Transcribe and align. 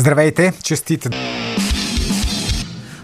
Здравейте, 0.00 0.52
честите! 0.62 1.10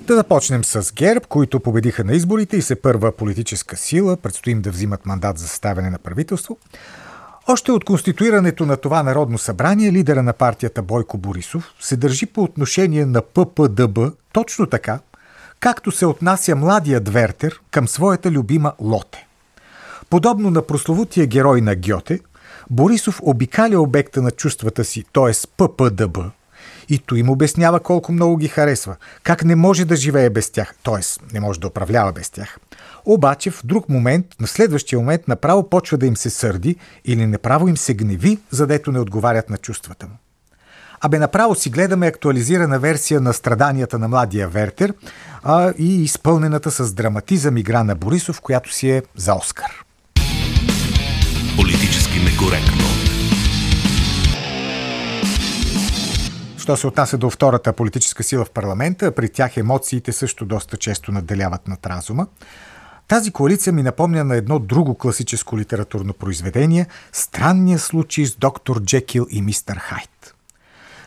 Да 0.00 0.14
започнем 0.14 0.64
с 0.64 0.92
ГЕРБ, 0.94 1.26
които 1.28 1.60
победиха 1.60 2.04
на 2.04 2.12
изборите 2.12 2.56
и 2.56 2.62
се 2.62 2.82
първа 2.82 3.12
политическа 3.12 3.76
сила. 3.76 4.16
Предстои 4.16 4.52
им 4.52 4.62
да 4.62 4.70
взимат 4.70 5.06
мандат 5.06 5.38
за 5.38 5.48
съставяне 5.48 5.90
на 5.90 5.98
правителство. 5.98 6.58
Още 7.48 7.72
от 7.72 7.84
конституирането 7.84 8.66
на 8.66 8.76
това 8.76 9.02
Народно 9.02 9.38
събрание, 9.38 9.92
лидера 9.92 10.22
на 10.22 10.32
партията 10.32 10.82
Бойко 10.82 11.18
Борисов 11.18 11.74
се 11.80 11.96
държи 11.96 12.26
по 12.26 12.42
отношение 12.42 13.06
на 13.06 13.22
ППДБ 13.22 13.98
точно 14.32 14.66
така, 14.66 14.98
както 15.60 15.90
се 15.90 16.06
отнася 16.06 16.56
младият 16.56 17.08
Вертер 17.08 17.60
към 17.70 17.88
своята 17.88 18.30
любима 18.30 18.72
Лоте. 18.80 19.26
Подобно 20.10 20.50
на 20.50 20.62
прословутия 20.62 21.26
герой 21.26 21.60
на 21.60 21.74
Гьоте, 21.74 22.20
Борисов 22.70 23.20
обикаля 23.22 23.80
обекта 23.80 24.22
на 24.22 24.30
чувствата 24.30 24.84
си, 24.84 25.04
т.е. 25.12 25.32
ППДБ, 25.56 26.18
и 26.88 26.98
то 26.98 27.14
им 27.14 27.30
обяснява 27.30 27.80
колко 27.80 28.12
много 28.12 28.36
ги 28.36 28.48
харесва, 28.48 28.96
как 29.22 29.44
не 29.44 29.56
може 29.56 29.84
да 29.84 29.96
живее 29.96 30.30
без 30.30 30.50
тях, 30.50 30.74
т.е. 30.84 31.32
не 31.34 31.40
може 31.40 31.60
да 31.60 31.66
управлява 31.66 32.12
без 32.12 32.30
тях. 32.30 32.58
Обаче 33.04 33.50
в 33.50 33.60
друг 33.64 33.88
момент, 33.88 34.26
на 34.40 34.46
следващия 34.46 34.98
момент, 34.98 35.28
направо 35.28 35.70
почва 35.70 35.98
да 35.98 36.06
им 36.06 36.16
се 36.16 36.30
сърди 36.30 36.76
или 37.04 37.26
направо 37.26 37.68
им 37.68 37.76
се 37.76 37.94
гневи, 37.94 38.38
задето 38.50 38.92
не 38.92 39.00
отговарят 39.00 39.50
на 39.50 39.56
чувствата 39.56 40.06
му. 40.06 40.12
Абе 41.00 41.18
направо 41.18 41.54
си 41.54 41.70
гледаме 41.70 42.06
актуализирана 42.06 42.78
версия 42.78 43.20
на 43.20 43.32
страданията 43.32 43.98
на 43.98 44.08
младия 44.08 44.48
Вертер 44.48 44.94
а 45.42 45.72
и 45.78 46.02
изпълнената 46.02 46.70
с 46.70 46.92
драматизъм 46.92 47.56
игра 47.56 47.84
на 47.84 47.94
Борисов, 47.94 48.40
която 48.40 48.72
си 48.72 48.90
е 48.90 49.02
за 49.16 49.34
Оскар. 49.34 49.84
Политически 51.56 52.20
некоректно. 52.20 52.95
Що 56.66 56.76
се 56.76 56.86
отнася 56.86 57.18
до 57.18 57.30
втората 57.30 57.72
политическа 57.72 58.22
сила 58.22 58.44
в 58.44 58.50
парламента, 58.50 59.12
при 59.12 59.28
тях 59.28 59.56
емоциите 59.56 60.12
също 60.12 60.44
доста 60.44 60.76
често 60.76 61.12
наделяват 61.12 61.68
над 61.68 61.86
разума. 61.86 62.26
Тази 63.08 63.30
коалиция 63.30 63.72
ми 63.72 63.82
напомня 63.82 64.24
на 64.24 64.36
едно 64.36 64.58
друго 64.58 64.94
класическо 64.94 65.58
литературно 65.58 66.12
произведение– 66.12 66.86
странния 67.12 67.78
случай 67.78 68.26
с 68.26 68.36
доктор 68.36 68.80
Джекил 68.80 69.26
и 69.30 69.42
мистер 69.42 69.76
Хайт. 69.76 70.34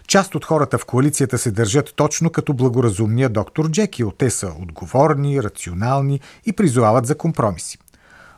Част 0.08 0.36
от 0.36 0.46
хората 0.46 0.78
в 0.78 0.86
коалицията 0.86 1.38
се 1.38 1.52
държат 1.52 1.94
точно 1.96 2.30
като 2.30 2.54
благоразумния 2.54 3.30
доктор 3.30 3.70
Джекил. 3.70 4.12
Те 4.12 4.30
са 4.30 4.54
отговорни, 4.62 5.44
рационални 5.44 6.20
и 6.46 6.54
призовават 6.54 7.06
за 7.06 7.18
компромиси. 7.18 7.78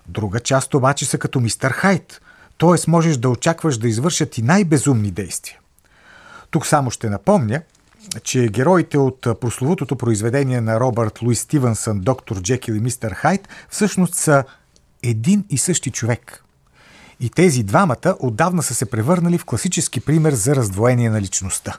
Друга 0.07 0.39
част 0.39 0.73
обаче 0.73 1.05
са 1.05 1.17
като 1.17 1.39
мистер 1.39 1.71
Хайт, 1.71 2.21
т.е. 2.57 2.91
можеш 2.91 3.17
да 3.17 3.29
очакваш 3.29 3.77
да 3.77 3.87
извършат 3.87 4.37
и 4.37 4.41
най-безумни 4.41 5.11
действия. 5.11 5.60
Тук 6.51 6.67
само 6.67 6.91
ще 6.91 7.09
напомня, 7.09 7.61
че 8.23 8.47
героите 8.47 8.97
от 8.97 9.21
прословутото 9.21 9.95
произведение 9.95 10.61
на 10.61 10.79
Робърт 10.79 11.21
Луис 11.21 11.39
Стивенсън, 11.39 11.99
доктор 11.99 12.41
Джекил 12.41 12.73
и 12.73 12.79
мистер 12.79 13.11
Хайт, 13.11 13.49
всъщност 13.69 14.15
са 14.15 14.43
един 15.03 15.45
и 15.49 15.57
същи 15.57 15.91
човек. 15.91 16.43
И 17.19 17.29
тези 17.29 17.63
двамата 17.63 18.15
отдавна 18.19 18.63
са 18.63 18.75
се 18.75 18.85
превърнали 18.85 19.37
в 19.37 19.45
класически 19.45 19.99
пример 19.99 20.33
за 20.33 20.55
раздвоение 20.55 21.09
на 21.09 21.21
личността. 21.21 21.77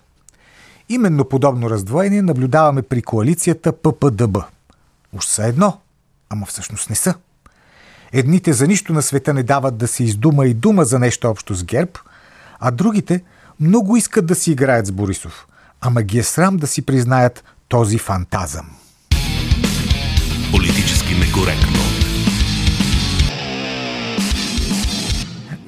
Именно 0.88 1.24
подобно 1.24 1.70
раздвоение 1.70 2.22
наблюдаваме 2.22 2.82
при 2.82 3.02
коалицията 3.02 3.72
ППДБ. 3.72 4.38
Уж 5.12 5.24
са 5.24 5.46
едно, 5.46 5.78
ама 6.30 6.46
всъщност 6.46 6.90
не 6.90 6.96
са. 6.96 7.14
Едните 8.12 8.52
за 8.52 8.66
нищо 8.66 8.92
на 8.92 9.02
света 9.02 9.34
не 9.34 9.42
дават 9.42 9.76
да 9.76 9.88
се 9.88 10.04
издума 10.04 10.46
и 10.46 10.54
дума 10.54 10.84
за 10.84 10.98
нещо 10.98 11.28
общо 11.28 11.54
с 11.54 11.64
ГЕРБ, 11.64 11.92
а 12.60 12.70
другите 12.70 13.22
много 13.62 13.96
искат 13.96 14.26
да 14.26 14.34
си 14.34 14.52
играят 14.52 14.86
с 14.86 14.92
Борисов, 14.92 15.46
ама 15.80 16.02
ги 16.02 16.18
е 16.18 16.22
срам 16.22 16.56
да 16.56 16.66
си 16.66 16.82
признаят 16.82 17.44
този 17.68 17.98
фантазъм. 17.98 18.66
Политически 20.50 21.14
некоректно. 21.14 21.78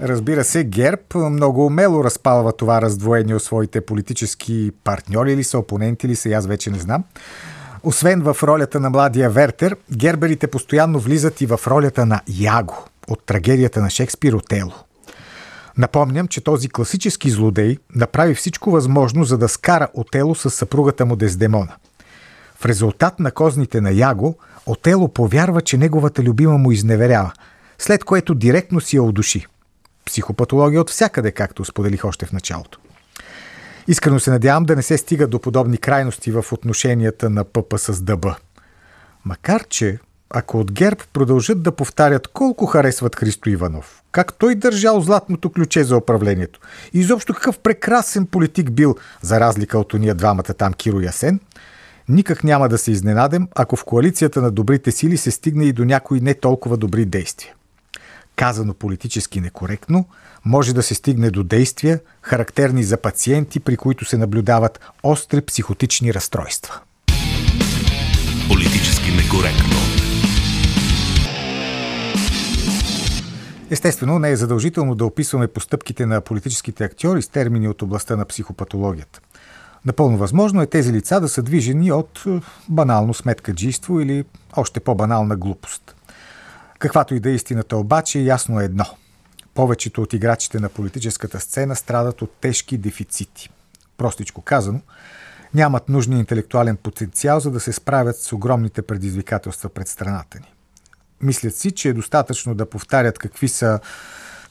Разбира 0.03 0.45
се, 0.45 0.65
ГЕРБ 0.65 1.03
много 1.15 1.67
умело 1.67 2.05
разпалва 2.05 2.53
това 2.53 2.83
раздвоение 2.83 3.35
от 3.35 3.43
своите 3.43 3.81
политически 3.81 4.71
партньори 4.85 5.33
или 5.33 5.45
са, 5.45 5.59
опоненти 5.59 6.07
или 6.07 6.17
са, 6.17 6.29
аз 6.29 6.47
вече 6.47 6.71
не 6.71 6.79
знам. 6.79 7.05
Освен 7.83 8.23
в 8.23 8.37
ролята 8.43 8.81
на 8.81 8.91
младия 8.91 9.31
Вертер, 9.31 9.77
герберите 9.97 10.47
постоянно 10.47 10.99
влизат 10.99 11.41
и 11.41 11.47
в 11.47 11.61
ролята 11.67 12.07
на 12.07 12.21
Яго 12.29 12.85
от 13.09 13.27
трагедията 13.27 13.81
на 13.81 13.91
Шекспир 13.91 14.33
Отело. 14.33 14.73
Напомням, 15.79 16.29
че 16.29 16.41
този 16.41 16.69
класически 16.69 17.31
злодей 17.31 17.79
направи 17.95 18.35
всичко 18.35 18.71
възможно, 18.71 19.25
за 19.25 19.39
да 19.39 19.49
скара 19.49 19.89
Отело 19.95 20.35
с 20.35 20.51
съпругата 20.51 21.07
му 21.07 21.17
Дездемона. 21.17 21.73
В 22.57 22.67
резултат 22.67 23.21
на 23.21 23.31
козните 23.31 23.81
на 23.81 23.91
Яго, 23.91 24.39
Отело 24.67 25.09
повярва, 25.09 25.61
че 25.61 25.79
неговата 25.79 26.23
любима 26.23 26.59
му 26.59 26.73
изневерява, 26.73 27.33
след 27.79 28.05
което 28.05 28.35
директно 28.35 28.81
си 28.81 28.97
я 28.97 29.03
удуши. 29.03 29.47
Психопатология 30.05 30.81
от 30.81 30.91
всякъде, 30.91 31.33
както 31.33 31.65
споделих 31.65 32.05
още 32.05 32.27
в 32.27 32.33
началото. 32.33 32.79
Искрено 33.89 34.21
се 34.21 34.31
надявам 34.31 34.65
да 34.65 34.77
не 34.77 34.83
се 34.83 34.99
стига 34.99 35.27
до 35.27 35.39
подобни 35.39 35.79
крайности 35.79 36.31
в 36.31 36.45
отношенията 36.53 37.31
на 37.31 37.45
ПП 37.45 37.79
с 37.79 38.03
ДБ. 38.03 38.27
Макар 39.25 39.65
че, 39.65 39.99
ако 40.31 40.61
от 40.61 40.73
ГЕРБ 40.73 41.01
продължат 41.13 41.63
да 41.63 41.73
повтарят 41.73 42.29
колко 42.29 42.67
харесват 42.67 43.17
Христо 43.17 43.51
Иванов, 43.51 44.04
как 44.15 44.39
той 44.39 44.55
държал 44.55 45.01
златното 45.01 45.51
ключе 45.51 45.85
за 45.85 45.97
управлението. 45.97 46.61
И 46.93 47.01
изобщо 47.01 47.35
какъв 47.35 47.59
прекрасен 47.59 48.27
политик 48.27 48.71
бил, 48.71 48.95
за 49.23 49.41
разлика 49.41 49.79
от 49.79 49.95
уния 49.95 50.15
двамата 50.15 50.43
там 50.43 50.73
Киро 50.73 51.01
и 51.01 51.07
Асен. 51.07 51.41
Никак 52.09 52.45
няма 52.45 52.69
да 52.69 52.79
се 52.79 52.91
изненадем, 52.91 53.49
ако 53.55 53.77
в 53.77 53.85
коалицията 53.85 54.43
на 54.43 54.51
добрите 54.51 54.93
сили 54.93 55.17
се 55.17 55.31
стигне 55.31 55.65
и 55.65 55.73
до 55.73 55.85
някои 55.85 56.21
не 56.21 56.35
толкова 56.35 56.77
добри 56.77 57.05
действия. 57.05 57.55
Казано 58.37 58.75
политически 58.75 59.41
некоректно, 59.41 60.05
може 60.45 60.75
да 60.75 60.83
се 60.83 60.95
стигне 60.95 61.31
до 61.31 61.43
действия, 61.43 62.01
характерни 62.23 62.85
за 62.85 62.97
пациенти, 62.97 63.61
при 63.61 63.77
които 63.77 64.05
се 64.05 64.19
наблюдават 64.19 64.81
остри 65.03 65.41
психотични 65.41 66.15
разстройства. 66.15 66.81
Политически 68.49 69.11
некоректно. 69.11 69.94
Естествено, 73.71 74.19
не 74.19 74.31
е 74.31 74.37
задължително 74.37 74.95
да 74.95 75.07
описваме 75.07 75.49
постъпките 75.49 76.07
на 76.07 76.21
политическите 76.21 76.85
актьори 76.85 77.23
с 77.23 77.29
термини 77.29 77.69
от 77.69 77.83
областта 77.83 78.17
на 78.17 78.25
психопатологията. 78.25 79.21
Напълно 79.85 80.19
възможно 80.19 80.63
е 80.63 80.67
тези 80.67 80.93
лица 80.93 81.21
да 81.21 81.29
са 81.29 81.43
движени 81.43 81.93
от 81.93 82.23
е, 82.27 82.41
банално 82.69 83.15
сметкаджийство 83.15 84.01
или 84.01 84.25
още 84.57 84.81
по-банална 84.81 85.37
глупост. 85.37 85.95
Каквато 86.79 87.15
и 87.15 87.21
да 87.21 87.31
е 87.31 87.35
истината 87.35 87.77
обаче, 87.77 88.19
ясно 88.19 88.61
е 88.61 88.65
едно. 88.65 88.85
Повечето 89.55 90.03
от 90.03 90.13
играчите 90.13 90.61
на 90.61 90.69
политическата 90.69 91.41
сцена 91.41 91.77
страдат 91.77 92.23
от 92.23 92.33
тежки 92.41 92.79
дефицити. 92.79 93.51
Простичко 93.97 94.43
казано, 94.43 94.81
нямат 95.55 95.89
нужния 95.89 96.19
интелектуален 96.19 96.77
потенциал, 96.77 97.41
за 97.41 97.51
да 97.51 97.61
се 97.61 97.73
справят 97.73 98.17
с 98.17 98.33
огромните 98.33 98.83
предизвикателства 98.83 99.69
пред 99.69 99.89
страната 99.89 100.39
ни. 100.39 100.54
Мислят 101.23 101.57
си, 101.57 101.71
че 101.71 101.89
е 101.89 101.93
достатъчно 101.93 102.55
да 102.55 102.71
повтарят 102.71 103.19
какви 103.19 103.49
са 103.49 103.81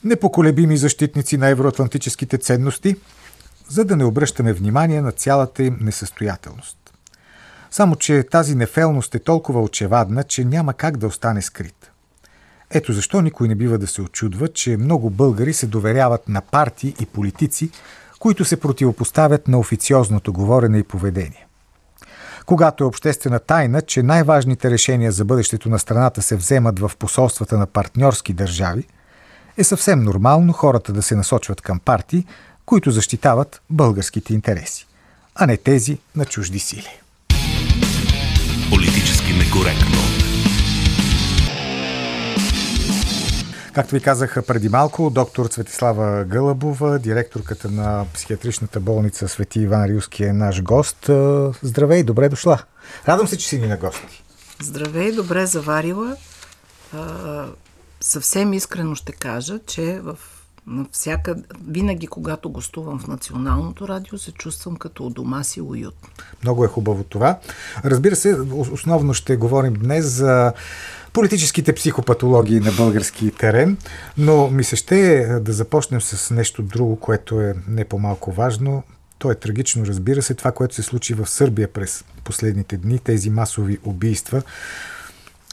непоколебими 0.04 0.76
защитници 0.76 1.36
на 1.36 1.48
евроатлантическите 1.48 2.38
ценности, 2.38 2.96
за 3.68 3.84
да 3.84 3.96
не 3.96 4.04
обръщаме 4.04 4.52
внимание 4.52 5.00
на 5.00 5.12
цялата 5.12 5.62
им 5.62 5.78
несъстоятелност. 5.80 6.78
Само, 7.70 7.96
че 7.96 8.22
тази 8.30 8.54
нефелност 8.54 9.14
е 9.14 9.18
толкова 9.18 9.62
очевадна, 9.62 10.22
че 10.22 10.44
няма 10.44 10.74
как 10.74 10.96
да 10.96 11.06
остане 11.06 11.42
скрита. 11.42 11.90
Ето 12.70 12.92
защо 12.92 13.22
никой 13.22 13.48
не 13.48 13.54
бива 13.54 13.78
да 13.78 13.86
се 13.86 14.02
очудва, 14.02 14.48
че 14.48 14.76
много 14.76 15.10
българи 15.10 15.52
се 15.52 15.66
доверяват 15.66 16.28
на 16.28 16.40
партии 16.40 16.94
и 17.00 17.06
политици, 17.06 17.70
които 18.18 18.44
се 18.44 18.60
противопоставят 18.60 19.48
на 19.48 19.58
официозното 19.58 20.32
говорене 20.32 20.78
и 20.78 20.82
поведение. 20.82 21.46
Когато 22.46 22.84
е 22.84 22.86
обществена 22.86 23.38
тайна, 23.38 23.82
че 23.82 24.02
най-важните 24.02 24.70
решения 24.70 25.12
за 25.12 25.24
бъдещето 25.24 25.68
на 25.68 25.78
страната 25.78 26.22
се 26.22 26.36
вземат 26.36 26.78
в 26.78 26.92
посолствата 26.98 27.58
на 27.58 27.66
партньорски 27.66 28.32
държави, 28.32 28.86
е 29.56 29.64
съвсем 29.64 30.02
нормално 30.02 30.52
хората 30.52 30.92
да 30.92 31.02
се 31.02 31.16
насочват 31.16 31.60
към 31.60 31.78
партии, 31.78 32.26
които 32.66 32.90
защитават 32.90 33.60
българските 33.70 34.34
интереси, 34.34 34.86
а 35.34 35.46
не 35.46 35.56
тези 35.56 35.98
на 36.16 36.24
чужди 36.24 36.58
сили. 36.58 37.00
Политически 38.70 39.32
некоректно. 39.32 40.13
Както 43.74 43.94
ви 43.94 44.00
казаха 44.00 44.42
преди 44.42 44.68
малко, 44.68 45.10
доктор 45.10 45.46
Цветислава 45.46 46.24
Гълъбова, 46.24 46.98
директорката 46.98 47.70
на 47.70 48.06
психиатричната 48.14 48.80
болница 48.80 49.28
Свети 49.28 49.60
Иван 49.60 49.84
Рилски 49.84 50.24
е 50.24 50.32
наш 50.32 50.62
гост. 50.62 51.10
Здравей, 51.62 52.02
добре 52.02 52.28
дошла. 52.28 52.58
Радвам 53.08 53.28
се, 53.28 53.38
че 53.38 53.48
си 53.48 53.58
ни 53.58 53.66
на 53.66 53.76
гости. 53.76 54.24
Здравей, 54.62 55.12
добре 55.12 55.46
заварила. 55.46 56.16
А, 56.92 57.46
съвсем 58.00 58.52
искрено 58.52 58.94
ще 58.94 59.12
кажа, 59.12 59.58
че 59.66 60.00
в 60.02 60.18
На 60.66 60.86
всяка, 60.92 61.36
винаги, 61.68 62.06
когато 62.06 62.50
гостувам 62.50 62.98
в 62.98 63.06
Националното 63.06 63.88
радио, 63.88 64.18
се 64.18 64.32
чувствам 64.32 64.76
като 64.76 65.06
у 65.06 65.10
дома 65.10 65.44
си 65.44 65.60
уютно. 65.60 66.08
Много 66.42 66.64
е 66.64 66.68
хубаво 66.68 67.04
това. 67.04 67.38
Разбира 67.84 68.16
се, 68.16 68.36
основно 68.72 69.14
ще 69.14 69.36
говорим 69.36 69.74
днес 69.74 70.04
за 70.04 70.52
политическите 71.12 71.72
психопатологии 71.72 72.60
на 72.60 72.72
български 72.72 73.30
терен, 73.30 73.76
но 74.18 74.50
ми 74.50 74.64
се 74.64 74.76
ще 74.76 75.26
да 75.40 75.52
започнем 75.52 76.00
с 76.00 76.34
нещо 76.34 76.62
друго, 76.62 76.96
което 76.96 77.40
е 77.40 77.54
не 77.68 77.84
по-малко 77.84 78.32
важно. 78.32 78.82
То 79.18 79.30
е 79.30 79.34
трагично, 79.34 79.86
разбира 79.86 80.22
се, 80.22 80.34
това, 80.34 80.52
което 80.52 80.74
се 80.74 80.82
случи 80.82 81.14
в 81.14 81.26
Сърбия 81.26 81.72
през 81.72 82.04
последните 82.24 82.76
дни, 82.76 82.98
тези 82.98 83.30
масови 83.30 83.78
убийства. 83.84 84.42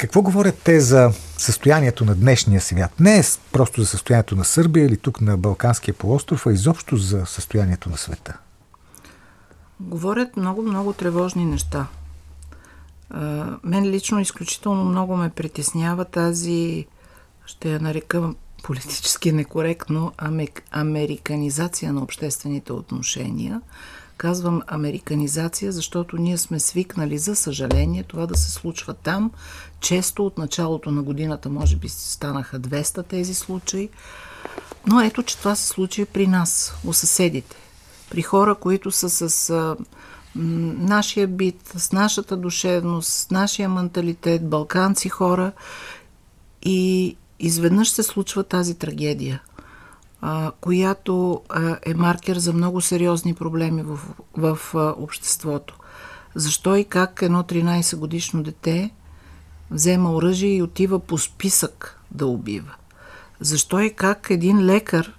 Какво 0.01 0.21
говорят 0.21 0.62
те 0.63 0.80
за 0.80 1.12
състоянието 1.38 2.06
на 2.06 2.15
днешния 2.15 2.62
свят? 2.62 3.00
Не 3.00 3.19
е 3.19 3.24
просто 3.51 3.81
за 3.81 3.88
състоянието 3.88 4.36
на 4.36 4.45
Сърбия 4.45 4.86
или 4.86 4.98
тук 4.98 5.21
на 5.21 5.38
Балканския 5.38 5.94
полуостров, 5.94 6.48
а 6.48 6.51
изобщо 6.51 6.98
за 6.98 7.25
състоянието 7.25 7.89
на 7.89 7.98
света. 7.98 8.38
Говорят 9.80 10.38
много, 10.38 10.62
много 10.62 10.94
тревожни 10.94 11.45
неща. 11.45 11.88
мен 13.63 13.86
лично 13.86 14.19
изключително 14.19 14.86
много 14.86 15.18
ме 15.18 15.30
притеснява 15.30 16.06
тази, 16.06 16.86
ще 17.45 17.71
я 17.71 17.80
нарека 17.80 18.33
политически 18.63 19.31
некоректно, 19.31 20.12
американизация 20.71 21.94
на 21.94 22.03
обществените 22.03 22.74
отношения– 22.74 23.62
Казвам 24.21 24.62
американизация, 24.68 25.71
защото 25.71 26.18
ние 26.18 26.38
сме 26.38 26.59
свикнали, 26.59 27.18
за 27.18 27.36
съжаление, 27.36 28.03
това 28.03 28.25
да 28.25 28.38
се 28.38 28.51
случва 28.51 28.94
там. 28.94 29.31
Често 29.81 30.25
от 30.25 30.37
началото 30.37 30.91
на 30.91 31.03
годината, 31.03 31.49
може 31.49 31.75
би, 31.75 31.89
станаха 31.89 32.59
200 32.59 33.07
тези 33.07 33.33
случаи. 33.33 33.89
Но 34.87 35.01
ето, 35.01 35.23
че 35.23 35.37
това 35.37 35.55
се 35.55 35.67
случи 35.67 36.05
при 36.05 36.27
нас, 36.27 36.75
у 36.85 36.93
съседите. 36.93 37.55
При 38.09 38.21
хора, 38.21 38.55
които 38.55 38.91
са 38.91 39.29
с 39.29 39.49
а, 39.49 39.75
м, 40.35 40.73
нашия 40.77 41.27
бит, 41.27 41.71
с 41.77 41.91
нашата 41.91 42.37
душевност, 42.37 43.09
с 43.09 43.31
нашия 43.31 43.69
менталитет, 43.69 44.49
балканци 44.49 45.09
хора. 45.09 45.51
И 46.63 47.15
изведнъж 47.39 47.89
се 47.89 48.03
случва 48.03 48.43
тази 48.43 48.75
трагедия 48.75 49.41
а, 50.21 50.51
която 50.61 51.41
а, 51.49 51.77
е 51.85 51.93
маркер 51.93 52.37
за 52.37 52.53
много 52.53 52.81
сериозни 52.81 53.33
проблеми 53.33 53.83
в, 53.83 53.99
в 54.37 54.59
а, 54.75 54.93
обществото. 54.97 55.79
Защо 56.35 56.75
и 56.75 56.85
как 56.85 57.21
едно 57.21 57.43
13 57.43 57.95
годишно 57.95 58.43
дете 58.43 58.91
взема 59.71 60.12
оръжие 60.12 60.56
и 60.56 60.62
отива 60.62 61.00
по 61.00 61.18
списък 61.18 62.01
да 62.12 62.27
убива? 62.27 62.75
Защо 63.39 63.79
и 63.79 63.94
как 63.94 64.27
един 64.29 64.65
лекар 64.65 65.18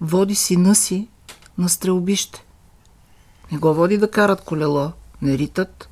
води 0.00 0.34
сина 0.34 0.74
си 0.74 1.08
на 1.58 1.68
стрелбище? 1.68 2.44
Не 3.52 3.58
го 3.58 3.74
води 3.74 3.98
да 3.98 4.10
карат 4.10 4.40
колело, 4.40 4.92
не 5.22 5.38
ритат, 5.38 5.88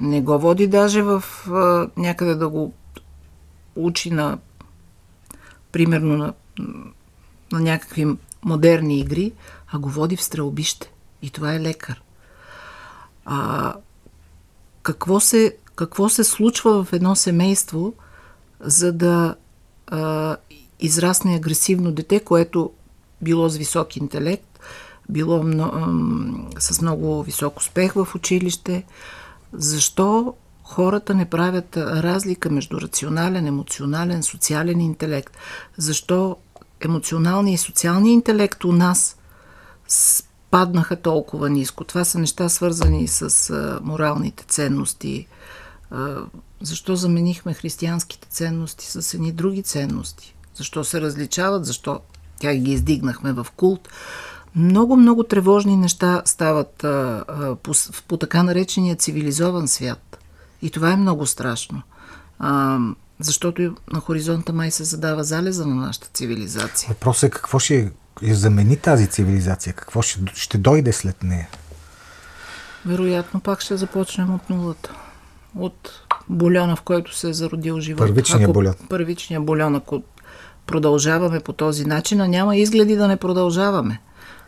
не 0.00 0.20
го 0.20 0.38
води 0.38 0.66
даже 0.66 1.02
в 1.02 1.24
а, 1.48 1.90
някъде 1.96 2.34
да 2.34 2.48
го 2.48 2.72
учи 3.76 4.10
на 4.10 4.38
примерно 5.72 6.16
на 6.16 6.34
на 7.52 7.60
някакви 7.60 8.06
модерни 8.42 8.98
игри, 8.98 9.32
а 9.72 9.78
го 9.78 9.88
води 9.88 10.16
в 10.16 10.22
стрелбище. 10.22 10.92
И 11.22 11.30
това 11.30 11.54
е 11.54 11.60
лекар. 11.60 12.02
А, 13.24 13.74
какво, 14.82 15.20
се, 15.20 15.56
какво 15.80 16.08
се 16.08 16.24
случва 16.24 16.84
в 16.84 16.92
едно 16.92 17.16
семейство, 17.16 17.92
за 18.60 18.92
да 18.92 19.34
а, 19.86 20.36
израсне 20.80 21.36
агресивно 21.36 21.92
дете, 21.92 22.20
което 22.20 22.70
било 23.22 23.48
с 23.48 23.56
висок 23.56 23.96
интелект, 23.96 24.60
било 25.08 25.42
мно, 25.42 25.72
с 26.58 26.80
много 26.80 27.22
висок 27.22 27.58
успех 27.58 27.92
в 27.92 28.08
училище. 28.14 28.84
Защо 29.52 30.34
хората 30.62 31.14
не 31.14 31.24
правят 31.24 31.76
разлика 31.76 32.50
между 32.50 32.80
рационален, 32.80 33.46
емоционален, 33.46 34.22
социален 34.22 34.80
интелект? 34.80 35.36
Защо 35.76 36.36
емоционалния 36.80 37.54
и 37.54 37.58
социалния 37.58 38.12
интелект 38.12 38.64
у 38.64 38.72
нас 38.72 39.16
паднаха 40.50 40.96
толкова 40.96 41.50
ниско. 41.50 41.84
Това 41.84 42.04
са 42.04 42.18
неща 42.18 42.48
свързани 42.48 43.08
с 43.08 43.54
моралните 43.82 44.44
ценности. 44.44 45.26
Защо 46.62 46.96
заменихме 46.96 47.54
християнските 47.54 48.28
ценности 48.28 48.86
с 48.86 49.14
едни 49.14 49.32
други 49.32 49.62
ценности? 49.62 50.34
Защо 50.54 50.84
се 50.84 51.00
различават? 51.00 51.64
Защо 51.66 52.00
тя 52.40 52.54
ги 52.54 52.72
издигнахме 52.72 53.32
в 53.32 53.46
култ? 53.56 53.88
Много, 54.54 54.96
много 54.96 55.24
тревожни 55.24 55.76
неща 55.76 56.22
стават 56.24 56.84
а, 56.84 57.24
а, 57.28 57.54
по, 57.54 57.72
по 58.08 58.16
така 58.16 58.42
наречения 58.42 58.96
цивилизован 58.96 59.68
свят. 59.68 60.18
И 60.62 60.70
това 60.70 60.92
е 60.92 60.96
много 60.96 61.26
страшно. 61.26 61.82
А, 62.38 62.78
защото 63.20 63.76
на 63.92 64.00
хоризонта 64.00 64.52
май 64.52 64.70
се 64.70 64.84
задава 64.84 65.24
залеза 65.24 65.66
на 65.66 65.74
нашата 65.74 66.08
цивилизация. 66.14 66.88
Въпросът 66.88 67.22
е 67.22 67.30
какво 67.30 67.58
ще 67.58 67.92
я 68.22 68.34
замени 68.34 68.76
тази 68.76 69.06
цивилизация? 69.06 69.72
Какво 69.72 70.02
ще, 70.02 70.20
ще 70.34 70.58
дойде 70.58 70.92
след 70.92 71.22
нея? 71.22 71.48
Вероятно 72.86 73.40
пак 73.40 73.60
ще 73.60 73.76
започнем 73.76 74.34
от 74.34 74.50
нулата. 74.50 74.94
От 75.58 75.90
бульона, 76.28 76.76
в 76.76 76.82
който 76.82 77.16
се 77.16 77.28
е 77.28 77.32
зародил 77.32 77.80
живот. 77.80 77.98
Първичния 77.98 78.44
ако, 78.44 78.52
бульон. 78.52 78.74
Първичния 78.88 79.40
бульон, 79.40 79.74
ако 79.74 80.02
продължаваме 80.66 81.40
по 81.40 81.52
този 81.52 81.84
начин, 81.84 82.20
а 82.20 82.28
няма 82.28 82.56
изгледи 82.56 82.96
да 82.96 83.08
не 83.08 83.16
продължаваме. 83.16 84.00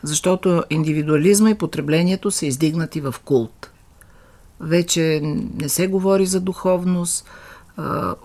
Защото 0.03 0.63
индивидуализма 0.69 1.49
и 1.49 1.57
потреблението 1.57 2.31
са 2.31 2.45
издигнати 2.45 3.01
в 3.01 3.15
култ. 3.25 3.71
Вече 4.59 5.21
не 5.59 5.69
се 5.69 5.87
говори 5.87 6.25
за 6.25 6.39
духовност, 6.39 7.25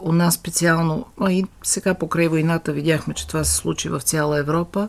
у 0.01 0.13
нас 0.13 0.35
специално, 0.35 1.07
а 1.21 1.33
и 1.33 1.45
сега 1.63 1.95
покрай 1.95 2.29
войната 2.29 2.73
видяхме, 2.73 3.15
че 3.15 3.27
това 3.27 3.45
се 3.45 3.57
случи 3.57 3.89
в 3.89 4.01
цяла 4.01 4.39
Европа, 4.39 4.89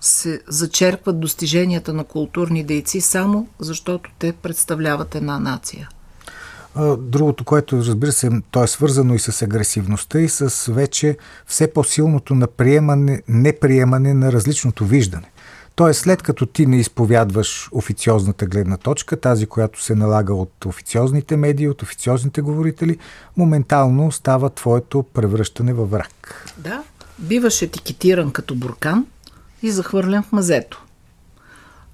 се 0.00 0.40
зачеркват 0.48 1.20
достиженията 1.20 1.92
на 1.92 2.04
културни 2.04 2.64
дейци 2.64 3.00
само 3.00 3.48
защото 3.58 4.10
те 4.18 4.32
представляват 4.32 5.14
една 5.14 5.38
нация. 5.38 5.88
Другото, 6.98 7.44
което 7.44 7.76
разбира 7.76 8.12
се, 8.12 8.30
то 8.50 8.64
е 8.64 8.66
свързано 8.66 9.14
и 9.14 9.18
с 9.18 9.42
агресивността 9.42 10.20
и 10.20 10.28
с 10.28 10.72
вече 10.72 11.16
все 11.46 11.72
по-силното 11.72 12.34
наприемане, 12.34 13.22
неприемане 13.28 14.14
на 14.14 14.32
различното 14.32 14.84
виждане. 14.84 15.30
Тоест, 15.74 16.00
след 16.00 16.22
като 16.22 16.46
ти 16.46 16.66
не 16.66 16.76
изповядваш 16.76 17.68
официозната 17.72 18.46
гледна 18.46 18.76
точка, 18.76 19.20
тази, 19.20 19.46
която 19.46 19.82
се 19.82 19.94
налага 19.94 20.34
от 20.34 20.64
официозните 20.64 21.36
медии, 21.36 21.68
от 21.68 21.82
официозните 21.82 22.40
говорители, 22.40 22.98
моментално 23.36 24.12
става 24.12 24.50
твоето 24.50 25.02
превръщане 25.02 25.72
във 25.72 25.90
враг. 25.90 26.44
Да, 26.58 26.82
биваш 27.18 27.62
етикетиран 27.62 28.30
като 28.30 28.54
буркан 28.54 29.06
и 29.66 29.70
захвърлен 29.70 30.22
в 30.22 30.32
мазето. 30.32 30.84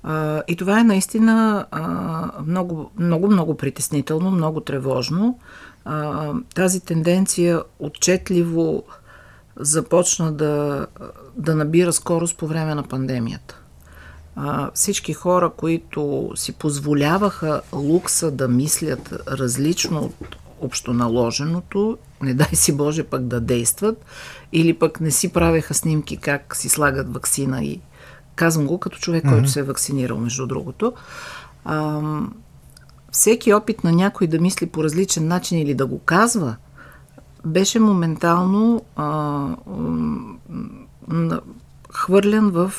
А, 0.02 0.42
и 0.48 0.56
това 0.56 0.80
е 0.80 0.84
наистина 0.84 1.66
а, 1.70 2.42
много, 2.46 2.90
много, 2.98 3.30
много 3.30 3.56
притеснително, 3.56 4.30
много 4.30 4.60
тревожно. 4.60 5.38
А, 5.84 6.32
тази 6.54 6.80
тенденция 6.80 7.62
отчетливо 7.78 8.82
започна 9.56 10.32
да, 10.32 10.86
да 11.36 11.54
набира 11.54 11.92
скорост 11.92 12.36
по 12.36 12.46
време 12.46 12.74
на 12.74 12.82
пандемията 12.82 13.60
а, 14.36 14.70
всички 14.74 15.12
хора, 15.12 15.50
които 15.56 16.32
си 16.34 16.52
позволяваха 16.52 17.60
лукса 17.72 18.30
да 18.30 18.48
мислят 18.48 19.14
различно 19.28 20.12
от 20.20 20.36
общоналоженото, 20.60 21.98
не 22.22 22.34
дай 22.34 22.54
си 22.54 22.76
Боже 22.76 23.04
пък 23.04 23.22
да 23.22 23.40
действат, 23.40 24.04
или 24.52 24.74
пък 24.74 25.00
не 25.00 25.10
си 25.10 25.32
правеха 25.32 25.74
снимки 25.74 26.16
как 26.16 26.56
си 26.56 26.68
слагат 26.68 27.14
вакцина 27.14 27.64
и 27.64 27.80
казвам 28.34 28.66
го 28.66 28.78
като 28.78 28.98
човек, 28.98 29.24
mm-hmm. 29.24 29.32
който 29.32 29.48
се 29.48 29.60
е 29.60 29.62
вакцинирал, 29.62 30.18
между 30.18 30.46
другото. 30.46 30.92
А, 31.64 32.00
всеки 33.12 33.52
опит 33.52 33.84
на 33.84 33.92
някой 33.92 34.26
да 34.26 34.40
мисли 34.40 34.66
по 34.66 34.84
различен 34.84 35.28
начин 35.28 35.58
или 35.58 35.74
да 35.74 35.86
го 35.86 35.98
казва, 35.98 36.56
беше 37.44 37.80
моментално 37.80 38.84
а, 38.96 39.56
хвърлен 41.92 42.50
в, 42.50 42.72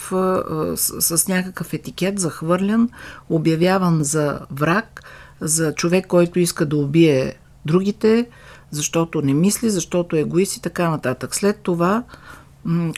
с, 0.76 1.18
с 1.18 1.28
някакъв 1.28 1.74
етикет, 1.74 2.20
захвърлен, 2.20 2.90
обявяван 3.30 4.04
за 4.04 4.40
враг, 4.52 5.04
за 5.42 5.74
човек, 5.76 6.08
който 6.08 6.40
иска 6.40 6.66
да 6.66 6.78
убие 6.78 7.36
другите, 7.66 8.28
защото 8.72 9.22
не 9.22 9.34
мисли, 9.34 9.70
защото 9.70 10.16
е 10.16 10.20
егоист 10.20 10.56
и 10.56 10.62
така 10.62 10.90
нататък. 10.90 11.36
След 11.36 11.60
това, 11.60 12.04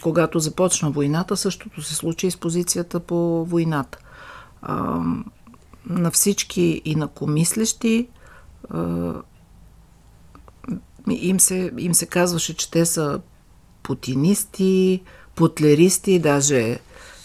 когато 0.01 0.39
започна 0.39 0.91
войната, 0.91 1.37
същото 1.37 1.81
се 1.81 1.95
случи 1.95 2.27
и 2.27 2.31
с 2.31 2.37
позицията 2.37 2.99
по 2.99 3.45
войната. 3.45 3.97
На 5.89 6.11
всички 6.11 6.81
инакомислещи 6.85 8.07
им 11.09 11.39
се, 11.39 11.71
им 11.77 11.93
се 11.93 12.05
казваше, 12.05 12.53
че 12.53 12.71
те 12.71 12.85
са 12.85 13.19
путинисти, 13.83 15.03
путлеристи, 15.35 16.19
даже 16.19 16.79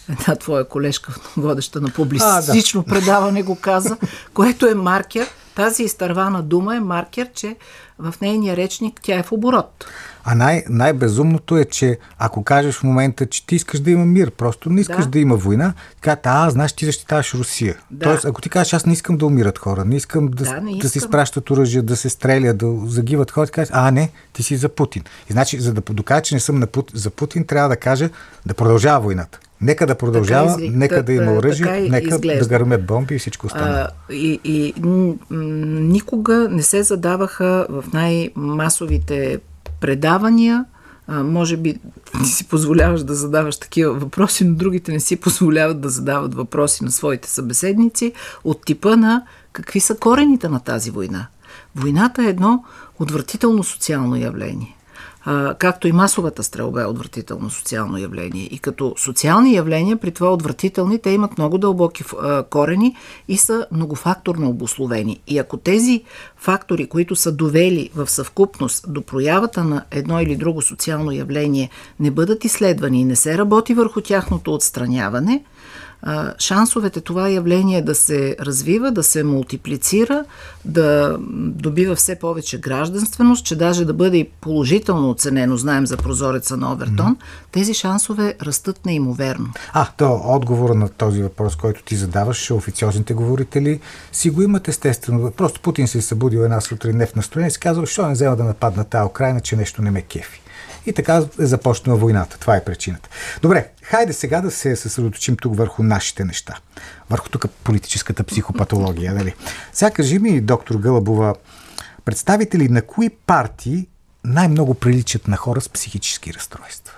една 0.09 0.37
твоя 0.37 0.69
колежка, 0.69 1.15
водеща 1.37 1.81
на 1.81 1.91
публистично 1.91 2.83
да. 2.83 2.95
предаване, 2.95 3.43
го 3.43 3.57
каза, 3.57 3.97
което 4.35 4.67
е 4.67 4.75
маркер. 4.75 5.29
Тази 5.59 5.83
изтървана 5.83 6.43
дума 6.43 6.77
е 6.77 6.81
маркер, 6.81 7.31
че 7.35 7.57
в 7.99 8.15
нейния 8.23 8.57
речник 8.57 9.01
тя 9.03 9.19
е 9.19 9.23
в 9.23 9.33
оборот. 9.33 9.85
А 10.25 10.35
най- 10.35 10.65
най-безумното 10.69 11.57
е, 11.57 11.65
че 11.65 11.99
ако 12.19 12.45
кажеш 12.45 12.75
в 12.75 12.83
момента, 12.83 13.27
че 13.27 13.47
ти 13.47 13.55
искаш 13.55 13.81
да 13.81 13.91
има 13.91 14.05
мир, 14.05 14.31
просто 14.31 14.71
не 14.71 14.81
искаш 14.81 15.05
да, 15.05 15.11
да 15.11 15.19
има 15.19 15.37
война, 15.37 15.75
така, 16.01 16.17
а, 16.25 16.51
знаеш, 16.51 16.73
ти 16.73 16.87
защитаваш 16.87 17.35
Русия. 17.35 17.77
Да. 17.91 18.05
Тоест, 18.05 18.25
ако 18.25 18.41
ти 18.41 18.49
кажеш, 18.49 18.73
аз 18.73 18.87
не 18.87 18.93
искам 18.93 19.17
да 19.17 19.27
умират 19.27 19.59
хора, 19.59 19.85
не 19.85 19.97
искам 19.97 20.29
да, 20.29 20.45
да, 20.45 20.61
не 20.61 20.79
да 20.79 20.89
се 20.89 20.99
изпращат 20.99 21.51
оръжия, 21.51 21.83
да 21.83 21.97
се 21.97 22.11
стрелят, 22.11 22.59
да 22.59 22.75
загиват 22.87 23.31
хора, 23.31 23.47
ти 23.47 23.53
кажеш, 23.53 23.71
а, 23.73 23.91
не, 23.91 24.11
ти 24.33 24.43
си 24.43 24.57
за 24.57 24.69
Путин. 24.69 25.03
И 25.31 25.33
значи, 25.33 25.61
за 25.61 25.75
да 25.75 25.81
докажа, 25.81 26.23
че 26.23 26.35
не 26.35 26.41
съм 26.41 26.59
на 26.59 26.67
Пут... 26.67 26.91
за 26.95 27.11
Путин, 27.11 27.47
трябва 27.47 27.69
да 27.69 27.77
кажа 27.77 28.11
да 28.47 28.55
продължава 28.55 29.01
войната. 29.01 29.39
Нека 29.61 29.87
да 29.87 29.95
продължава, 29.95 30.57
така 30.57 30.71
нека 30.73 31.03
да, 31.03 31.13
има 31.13 31.33
оръжие, 31.33 31.89
нека 31.91 32.15
изглежда. 32.15 32.45
да 32.45 32.49
гърмят 32.49 32.87
бомби 32.87 33.15
и 33.15 33.19
всичко 33.19 33.47
останало. 33.47 33.87
И, 34.11 34.41
и 34.45 34.75
никога 34.81 36.49
не 36.51 36.63
се 36.63 36.83
задаваха 36.83 37.67
в 37.71 37.85
най-масовите 37.93 39.39
предавания, 39.81 40.65
а, 41.07 41.23
може 41.23 41.57
би 41.57 41.75
ти 42.25 42.29
си 42.29 42.49
позволяваш 42.49 43.03
да 43.03 43.15
задаваш 43.15 43.57
такива 43.57 43.95
въпроси, 43.95 44.45
но 44.45 44.55
другите 44.55 44.93
не 44.93 45.01
си 45.01 45.17
позволяват 45.17 45.81
да 45.81 45.89
задават 45.89 46.35
въпроси 46.35 46.85
на 46.85 46.91
своите 46.91 47.31
събеседници 47.31 48.13
от 48.45 48.65
типа 48.65 48.97
на 48.97 49.23
какви 49.53 49.81
са 49.81 49.97
корените 49.97 50.49
на 50.49 50.61
тази 50.61 50.91
война. 50.91 51.27
Войната 51.77 52.23
е 52.23 52.29
едно 52.29 52.65
отвратително 52.99 53.65
социално 53.65 54.17
явление 54.17 54.78
а, 55.31 55.55
както 55.55 55.89
и 55.89 55.93
масовата 55.93 56.43
стрелба 56.43 56.83
е 56.83 56.87
отвратително 56.87 57.51
социално 57.51 57.99
явление. 57.99 58.49
И 58.51 58.59
като 58.59 58.95
социални 58.97 59.55
явления, 59.55 59.97
при 59.97 60.11
това 60.11 60.33
отвратителни, 60.33 60.99
те 60.99 61.11
имат 61.11 61.39
много 61.39 61.59
дълбоки 61.59 62.05
а, 62.23 62.43
корени 62.43 62.97
и 63.29 63.37
са 63.37 63.67
многофакторно 63.73 64.49
обословени. 64.49 65.21
И 65.27 65.39
ако 65.39 65.57
тези 65.57 66.03
фактори, 66.37 66.87
които 66.87 67.17
са 67.17 67.33
довели 67.33 67.91
в 67.95 68.11
съвкупност 68.11 68.93
до 68.93 69.03
проявата 69.03 69.65
на 69.65 69.85
едно 69.91 70.21
или 70.21 70.37
друго 70.37 70.63
социално 70.63 71.13
явление, 71.13 71.71
не 72.01 72.11
бъдат 72.11 72.45
изследвани 72.45 73.01
и 73.01 73.05
не 73.05 73.17
се 73.17 73.39
работи 73.39 73.75
върху 73.75 74.01
тяхното 74.01 74.55
отстраняване– 74.55 75.45
шансовете 76.39 77.01
това 77.01 77.29
явление 77.29 77.83
да 77.83 77.95
се 77.95 78.37
развива, 78.41 78.91
да 78.91 79.03
се 79.03 79.25
мултиплицира, 79.25 80.25
да 80.65 81.17
добива 81.37 81.95
все 81.95 82.19
повече 82.19 82.61
гражданственост, 82.61 83.47
че 83.47 83.57
даже 83.57 83.85
да 83.85 83.95
бъде 83.95 84.17
и 84.17 84.25
положително 84.25 85.11
оценено, 85.11 85.57
знаем 85.57 85.87
за 85.87 85.97
прозореца 85.97 86.57
на 86.57 86.73
Овертон, 86.73 87.17
mm-hmm. 87.17 87.53
тези 87.53 87.75
шансове 87.75 88.35
растат 88.43 88.87
неимоверно. 88.87 89.47
А, 89.73 89.87
то 89.97 90.21
отговора 90.25 90.75
на 90.75 90.89
този 90.89 91.23
въпрос, 91.23 91.57
който 91.57 91.83
ти 91.83 91.97
задаваш, 91.97 92.51
официозните 92.51 93.15
говорители 93.15 93.81
си 94.13 94.31
го 94.31 94.43
имат 94.43 94.69
естествено. 94.69 95.31
Просто 95.31 95.61
Путин 95.61 95.89
се 95.89 95.99
е 95.99 96.03
събудил 96.03 96.39
една 96.39 96.61
сутрин 96.61 96.97
не 96.97 97.07
в 97.07 97.15
настроение 97.15 97.49
и 97.49 97.51
си 97.51 97.61
казал, 97.61 97.87
що 97.87 98.07
не 98.07 98.13
взема 98.13 98.37
да 98.37 98.45
нападна 98.45 98.85
тази 98.85 99.07
Украина, 99.07 99.41
че 99.41 99.57
нещо 99.57 99.83
не 99.83 99.91
ме 99.91 100.03
кефи. 100.03 100.41
И 100.89 100.93
така 100.93 101.17
е 101.41 101.47
започнала 101.47 101.99
войната. 101.99 102.39
Това 102.39 102.57
е 102.57 102.65
причината. 102.65 103.09
Добре, 103.43 103.69
хайде 103.83 104.13
сега 104.13 104.41
да 104.41 104.51
се 104.51 104.77
съсредоточим 104.77 105.37
тук 105.37 105.57
върху 105.57 105.83
нашите 105.83 106.25
неща. 106.25 106.59
Върху 107.11 107.29
тук 107.29 107.51
политическата 107.65 108.25
психопатология. 108.25 109.15
Нали? 109.15 109.35
Сега 109.73 109.91
кажи 109.91 110.19
ми, 110.19 110.41
доктор 110.41 110.77
Гълъбова, 110.77 111.35
представители 112.05 112.69
на 112.69 112.83
кои 112.83 113.09
партии 113.09 113.89
най-много 114.25 114.75
приличат 114.75 115.29
на 115.29 115.37
хора 115.37 115.61
с 115.61 115.69
психически 115.69 116.35
разстройства? 116.35 116.95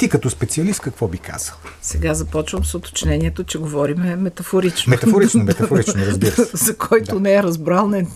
Ти 0.00 0.08
като 0.08 0.30
специалист 0.30 0.80
какво 0.80 1.08
би 1.08 1.18
казал? 1.18 1.54
Сега 1.82 2.14
започвам 2.14 2.64
с 2.64 2.74
уточнението, 2.74 3.44
че 3.44 3.58
говориме 3.58 4.16
метафорично. 4.16 4.90
Метафорично, 4.90 5.42
метафорично, 5.44 5.94
разбира 6.06 6.32
се. 6.32 6.56
За 6.56 6.76
който 6.76 7.14
да. 7.14 7.20
не 7.20 7.34
е 7.34 7.42
разбрал, 7.42 7.88
не, 7.88 8.06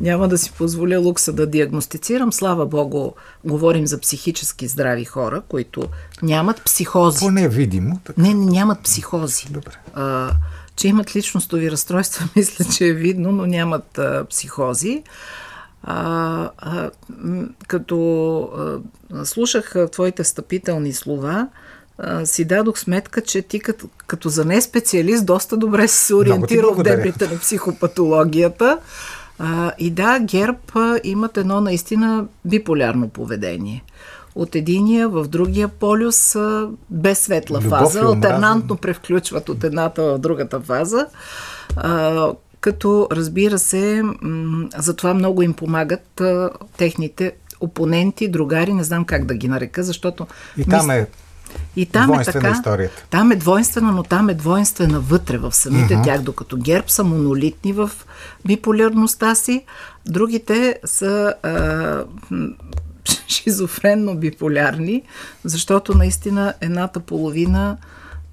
няма 0.00 0.28
да 0.28 0.38
си 0.38 0.52
позволя 0.52 0.98
лукса 0.98 1.32
да 1.32 1.46
диагностицирам. 1.46 2.32
Слава 2.32 2.66
Богу, 2.66 3.10
говорим 3.44 3.86
за 3.86 4.00
психически 4.00 4.68
здрави 4.68 5.04
хора, 5.04 5.42
които 5.48 5.88
нямат 6.22 6.64
психози. 6.64 7.18
Поне 7.18 7.48
видимо. 7.48 8.00
Така. 8.04 8.22
Не, 8.22 8.34
не, 8.34 8.46
нямат 8.46 8.82
психози. 8.82 9.46
Добре. 9.50 9.72
А, 9.94 10.30
че 10.76 10.88
имат 10.88 11.16
личностови 11.16 11.70
разстройства, 11.70 12.28
мисля, 12.36 12.64
че 12.76 12.86
е 12.86 12.92
видно, 12.92 13.32
но 13.32 13.46
нямат 13.46 13.98
а, 13.98 14.24
психози. 14.30 15.02
А, 15.88 16.50
а, 16.58 16.90
като 17.68 18.40
а, 19.12 19.24
слушах 19.24 19.74
твоите 19.92 20.24
стъпителни 20.24 20.92
слова, 20.92 21.48
а, 21.98 22.26
си 22.26 22.44
дадох 22.44 22.78
сметка, 22.78 23.20
че 23.20 23.42
ти 23.42 23.60
като, 23.60 23.88
като 24.06 24.28
за 24.28 24.44
не 24.44 24.60
специалист 24.60 25.26
доста 25.26 25.56
добре 25.56 25.88
се 25.88 26.14
ориентирал 26.14 26.74
в 26.74 26.82
дебрите 26.82 27.28
на 27.28 27.38
психопатологията. 27.38 28.78
А, 29.38 29.72
и 29.78 29.90
да, 29.90 30.18
ГЕРБ 30.18 30.58
а, 30.74 31.00
имат 31.04 31.36
едно 31.36 31.60
наистина 31.60 32.26
биполярно 32.44 33.08
поведение. 33.08 33.84
От 34.34 34.54
единия 34.54 35.08
в 35.08 35.26
другия 35.28 35.68
полюс 35.68 36.36
а, 36.36 36.68
без 36.90 37.18
светла 37.18 37.60
Любов 37.60 37.78
фаза, 37.78 38.00
альтернантно 38.00 38.76
превключват 38.76 39.48
от 39.48 39.64
едната 39.64 40.02
в 40.02 40.18
другата 40.18 40.60
фаза. 40.60 41.06
А, 41.76 42.32
като 42.60 43.08
разбира 43.12 43.58
се, 43.58 44.02
за 44.76 44.96
това 44.96 45.14
много 45.14 45.42
им 45.42 45.54
помагат 45.54 46.20
а, 46.20 46.50
техните 46.76 47.32
опоненти, 47.60 48.28
другари, 48.28 48.72
не 48.72 48.84
знам 48.84 49.04
как 49.04 49.24
да 49.24 49.34
ги 49.34 49.48
нарека, 49.48 49.82
защото... 49.82 50.26
И 50.56 50.64
там 50.64 50.90
е 50.90 51.06
и 51.76 51.86
там 51.86 52.20
е 52.20 52.24
така. 52.24 52.50
Историята. 52.50 53.04
Там 53.10 53.32
е 53.32 53.36
двойствено, 53.36 53.92
но 53.92 54.02
там 54.02 54.28
е 54.28 54.34
двойствена 54.34 55.00
вътре 55.00 55.38
в 55.38 55.52
самите 55.52 55.94
uh-huh. 55.94 56.04
тях, 56.04 56.22
докато 56.22 56.56
ГЕРБ 56.56 56.88
са 56.88 57.04
монолитни 57.04 57.72
в 57.72 57.90
биполярността 58.46 59.34
си, 59.34 59.64
другите 60.06 60.78
са 60.84 61.34
а, 61.42 62.04
шизофренно 63.28 64.14
биполярни, 64.14 65.02
защото 65.44 65.94
наистина 65.94 66.54
едната 66.60 67.00
половина 67.00 67.76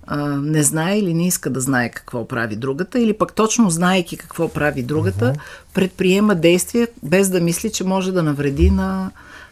а, 0.07 0.17
не 0.27 0.63
знае 0.63 0.99
или 0.99 1.13
не 1.13 1.27
иска 1.27 1.49
да 1.49 1.61
знае 1.61 1.89
какво 1.89 2.27
прави 2.27 2.55
другата, 2.55 2.99
или 2.99 3.13
пък 3.13 3.33
точно 3.33 3.69
знаеки 3.69 4.17
какво 4.17 4.49
прави 4.49 4.83
другата, 4.83 5.33
uh-huh. 5.33 5.73
предприема 5.73 6.35
действия 6.35 6.87
без 7.03 7.29
да 7.29 7.41
мисли, 7.41 7.71
че 7.71 7.83
може 7.83 8.11
да 8.11 8.23
навреди 8.23 8.71
на, 8.71 9.11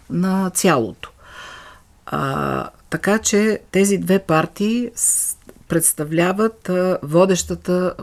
на 0.09 0.49
цялото. 0.49 1.11
А, 2.05 2.69
така 2.89 3.19
че 3.19 3.59
тези 3.71 3.97
две 3.97 4.19
партии 4.19 4.89
представляват 5.67 6.69
а, 6.69 6.99
водещата 7.03 7.93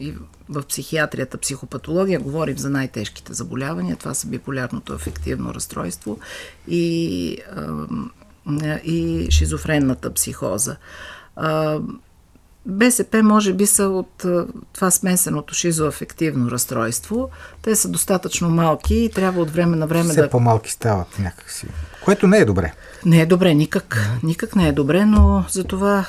и 0.00 0.14
в 0.48 0.62
психиатрията, 0.62 1.38
психопатология, 1.38 2.20
говорим 2.20 2.58
за 2.58 2.70
най-тежките 2.70 3.34
заболявания, 3.34 3.96
това 3.96 4.14
са 4.14 4.26
биполярното 4.26 4.92
афективно 4.92 5.54
разстройство 5.54 6.18
и, 6.68 7.38
а, 7.56 8.78
и 8.84 9.26
шизофренната 9.30 10.14
психоза. 10.14 10.76
БСП 12.66 13.22
може 13.22 13.52
би 13.52 13.66
са 13.66 13.84
от 13.84 14.24
това 14.72 14.90
смесеното 14.90 15.54
шизоафективно 15.54 16.50
разстройство. 16.50 17.30
Те 17.62 17.76
са 17.76 17.88
достатъчно 17.88 18.50
малки 18.50 18.94
и 18.94 19.10
трябва 19.10 19.42
от 19.42 19.50
време 19.50 19.76
на 19.76 19.86
време 19.86 20.10
Все 20.10 20.22
да... 20.22 20.30
по-малки 20.30 20.72
стават 20.72 21.18
някакси. 21.18 21.66
Което 22.04 22.26
не 22.26 22.38
е 22.38 22.44
добре. 22.44 22.72
Не 23.04 23.20
е 23.20 23.26
добре, 23.26 23.54
никак. 23.54 24.08
Никак 24.22 24.56
не 24.56 24.68
е 24.68 24.72
добре, 24.72 25.06
но 25.06 25.44
за 25.50 25.64
това 25.64 26.06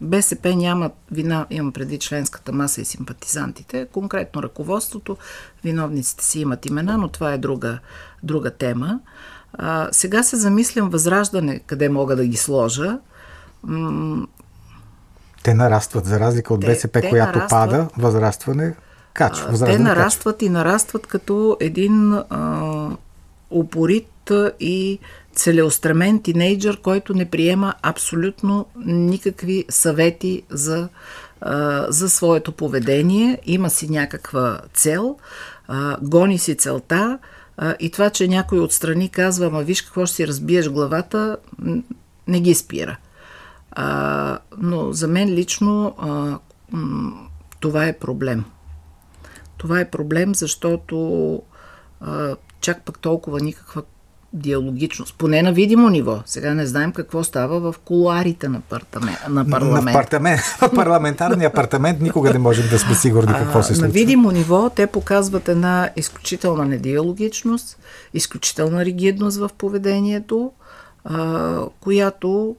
БСП 0.00 0.56
няма 0.56 0.90
вина, 1.10 1.46
имам 1.50 1.72
преди 1.72 1.98
членската 1.98 2.52
маса 2.52 2.80
и 2.80 2.84
симпатизантите, 2.84 3.86
конкретно 3.92 4.42
ръководството, 4.42 5.16
виновниците 5.64 6.24
си 6.24 6.40
имат 6.40 6.66
имена, 6.66 6.98
но 6.98 7.08
това 7.08 7.32
е 7.32 7.38
друга, 7.38 7.78
друга 8.22 8.50
тема. 8.50 9.00
А, 9.52 9.88
сега 9.92 10.22
се 10.22 10.36
замислям 10.36 10.90
възраждане, 10.90 11.58
къде 11.58 11.88
мога 11.88 12.16
да 12.16 12.26
ги 12.26 12.36
сложа. 12.36 12.98
Те 15.42 15.54
нарастват, 15.54 16.04
за 16.04 16.20
разлика 16.20 16.54
от 16.54 16.60
те, 16.60 16.66
БСП, 16.66 17.00
те 17.00 17.08
която 17.08 17.38
нарастват, 17.38 17.50
пада, 17.50 17.88
възрастване 17.98 18.74
качва. 19.14 19.66
Те 19.66 19.78
нарастват 19.78 20.36
качва. 20.36 20.46
и 20.46 20.48
нарастват 20.48 21.06
като 21.06 21.56
един 21.60 22.12
а, 22.12 22.90
упорит 23.50 24.32
и 24.60 24.98
целеустремен 25.34 26.22
тинейджър, 26.22 26.80
който 26.80 27.14
не 27.14 27.24
приема 27.24 27.74
абсолютно 27.82 28.66
никакви 28.86 29.64
съвети 29.68 30.42
за, 30.50 30.88
а, 31.40 31.86
за 31.88 32.10
своето 32.10 32.52
поведение. 32.52 33.38
Има 33.46 33.70
си 33.70 33.90
някаква 33.90 34.60
цел, 34.74 35.16
а, 35.68 35.96
гони 36.02 36.38
си 36.38 36.56
целта 36.56 37.18
а, 37.56 37.74
и 37.80 37.90
това, 37.90 38.10
че 38.10 38.28
някой 38.28 38.58
отстрани 38.58 39.08
казва, 39.08 39.46
ама 39.46 39.62
виж 39.62 39.82
какво 39.82 40.06
ще 40.06 40.16
си 40.16 40.28
разбиеш 40.28 40.68
главата, 40.68 41.36
не 42.28 42.40
ги 42.40 42.54
спира. 42.54 42.96
А, 43.74 44.38
но 44.58 44.92
за 44.92 45.08
мен 45.08 45.28
лично 45.28 45.94
а, 45.98 46.38
това 47.60 47.86
е 47.86 47.98
проблем. 47.98 48.44
Това 49.56 49.80
е 49.80 49.90
проблем, 49.90 50.34
защото 50.34 51.42
а, 52.00 52.36
чак 52.60 52.84
пък 52.84 52.98
толкова 52.98 53.40
никаква 53.40 53.82
диалогичност, 54.34 55.14
поне 55.18 55.42
на 55.42 55.52
видимо 55.52 55.88
ниво. 55.88 56.22
Сега 56.26 56.54
не 56.54 56.66
знаем 56.66 56.92
какво 56.92 57.24
става 57.24 57.72
в 57.72 57.78
колуарите 57.78 58.48
на, 58.48 58.58
апартамент, 58.58 59.18
на 59.28 59.50
парламент. 59.50 59.84
На, 59.84 59.90
апартамент, 59.90 60.40
парламентарния 60.74 61.48
апартамент 61.48 62.00
никога 62.00 62.32
не 62.32 62.38
можем 62.38 62.68
да 62.70 62.78
сме 62.78 62.94
сигурни 62.94 63.32
какво 63.32 63.62
се 63.62 63.74
случва. 63.74 63.86
На 63.86 63.92
видимо 63.92 64.30
ниво 64.30 64.70
те 64.70 64.86
показват 64.86 65.48
една 65.48 65.90
изключителна 65.96 66.64
недиалогичност, 66.64 67.78
изключителна 68.14 68.84
ригидност 68.84 69.38
в 69.38 69.50
поведението, 69.58 70.52
а, 71.04 71.60
която 71.80 72.56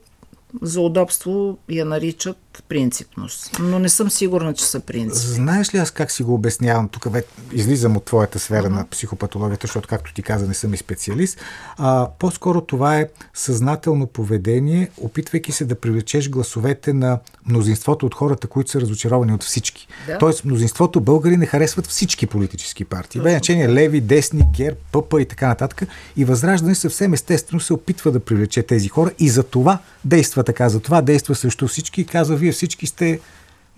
за 0.60 0.80
удобство 0.80 1.58
я 1.68 1.84
наричат 1.84 2.36
принципност. 2.62 3.58
Но 3.60 3.78
не 3.78 3.88
съм 3.88 4.10
сигурна, 4.10 4.54
че 4.54 4.64
са 4.64 4.80
принцип. 4.80 5.28
Знаеш 5.28 5.74
ли 5.74 5.78
аз 5.78 5.90
как 5.90 6.10
си 6.10 6.22
го 6.22 6.34
обяснявам? 6.34 6.88
Тук 6.88 7.10
бе, 7.10 7.22
излизам 7.52 7.96
от 7.96 8.04
твоята 8.04 8.38
сфера 8.38 8.70
на 8.70 8.86
психопатологията, 8.90 9.66
защото, 9.66 9.88
както 9.88 10.14
ти 10.14 10.22
каза, 10.22 10.46
не 10.46 10.54
съм 10.54 10.74
и 10.74 10.76
специалист. 10.76 11.38
А, 11.76 12.08
по-скоро 12.18 12.60
това 12.60 12.98
е 12.98 13.08
съзнателно 13.34 14.06
поведение, 14.06 14.90
опитвайки 15.00 15.52
се 15.52 15.64
да 15.64 15.74
привлечеш 15.74 16.30
гласовете 16.30 16.92
на 16.92 17.18
мнозинството 17.46 18.06
от 18.06 18.14
хората, 18.14 18.46
които 18.46 18.70
са 18.70 18.80
разочаровани 18.80 19.32
от 19.32 19.42
всички. 19.42 19.88
Да. 20.06 20.18
Тоест, 20.18 20.44
мнозинството 20.44 21.00
българи 21.00 21.36
не 21.36 21.46
харесват 21.46 21.86
всички 21.86 22.26
политически 22.26 22.84
партии. 22.84 23.20
Бе, 23.20 23.30
значение 23.30 23.68
леви, 23.68 24.00
десни, 24.00 24.42
гер, 24.56 24.76
пъпа 24.92 25.22
и 25.22 25.24
така 25.24 25.48
нататък. 25.48 25.88
И 26.16 26.24
Възраждане 26.24 26.74
съвсем 26.74 27.14
естествено 27.14 27.60
се 27.60 27.72
опитва 27.72 28.12
да 28.12 28.20
привлече 28.20 28.62
тези 28.62 28.88
хора 28.88 29.10
и 29.18 29.28
за 29.28 29.42
това 29.42 29.78
действа 30.04 30.44
така, 30.44 30.68
за 30.68 30.80
това 30.80 31.02
действа 31.02 31.34
срещу 31.34 31.68
всички 31.68 32.00
и 32.00 32.04
казва, 32.04 32.36
вие 32.46 32.52
всички 32.52 32.86
сте, 32.86 33.20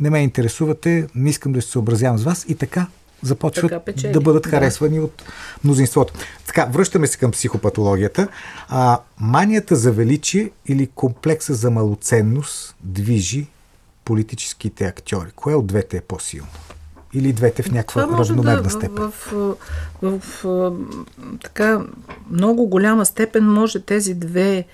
не 0.00 0.10
ме 0.10 0.18
интересувате, 0.18 1.06
не 1.14 1.30
искам 1.30 1.52
да 1.52 1.62
се 1.62 1.70
съобразявам 1.70 2.18
с 2.18 2.24
вас 2.24 2.44
и 2.48 2.54
така 2.54 2.86
започват 3.22 3.84
така 3.84 4.08
да 4.08 4.20
бъдат 4.20 4.46
харесвани 4.46 4.96
да. 4.96 5.04
от 5.04 5.22
мнозинството. 5.64 6.14
Така, 6.46 6.64
връщаме 6.64 7.06
се 7.06 7.18
към 7.18 7.30
психопатологията. 7.30 8.28
А, 8.68 8.98
манията 9.20 9.76
за 9.76 9.92
величие 9.92 10.50
или 10.66 10.86
комплекса 10.86 11.54
за 11.54 11.70
малоценност 11.70 12.74
движи 12.80 13.46
политическите 14.04 14.84
актьори. 14.84 15.30
Кое 15.36 15.54
от 15.54 15.66
двете 15.66 15.96
е 15.96 16.00
по-силно? 16.00 16.48
Или 17.14 17.32
двете 17.32 17.62
в 17.62 17.70
някаква 17.70 18.02
равномерна 18.02 18.62
да, 18.62 18.70
степен? 18.70 19.10
В, 19.10 19.12
в, 19.32 19.56
в, 20.02 20.20
в 20.44 20.72
така 21.42 21.80
много 22.30 22.66
голяма 22.66 23.06
степен 23.06 23.44
може 23.44 23.80
тези 23.80 24.14
две 24.14 24.64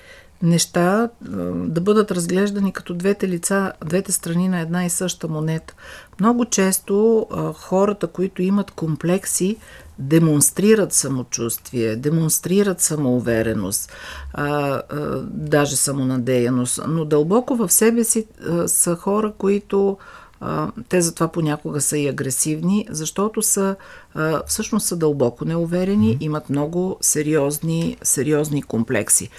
неща 0.45 1.09
да 1.55 1.81
бъдат 1.81 2.11
разглеждани 2.11 2.73
като 2.73 2.95
двете 2.95 3.29
лица, 3.29 3.73
двете 3.85 4.13
страни 4.13 4.49
на 4.49 4.61
една 4.61 4.85
и 4.85 4.91
съща 4.91 5.29
монета. 5.29 5.75
Много 6.21 6.45
често 6.45 7.27
хората, 7.55 8.07
които 8.07 8.43
имат 8.43 8.71
комплекси, 8.71 9.57
демонстрират 9.99 10.93
самочувствие, 10.93 11.97
демонстрират 11.97 12.81
самоувереност, 12.81 13.93
а, 14.33 14.49
а, 14.49 14.83
даже 15.25 15.77
самонадеяност, 15.77 16.81
но 16.89 17.05
дълбоко 17.05 17.57
в 17.57 17.73
себе 17.73 18.05
си 18.05 18.27
а, 18.49 18.69
са 18.69 18.97
хора, 18.97 19.33
които 19.39 19.99
а, 20.41 20.73
те 20.89 21.01
затова 21.01 21.29
понякога 21.29 21.81
са 21.81 21.99
и 21.99 22.09
агресивни, 22.09 22.87
защото 22.91 23.43
са 23.43 23.77
а, 24.15 24.43
всъщност 24.47 24.87
са 24.87 24.97
дълбоко 24.97 25.45
неуверени, 25.45 26.17
имат 26.21 26.51
много 26.51 26.97
сериозни, 27.01 27.97
сериозни 28.03 28.63
комплекси. 28.63 29.31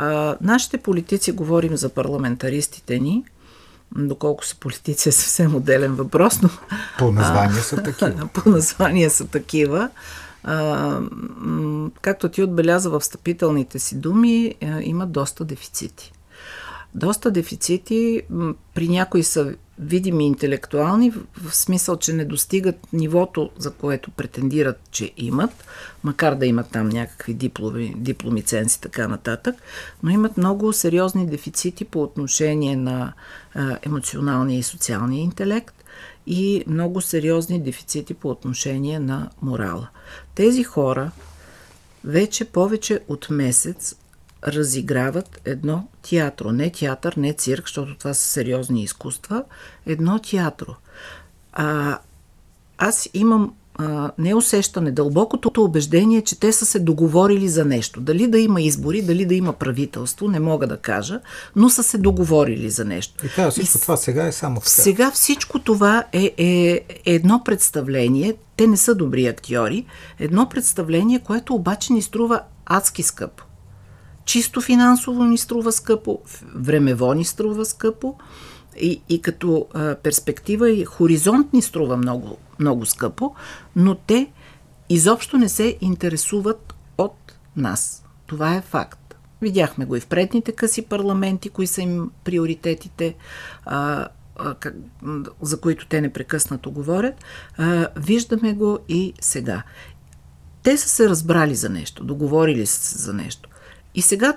А, 0.00 0.36
нашите 0.40 0.78
политици, 0.78 1.32
говорим 1.32 1.76
за 1.76 1.88
парламентаристите 1.88 2.98
ни, 2.98 3.24
доколко 3.96 4.46
са 4.46 4.56
политици 4.56 5.08
е 5.08 5.12
съвсем 5.12 5.54
отделен 5.54 5.94
въпрос, 5.94 6.42
но... 6.42 6.48
По 6.98 7.12
название 7.12 7.60
са 7.60 7.82
такива. 7.82 8.28
по 8.34 8.50
название 8.50 9.10
са 9.10 9.26
такива. 9.26 9.90
А, 10.44 11.00
както 12.00 12.28
ти 12.28 12.42
отбеляза 12.42 12.90
в 12.90 13.00
встъпителните 13.00 13.78
си 13.78 13.96
думи, 13.96 14.54
има 14.82 15.06
доста 15.06 15.44
дефицити. 15.44 16.12
Доста 16.94 17.30
дефицити, 17.30 18.22
при 18.74 18.88
някои 18.88 19.22
са 19.22 19.54
видими 19.78 20.26
интелектуални, 20.26 21.10
в 21.10 21.56
смисъл, 21.56 21.96
че 21.96 22.12
не 22.12 22.24
достигат 22.24 22.76
нивото, 22.92 23.50
за 23.58 23.70
което 23.70 24.10
претендират, 24.10 24.80
че 24.90 25.12
имат, 25.16 25.50
макар 26.04 26.34
да 26.34 26.46
имат 26.46 26.70
там 26.70 26.88
някакви 26.88 27.34
дипломи, 27.34 27.94
дипломи 27.96 28.42
така 28.80 29.08
нататък, 29.08 29.54
но 30.02 30.10
имат 30.10 30.36
много 30.36 30.72
сериозни 30.72 31.26
дефицити 31.26 31.84
по 31.84 32.02
отношение 32.02 32.76
на 32.76 33.12
емоционалния 33.82 34.58
и 34.58 34.62
социалния 34.62 35.22
интелект 35.22 35.84
и 36.26 36.64
много 36.66 37.00
сериозни 37.00 37.62
дефицити 37.62 38.14
по 38.14 38.28
отношение 38.28 38.98
на 38.98 39.30
морала. 39.42 39.88
Тези 40.34 40.64
хора 40.64 41.10
вече 42.04 42.44
повече 42.44 43.00
от 43.08 43.30
месец 43.30 43.94
разиграват 44.46 45.40
едно 45.44 45.88
театро. 46.10 46.52
Не 46.52 46.70
театър, 46.70 47.14
не 47.16 47.32
цирк, 47.32 47.64
защото 47.64 47.98
това 47.98 48.14
са 48.14 48.28
сериозни 48.28 48.82
изкуства. 48.82 49.44
Едно 49.86 50.18
театро. 50.18 50.74
А, 51.52 51.98
аз 52.78 53.08
имам 53.14 53.54
а, 53.78 54.10
неусещане, 54.18 54.90
дълбокото 54.90 55.64
убеждение, 55.64 56.22
че 56.22 56.40
те 56.40 56.52
са 56.52 56.66
се 56.66 56.78
договорили 56.78 57.48
за 57.48 57.64
нещо. 57.64 58.00
Дали 58.00 58.26
да 58.26 58.38
има 58.38 58.60
избори, 58.60 59.02
дали 59.02 59.26
да 59.26 59.34
има 59.34 59.52
правителство, 59.52 60.28
не 60.28 60.40
мога 60.40 60.66
да 60.66 60.76
кажа, 60.76 61.20
но 61.56 61.70
са 61.70 61.82
се 61.82 61.98
договорили 61.98 62.70
за 62.70 62.84
нещо. 62.84 63.26
И 63.26 63.28
така, 63.28 63.50
всичко 63.50 63.78
и, 63.78 63.80
това 63.80 63.96
сега 63.96 64.26
е 64.26 64.32
само 64.32 64.60
в 64.60 64.68
Сега 64.68 65.10
всичко 65.10 65.58
това 65.58 66.04
е, 66.12 66.34
е, 66.36 66.70
е 66.78 66.80
едно 67.04 67.42
представление, 67.44 68.34
те 68.56 68.66
не 68.66 68.76
са 68.76 68.94
добри 68.94 69.26
актьори, 69.26 69.86
едно 70.18 70.48
представление, 70.48 71.18
което 71.18 71.54
обаче 71.54 71.92
ни 71.92 72.02
струва 72.02 72.40
адски 72.66 73.02
скъпо. 73.02 73.44
Чисто 74.28 74.60
финансово 74.60 75.24
ни 75.24 75.38
струва 75.38 75.72
скъпо, 75.72 76.20
времево 76.54 77.14
ни 77.14 77.24
струва 77.24 77.64
скъпо 77.64 78.14
и, 78.80 79.02
и 79.08 79.22
като 79.22 79.66
а, 79.74 79.94
перспектива 79.94 80.70
и 80.70 80.84
хоризонт 80.84 81.52
ни 81.52 81.62
струва 81.62 81.96
много, 81.96 82.36
много 82.58 82.86
скъпо, 82.86 83.34
но 83.76 83.94
те 83.94 84.30
изобщо 84.88 85.38
не 85.38 85.48
се 85.48 85.78
интересуват 85.80 86.74
от 86.98 87.32
нас. 87.56 88.04
Това 88.26 88.54
е 88.54 88.60
факт. 88.60 89.14
Видяхме 89.42 89.84
го 89.84 89.96
и 89.96 90.00
в 90.00 90.06
предните 90.06 90.52
къси 90.52 90.82
парламенти, 90.82 91.48
кои 91.48 91.66
са 91.66 91.82
им 91.82 92.10
приоритетите, 92.24 93.14
а, 93.64 94.08
а, 94.36 94.54
как, 94.54 94.74
за 95.42 95.60
които 95.60 95.86
те 95.86 96.00
непрекъснато 96.00 96.70
говорят. 96.70 97.14
А, 97.56 97.88
виждаме 97.96 98.52
го 98.52 98.78
и 98.88 99.12
сега. 99.20 99.62
Те 100.62 100.76
са 100.76 100.88
се 100.88 101.08
разбрали 101.08 101.54
за 101.54 101.68
нещо, 101.68 102.04
договорили 102.04 102.66
са 102.66 102.80
се 102.80 102.98
за 102.98 103.14
нещо. 103.14 103.48
И 103.98 104.02
сега 104.02 104.36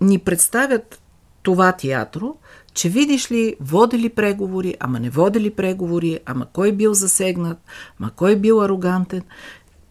ни 0.00 0.18
представят 0.18 1.00
това 1.42 1.72
театро, 1.72 2.36
че 2.74 2.88
видиш 2.88 3.30
ли, 3.30 3.56
водили 3.60 4.08
преговори, 4.08 4.76
ама 4.80 5.00
не 5.00 5.10
водили 5.10 5.50
преговори, 5.50 6.20
ама 6.26 6.46
кой 6.52 6.72
бил 6.72 6.94
засегнат, 6.94 7.58
ама 8.00 8.10
кой 8.16 8.36
бил 8.36 8.62
арогантен. 8.62 9.22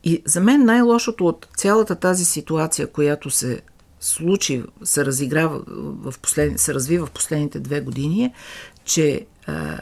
И 0.03 0.21
за 0.25 0.41
мен 0.41 0.65
най-лошото 0.65 1.27
от 1.27 1.47
цялата 1.57 1.95
тази 1.95 2.25
ситуация, 2.25 2.87
която 2.87 3.29
се 3.29 3.61
случи, 3.99 4.63
се 4.83 5.05
разиграва 5.05 5.61
в 5.67 6.13
послед... 6.21 6.59
се 6.59 6.73
развива 6.73 7.05
в 7.05 7.11
последните 7.11 7.59
две 7.59 7.81
години 7.81 8.23
е, 8.23 8.33
че 8.85 9.25
а, 9.47 9.79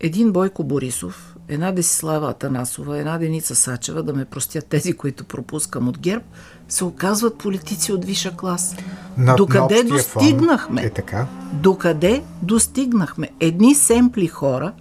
един 0.00 0.32
Бойко 0.32 0.64
Борисов, 0.64 1.36
една 1.48 1.72
Десислава 1.72 2.30
Атанасова, 2.30 2.98
една 2.98 3.18
Деница 3.18 3.54
Сачева, 3.54 4.02
да 4.02 4.12
ме 4.12 4.24
простят 4.24 4.66
тези, 4.66 4.92
които 4.92 5.24
пропускам 5.24 5.88
от 5.88 5.98
ГЕРБ, 5.98 6.24
се 6.72 6.84
оказват 6.84 7.38
политици 7.38 7.92
от 7.92 8.04
виша 8.04 8.36
клас. 8.36 8.76
На, 9.16 9.34
Докъде 9.34 9.82
на 9.82 9.88
достигнахме? 9.88 10.82
Е 10.82 10.90
така. 10.90 11.26
Докъде 11.52 12.22
достигнахме? 12.42 13.30
Едни 13.40 13.74
семпли 13.74 14.26
хора, 14.26 14.72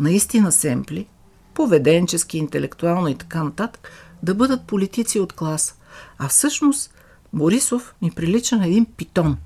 наистина 0.00 0.52
семпли, 0.52 1.06
поведенчески, 1.54 2.38
интелектуално 2.38 3.08
и 3.08 3.14
така 3.14 3.42
нататък, 3.42 3.88
да 4.22 4.34
бъдат 4.34 4.66
политици 4.66 5.20
от 5.20 5.32
клас. 5.32 5.74
А 6.18 6.28
всъщност 6.28 6.94
Борисов 7.32 7.94
ми 8.02 8.10
прилича 8.10 8.56
на 8.56 8.66
един 8.66 8.86
питон, 8.96 9.36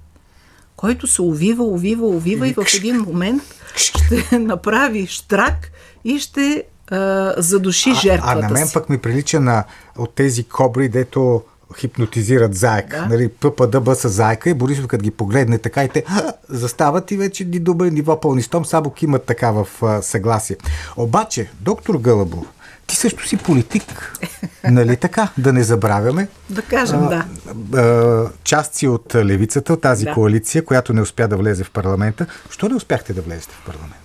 който 0.76 1.06
се 1.06 1.22
увива, 1.22 1.64
увива, 1.64 2.06
увива 2.06 2.48
и 2.48 2.54
в 2.54 2.64
един 2.74 2.96
момент 3.00 3.42
ще 3.76 4.26
направи 4.38 5.06
штрак 5.06 5.72
и 6.04 6.18
ще 6.18 6.64
а, 6.90 7.34
задуши 7.36 7.94
жертвата 7.94 8.32
А, 8.32 8.38
а 8.38 8.42
на 8.42 8.48
мен 8.48 8.68
пък 8.74 8.88
ми 8.88 8.98
прилича 8.98 9.40
на 9.40 9.64
от 9.98 10.14
тези 10.14 10.44
кобри, 10.44 10.88
дето 10.88 11.42
хипнотизират 11.78 12.54
заека. 12.54 12.96
Да. 12.96 13.06
Нали, 13.06 13.28
ППДБ 13.28 13.94
са 13.94 14.08
заека 14.08 14.50
и 14.50 14.54
Борисов 14.54 14.86
като 14.86 15.02
ги 15.02 15.10
погледне 15.10 15.58
така 15.58 15.84
и 15.84 15.88
те 15.88 16.04
застават 16.48 17.10
и 17.10 17.16
вече 17.16 17.44
ни 17.44 17.58
добре 17.58 17.90
ниво 17.90 18.20
пълнистом, 18.20 18.64
Сабок 18.64 19.02
имат 19.02 19.24
така 19.24 19.50
в 19.50 19.68
а, 19.82 20.02
съгласие. 20.02 20.56
Обаче, 20.96 21.50
доктор 21.60 21.94
Гълъбов, 21.94 22.46
ти 22.86 22.96
също 22.96 23.28
си 23.28 23.36
политик, 23.36 24.18
нали 24.64 24.96
така? 24.96 25.28
Да 25.38 25.52
не 25.52 25.62
забравяме. 25.62 26.28
Да 26.50 26.62
кажем, 26.62 27.04
а, 27.04 27.08
да. 27.08 27.80
А, 27.80 28.30
част 28.44 28.74
си 28.74 28.88
от 28.88 29.14
левицата, 29.14 29.72
от 29.72 29.80
тази 29.80 30.04
да. 30.04 30.12
коалиция, 30.12 30.64
която 30.64 30.92
не 30.92 31.02
успя 31.02 31.28
да 31.28 31.36
влезе 31.36 31.64
в 31.64 31.70
парламента. 31.70 32.26
Що 32.50 32.68
не 32.68 32.74
успяхте 32.74 33.12
да 33.12 33.22
влезете 33.22 33.54
в 33.54 33.66
парламент? 33.66 34.01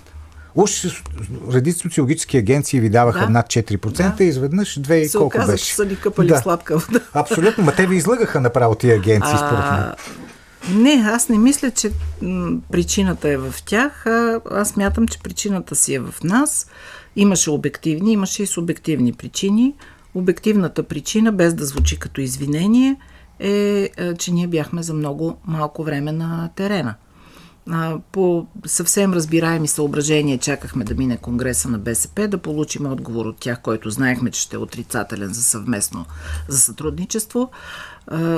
Уж 0.58 1.04
редици 1.54 1.80
социологически 1.80 2.38
агенции 2.38 2.80
ви 2.80 2.89
даваха 2.89 3.20
Да. 3.20 3.30
над 3.30 3.46
4%, 3.48 4.17
Да. 4.17 4.24
и 4.24 4.28
изведнъж 4.28 4.80
2 4.80 4.93
и 4.93 5.08
се 5.08 5.17
колко 5.17 5.38
оказа, 5.38 5.52
беше. 5.52 5.65
че 5.65 5.76
са 5.76 5.86
ни 5.86 6.00
къпали 6.00 6.28
Да. 6.28 6.38
сладка 6.38 6.78
вода. 6.78 7.00
Абсолютно, 7.13 7.63
ма 7.63 7.72
те 7.76 7.88
ви 7.88 7.96
излъгаха 7.96 8.41
направо 8.41 8.76
тия 8.76 8.96
агенции, 8.96 9.38
според 9.38 9.60
мен. 9.72 9.80
А, 9.80 9.96
не, 10.74 11.04
аз 11.06 11.30
не 11.30 11.38
мисля, 11.38 11.72
че 11.72 11.91
причината 12.72 13.30
е 13.30 13.38
в 13.38 13.54
тях. 13.65 14.06
А, 14.06 14.41
аз 14.52 14.76
мятам, 14.76 15.08
че 15.08 15.20
причината 15.20 15.76
си 15.76 15.93
е 15.93 16.00
в 16.00 16.13
нас. 16.24 16.67
Имаше 17.15 17.50
обективни, 17.50 18.12
имаше 18.13 18.43
и 18.43 18.48
субективни 18.48 19.13
причини. 19.13 19.74
Обективната 20.15 20.84
причина, 20.84 21.32
без 21.32 21.54
да 21.54 21.65
звучи 21.65 22.00
като 22.00 22.22
извинение, 22.22 22.96
е, 23.39 23.89
е, 23.98 24.13
че 24.13 24.32
ние 24.32 24.48
бяхме 24.48 24.84
за 24.84 24.93
много 24.93 25.38
малко 25.48 25.84
време 25.84 26.12
на 26.12 26.50
терена. 26.56 26.96
По 28.12 28.47
съвсем 28.65 29.13
разбираеми 29.13 29.67
съображения 29.67 30.38
чакахме 30.38 30.84
да 30.84 30.95
мине 30.95 31.17
Конгреса 31.17 31.69
на 31.69 31.77
БСП, 31.77 32.27
да 32.27 32.38
получим 32.38 32.86
отговор 32.86 33.25
от 33.25 33.38
тях, 33.38 33.62
който 33.62 33.89
знаехме, 33.89 34.32
че 34.32 34.41
ще 34.41 34.56
е 34.56 34.60
отрицателен 34.60 35.34
за 35.34 35.43
съвместно 35.43 36.06
за 36.47 36.60
сътрудничество, 36.60 37.49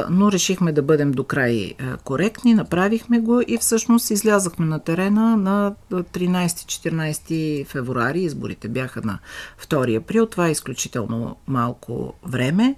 но 0.10 0.32
решихме 0.32 0.72
да 0.72 0.82
бъдем 0.82 1.12
до 1.12 1.24
край 1.24 1.74
коректни, 2.04 2.54
направихме 2.54 3.20
го 3.20 3.42
и 3.48 3.58
всъщност 3.58 4.10
излязахме 4.10 4.66
на 4.66 4.80
терена 4.80 5.38
на 5.38 5.76
13-14 5.92 7.68
февруари. 7.68 8.22
Изборите 8.22 8.68
бяха 8.68 9.02
на 9.04 9.20
2 9.68 9.98
април. 9.98 10.26
Това 10.26 10.48
е 10.48 10.52
изключително 10.52 11.36
малко 11.48 12.14
време. 12.24 12.76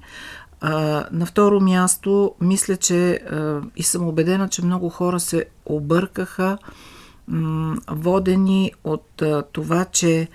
А, 0.61 1.05
на 1.11 1.25
второ 1.25 1.59
място, 1.59 2.35
мисля, 2.41 2.77
че 2.77 3.11
а, 3.11 3.61
и 3.75 3.83
съм 3.83 4.07
убедена, 4.07 4.49
че 4.49 4.65
много 4.65 4.89
хора 4.89 5.19
се 5.19 5.45
объркаха, 5.65 6.57
м, 7.27 7.75
водени 7.89 8.71
от 8.83 9.21
а, 9.21 9.43
това, 9.51 9.85
че 9.85 10.27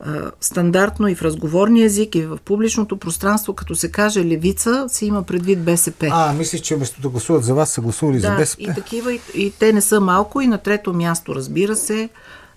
а, 0.00 0.30
стандартно 0.40 1.08
и 1.08 1.14
в 1.14 1.22
разговорния 1.22 1.84
език, 1.84 2.14
и 2.14 2.22
в 2.22 2.38
публичното 2.44 2.96
пространство, 2.96 3.54
като 3.54 3.74
се 3.74 3.90
каже 3.90 4.24
левица, 4.24 4.84
се 4.88 5.06
има 5.06 5.22
предвид 5.22 5.64
БСП. 5.64 6.08
А, 6.12 6.32
мислиш, 6.32 6.60
че 6.60 6.76
вместо 6.76 7.00
да 7.00 7.08
гласуват 7.08 7.44
за 7.44 7.54
вас, 7.54 7.70
са 7.70 7.80
гласували 7.80 8.20
за 8.20 8.30
Да, 8.30 8.36
БСП? 8.36 8.62
и 8.62 8.74
такива, 8.74 9.12
и, 9.14 9.20
и 9.34 9.50
те 9.50 9.72
не 9.72 9.80
са 9.80 10.00
малко. 10.00 10.40
И 10.40 10.46
на 10.46 10.58
трето 10.58 10.92
място, 10.92 11.34
разбира 11.34 11.76
се, 11.76 12.08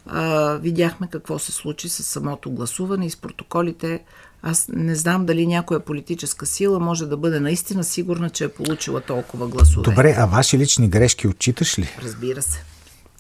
а, 0.06 0.54
видяхме 0.56 1.08
какво 1.08 1.40
се 1.40 1.52
случи 1.52 1.90
с 1.90 2.04
самото 2.04 2.52
гласуване 2.52 3.06
и 3.06 3.10
с 3.10 3.16
протоколите. 3.16 4.00
Аз 4.42 4.68
не 4.68 4.96
знам 4.96 5.26
дали 5.26 5.48
някоя 5.48 5.80
политическа 5.80 6.46
сила 6.46 6.80
може 6.80 7.06
да 7.06 7.18
бъде 7.18 7.40
наистина 7.40 7.84
сигурна, 7.84 8.30
че 8.30 8.44
е 8.44 8.50
получила 8.50 9.02
толкова 9.02 9.48
гласове. 9.48 9.84
Добре, 9.84 10.16
а 10.18 10.26
ваши 10.26 10.58
лични 10.58 10.90
грешки 10.90 11.28
отчиташ 11.28 11.80
ли? 11.80 11.90
Разбира 12.04 12.42
се. 12.42 12.64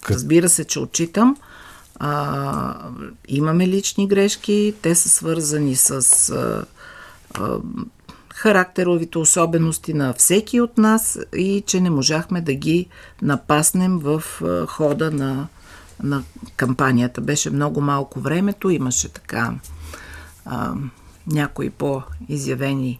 Как- 0.01 0.12
Разбира 0.12 0.49
се, 0.49 0.65
че 0.65 0.80
отчитам. 0.80 1.38
А, 1.99 2.89
имаме 3.27 3.67
лични 3.67 4.08
грешки. 4.08 4.73
Те 4.82 4.95
са 4.95 5.10
свързани 5.10 5.75
с 5.75 5.91
а, 6.30 6.65
а, 7.34 7.58
характеровите 8.34 9.17
особености 9.17 9.93
на 9.93 10.13
всеки 10.13 10.62
от 10.62 10.77
нас 10.77 11.19
и 11.36 11.63
че 11.67 11.82
не 11.82 11.89
можахме 11.89 12.41
да 12.41 12.53
ги 12.53 12.88
напаснем 13.21 13.99
в 13.99 14.23
а, 14.41 14.65
хода 14.65 15.12
на, 15.12 15.47
на 16.03 16.23
кампанията. 16.56 17.21
Беше 17.21 17.49
много 17.49 17.82
малко 17.82 18.19
времето, 18.19 18.69
имаше 18.69 19.10
така 19.10 19.53
а, 20.45 20.73
някои 21.28 21.70
по-изявени 21.70 23.00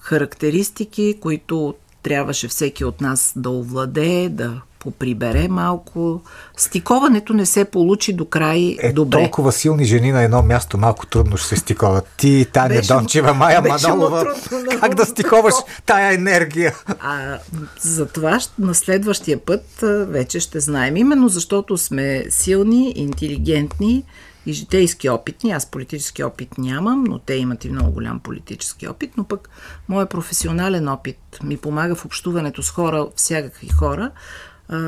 характеристики, 0.00 1.18
които 1.20 1.74
трябваше 2.02 2.48
всеки 2.48 2.84
от 2.84 3.00
нас 3.00 3.32
да 3.36 3.50
овладее, 3.50 4.28
да 4.28 4.60
поприбере 4.80 5.48
малко. 5.48 6.20
Стиковането 6.56 7.32
не 7.32 7.46
се 7.46 7.64
получи 7.64 8.12
до 8.12 8.24
край 8.24 8.76
Е, 8.80 8.92
добре. 8.92 9.18
толкова 9.18 9.52
силни 9.52 9.84
жени 9.84 10.12
на 10.12 10.22
едно 10.22 10.42
място 10.42 10.78
малко 10.78 11.06
трудно 11.06 11.36
ще 11.36 11.48
се 11.48 11.56
стиковат. 11.56 12.08
Ти, 12.16 12.46
Таня 12.52 12.68
Беше 12.68 12.88
Дончева, 12.88 13.34
Майя 13.34 13.62
беше 13.62 13.88
Манолова. 13.88 14.34
трудно, 14.44 14.70
Как 14.80 14.94
да 14.94 15.04
стиковаш 15.06 15.54
тая 15.86 16.14
енергия? 16.14 16.74
А 17.00 17.38
за 17.80 18.06
това 18.06 18.30
щ- 18.32 18.50
на 18.58 18.74
следващия 18.74 19.38
път 19.38 19.64
вече 20.02 20.40
ще 20.40 20.60
знаем. 20.60 20.96
Именно 20.96 21.28
защото 21.28 21.76
сме 21.78 22.24
силни, 22.30 22.92
интелигентни 22.96 24.04
и 24.46 24.52
житейски 24.52 25.10
опитни. 25.10 25.52
Аз 25.52 25.66
политически 25.66 26.22
опит 26.22 26.58
нямам, 26.58 27.04
но 27.04 27.18
те 27.18 27.34
имат 27.34 27.64
и 27.64 27.70
много 27.70 27.90
голям 27.90 28.20
политически 28.20 28.88
опит. 28.88 29.10
Но 29.16 29.24
пък 29.24 29.48
моят 29.88 30.10
професионален 30.10 30.88
опит 30.88 31.18
ми 31.42 31.56
помага 31.56 31.94
в 31.94 32.04
общуването 32.04 32.62
с 32.62 32.70
хора, 32.70 33.06
всякакви 33.16 33.68
хора. 33.68 34.10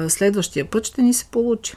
Следващия 0.08 0.70
път 0.70 0.86
ще 0.86 1.02
ни 1.02 1.14
се 1.14 1.24
получи. 1.24 1.74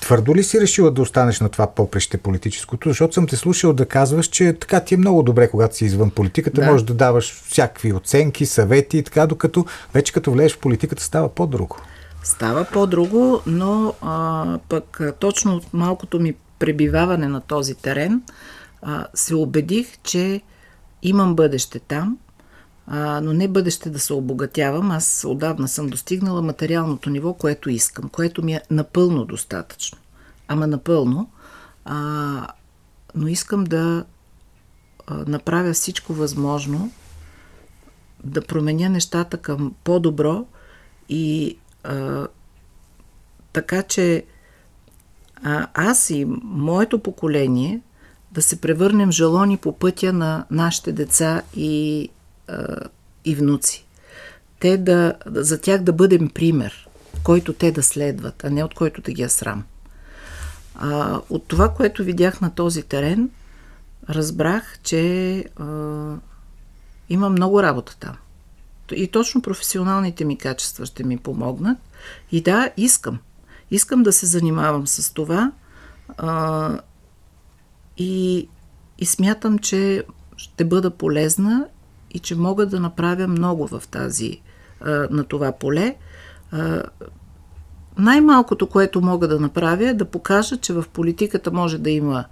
Твърдо 0.00 0.34
ли 0.34 0.42
си 0.42 0.60
решила 0.60 0.90
да 0.90 1.02
останеш 1.02 1.40
на 1.40 1.48
това 1.48 1.66
попреще 1.66 2.18
политическото? 2.18 2.88
Защото 2.88 3.14
съм 3.14 3.26
те 3.26 3.36
слушал 3.36 3.72
да 3.72 3.86
казваш, 3.86 4.26
че 4.26 4.52
така 4.52 4.80
ти 4.80 4.94
е 4.94 4.96
много 4.96 5.22
добре, 5.22 5.50
когато 5.50 5.76
си 5.76 5.84
извън 5.84 6.10
политиката, 6.10 6.60
Да. 6.60 6.66
можеш 6.66 6.86
да 6.86 6.94
даваш 6.94 7.42
всякакви 7.48 7.92
оценки, 7.92 8.46
съвети 8.46 8.98
и 8.98 9.02
така, 9.02 9.26
докато 9.26 9.64
вече 9.94 10.12
като 10.12 10.32
влезеш 10.32 10.52
в 10.56 10.58
политиката 10.58 11.02
става 11.02 11.28
по-друго. 11.28 11.76
Става 12.22 12.64
по-друго, 12.64 13.42
но 13.46 13.94
а, 14.02 14.58
пък 14.68 15.00
точно 15.18 15.54
от 15.54 15.66
малкото 15.72 16.20
ми 16.20 16.34
пребиваване 16.58 17.28
на 17.28 17.40
този 17.40 17.74
терен 17.74 18.22
а, 18.82 19.06
се 19.14 19.34
убедих, 19.34 19.98
че 20.02 20.40
имам 21.02 21.34
бъдеще 21.34 21.78
там, 21.78 22.18
а, 22.86 23.20
но 23.20 23.32
не 23.32 23.48
бъдеще 23.48 23.90
да 23.90 23.98
се 23.98 24.12
обогатявам. 24.12 24.90
Аз 24.90 25.24
отдавна 25.28 25.68
съм 25.68 25.88
достигнала 25.88 26.42
материалното 26.42 27.10
ниво, 27.10 27.34
което 27.34 27.70
искам, 27.70 28.08
което 28.08 28.44
ми 28.44 28.54
е 28.54 28.62
напълно 28.70 29.24
достатъчно. 29.24 29.98
Ама 30.48 30.66
напълно. 30.66 31.30
А, 31.84 32.46
но 33.14 33.28
искам 33.28 33.64
да 33.64 34.04
направя 35.26 35.72
всичко 35.72 36.14
възможно 36.14 36.92
да 38.24 38.42
променя 38.42 38.88
нещата 38.88 39.36
към 39.36 39.74
по-добро 39.84 40.46
и 41.08 41.56
а, 41.84 42.26
така 43.52 43.82
че 43.82 44.24
а, 45.42 45.66
аз 45.74 46.10
и 46.10 46.26
моето 46.42 46.98
поколение 46.98 47.80
да 48.32 48.42
се 48.42 48.60
превърнем 48.60 49.12
жалони 49.12 49.56
по 49.56 49.78
пътя 49.78 50.12
на 50.12 50.44
нашите 50.50 50.92
деца 50.92 51.42
и, 51.56 52.08
и 53.24 53.34
внуци. 53.34 53.86
Те 54.60 54.76
да, 54.76 55.14
за 55.26 55.60
тях 55.60 55.82
да 55.82 55.92
бъдем 55.92 56.30
пример, 56.30 56.88
който 57.22 57.52
те 57.52 57.72
да 57.72 57.82
следват, 57.82 58.44
а 58.44 58.50
не 58.50 58.64
от 58.64 58.74
който 58.74 59.02
да 59.02 59.12
ги 59.12 59.22
е 59.22 59.28
срам. 59.28 59.64
А, 60.74 61.20
от 61.30 61.48
това, 61.48 61.74
което 61.74 62.04
видях 62.04 62.40
на 62.40 62.54
този 62.54 62.82
терен, 62.82 63.30
разбрах, 64.08 64.78
че 64.82 65.44
а, 65.56 65.64
има 67.08 67.28
много 67.30 67.62
работа 67.62 67.96
там. 68.00 68.16
И 68.92 69.08
точно 69.08 69.42
професионалните 69.42 70.24
ми 70.24 70.38
качества 70.38 70.86
ще 70.86 71.04
ми 71.04 71.18
помогнат. 71.18 71.78
И 72.32 72.42
да, 72.42 72.70
искам. 72.76 73.18
Искам 73.70 74.02
да 74.02 74.12
се 74.12 74.26
занимавам 74.26 74.86
с 74.86 75.14
това. 75.14 75.52
А, 76.18 76.78
и, 77.98 78.48
и 78.98 79.06
смятам, 79.06 79.58
че 79.58 80.04
ще 80.36 80.64
бъда 80.64 80.90
полезна 80.90 81.66
и 82.10 82.18
че 82.18 82.34
мога 82.34 82.66
да 82.66 82.80
направя 82.80 83.26
много 83.26 83.66
в 83.66 83.82
тази, 83.90 84.40
на 85.10 85.24
това 85.24 85.52
поле. 85.52 85.96
Най-малкото, 87.98 88.66
което 88.66 89.00
мога 89.00 89.28
да 89.28 89.40
направя 89.40 89.88
е 89.88 89.94
да 89.94 90.04
покажа, 90.04 90.56
че 90.56 90.72
в 90.72 90.84
политиката 90.92 91.52
може 91.52 91.78
да 91.78 91.90
има 91.90 92.24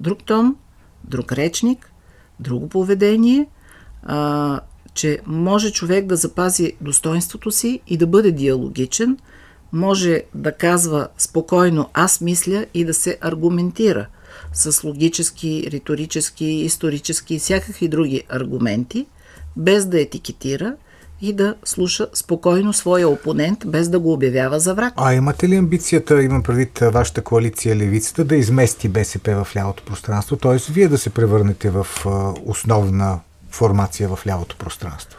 друг 0.00 0.24
тон, 0.24 0.56
друг 1.04 1.32
речник, 1.32 1.92
друго 2.40 2.68
поведение, 2.68 3.46
че 4.94 5.20
може 5.26 5.72
човек 5.72 6.06
да 6.06 6.16
запази 6.16 6.72
достоинството 6.80 7.50
си 7.50 7.80
и 7.86 7.96
да 7.96 8.06
бъде 8.06 8.32
диалогичен, 8.32 9.18
може 9.72 10.22
да 10.34 10.52
казва 10.52 11.08
спокойно 11.18 11.90
аз 11.94 12.20
мисля 12.20 12.66
и 12.74 12.84
да 12.84 12.94
се 12.94 13.18
аргументира 13.20 14.06
с 14.52 14.84
логически, 14.84 15.64
риторически, 15.70 16.44
исторически 16.44 17.34
и 17.34 17.38
всякакви 17.38 17.88
други 17.88 18.22
аргументи, 18.28 19.06
без 19.56 19.86
да 19.86 20.00
етикетира 20.00 20.74
и 21.20 21.32
да 21.32 21.54
слуша 21.64 22.06
спокойно 22.14 22.72
своя 22.72 23.08
опонент, 23.08 23.58
без 23.66 23.88
да 23.88 23.98
го 23.98 24.12
обявява 24.12 24.60
за 24.60 24.74
враг. 24.74 24.94
А 24.96 25.14
имате 25.14 25.48
ли 25.48 25.56
амбицията, 25.56 26.22
имам 26.22 26.42
предвид 26.42 26.78
вашата 26.78 27.22
коалиция 27.22 27.76
Левицата, 27.76 28.24
да 28.24 28.36
измести 28.36 28.88
БСП 28.88 29.44
в 29.44 29.56
лявото 29.56 29.82
пространство, 29.82 30.36
т.е. 30.36 30.72
вие 30.72 30.88
да 30.88 30.98
се 30.98 31.10
превърнете 31.10 31.70
в 31.70 31.86
основна 32.44 33.20
формация 33.50 34.08
в 34.08 34.26
лявото 34.26 34.56
пространство? 34.56 35.18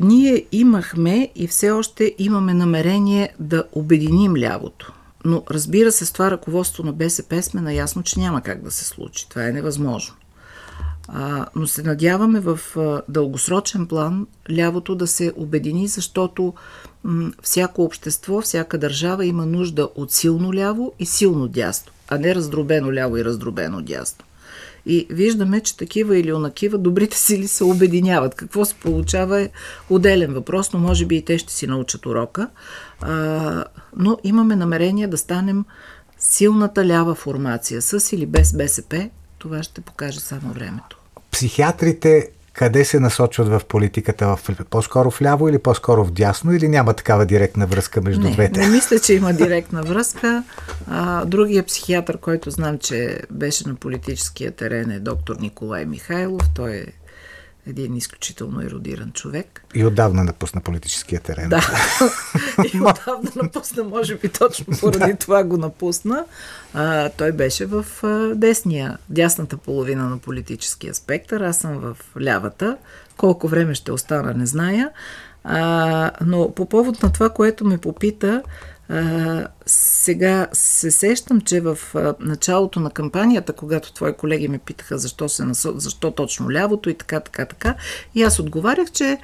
Ние 0.00 0.44
имахме 0.52 1.30
и 1.34 1.46
все 1.46 1.70
още 1.70 2.14
имаме 2.18 2.54
намерение 2.54 3.34
да 3.38 3.64
обединим 3.72 4.36
лявото. 4.36 4.92
Но 5.24 5.42
разбира 5.50 5.92
се, 5.92 6.06
с 6.06 6.12
това 6.12 6.30
ръководство 6.30 6.82
на 6.82 6.92
БСП 6.92 7.42
сме 7.42 7.60
наясно, 7.60 8.02
че 8.02 8.20
няма 8.20 8.40
как 8.40 8.62
да 8.62 8.70
се 8.70 8.84
случи. 8.84 9.28
Това 9.28 9.46
е 9.46 9.52
невъзможно. 9.52 10.14
А, 11.08 11.46
но 11.56 11.66
се 11.66 11.82
надяваме 11.82 12.40
в 12.40 12.60
а, 12.76 13.02
дългосрочен 13.08 13.86
план 13.86 14.26
лявото 14.50 14.94
да 14.94 15.06
се 15.06 15.32
обедини, 15.36 15.88
защото 15.88 16.54
м- 17.04 17.32
всяко 17.42 17.82
общество, 17.82 18.40
всяка 18.40 18.78
държава 18.78 19.26
има 19.26 19.46
нужда 19.46 19.88
от 19.94 20.12
силно 20.12 20.54
ляво 20.54 20.92
и 20.98 21.06
силно 21.06 21.48
дясно. 21.48 21.92
а 22.08 22.18
не 22.18 22.34
раздробено 22.34 22.92
ляво 22.92 23.16
и 23.16 23.24
раздробено 23.24 23.82
дясно. 23.82 24.24
И 24.86 25.06
виждаме, 25.10 25.60
че 25.60 25.76
такива 25.76 26.18
или 26.18 26.32
онакива 26.32 26.78
добрите 26.78 27.18
сили 27.18 27.48
се 27.48 27.64
обединяват. 27.64 28.34
Какво 28.34 28.64
се 28.64 28.74
получава 28.74 29.40
е 29.40 29.50
отделен 29.90 30.34
въпрос, 30.34 30.72
но 30.72 30.78
може 30.78 31.06
би 31.06 31.16
и 31.16 31.24
те 31.24 31.38
ще 31.38 31.52
си 31.52 31.66
научат 31.66 32.06
урока. 32.06 32.48
А, 33.00 33.64
но 33.96 34.18
имаме 34.24 34.56
намерение 34.56 35.06
да 35.06 35.18
станем 35.18 35.64
силната 36.18 36.86
лява 36.86 37.14
формация, 37.14 37.82
с 37.82 38.12
или 38.12 38.26
без 38.26 38.56
БСП. 38.56 39.10
Това 39.38 39.62
ще 39.62 39.80
покаже 39.80 40.20
само 40.20 40.52
времето. 40.52 40.95
Психиатрите 41.36 42.28
къде 42.52 42.84
се 42.84 43.00
насочват 43.00 43.48
в 43.48 43.60
политиката? 43.68 44.36
В, 44.36 44.40
по-скоро 44.70 45.10
в 45.10 45.22
ляво 45.22 45.48
или 45.48 45.58
по-скоро 45.58 46.04
в 46.04 46.10
дясно? 46.10 46.52
Или 46.52 46.68
няма 46.68 46.94
такава 46.94 47.26
директна 47.26 47.66
връзка 47.66 48.00
между 48.00 48.22
не, 48.22 48.30
двете? 48.30 48.60
Не 48.60 48.68
мисля, 48.68 49.00
че 49.00 49.14
има 49.14 49.32
директна 49.32 49.82
връзка. 49.82 50.44
А, 50.90 51.24
другия 51.24 51.62
психиатър, 51.62 52.18
който 52.18 52.50
знам, 52.50 52.78
че 52.78 53.20
беше 53.30 53.68
на 53.68 53.74
политическия 53.74 54.50
терен 54.50 54.90
е 54.90 55.00
доктор 55.00 55.36
Николай 55.40 55.84
Михайлов. 55.86 56.42
Той 56.54 56.74
е 56.74 56.86
един 57.66 57.96
изключително 57.96 58.62
еродиран 58.62 59.12
човек. 59.12 59.64
И 59.74 59.84
отдавна 59.84 60.24
напусна 60.24 60.60
политическия 60.60 61.20
терен. 61.20 61.48
Да. 61.48 61.68
И 62.74 62.80
отдавна 62.80 63.30
напусна, 63.36 63.84
може 63.84 64.16
би 64.16 64.28
точно 64.28 64.66
поради 64.80 65.16
това 65.16 65.44
го 65.44 65.56
напусна. 65.56 66.24
А, 66.74 67.08
той 67.08 67.32
беше 67.32 67.66
в 67.66 67.86
десния, 68.34 68.98
дясната 69.08 69.56
половина 69.56 70.08
на 70.08 70.18
политическия 70.18 70.94
спектър. 70.94 71.40
Аз 71.40 71.58
съм 71.58 71.78
в 71.78 71.96
лявата. 72.20 72.76
Колко 73.16 73.48
време 73.48 73.74
ще 73.74 73.92
остана, 73.92 74.34
не 74.34 74.46
зная. 74.46 74.90
А, 75.44 76.10
но 76.26 76.52
по 76.54 76.68
повод 76.68 77.02
на 77.02 77.12
това, 77.12 77.30
което 77.30 77.64
ме 77.64 77.78
попита, 77.78 78.42
а, 78.88 79.46
сега 79.66 80.46
се 80.52 80.90
сещам, 80.90 81.40
че 81.40 81.60
в 81.60 81.78
началото 82.20 82.80
на 82.80 82.90
кампанията, 82.90 83.52
когато 83.52 83.92
твои 83.92 84.12
колеги 84.12 84.48
ме 84.48 84.58
питаха 84.58 84.98
защо, 84.98 85.28
се 85.28 85.44
защо 85.52 86.10
точно 86.10 86.50
лявото 86.50 86.90
и 86.90 86.94
така, 86.94 87.20
така, 87.20 87.46
така, 87.46 87.74
и 88.14 88.22
аз 88.22 88.38
отговарях, 88.38 88.90
че 88.90 89.18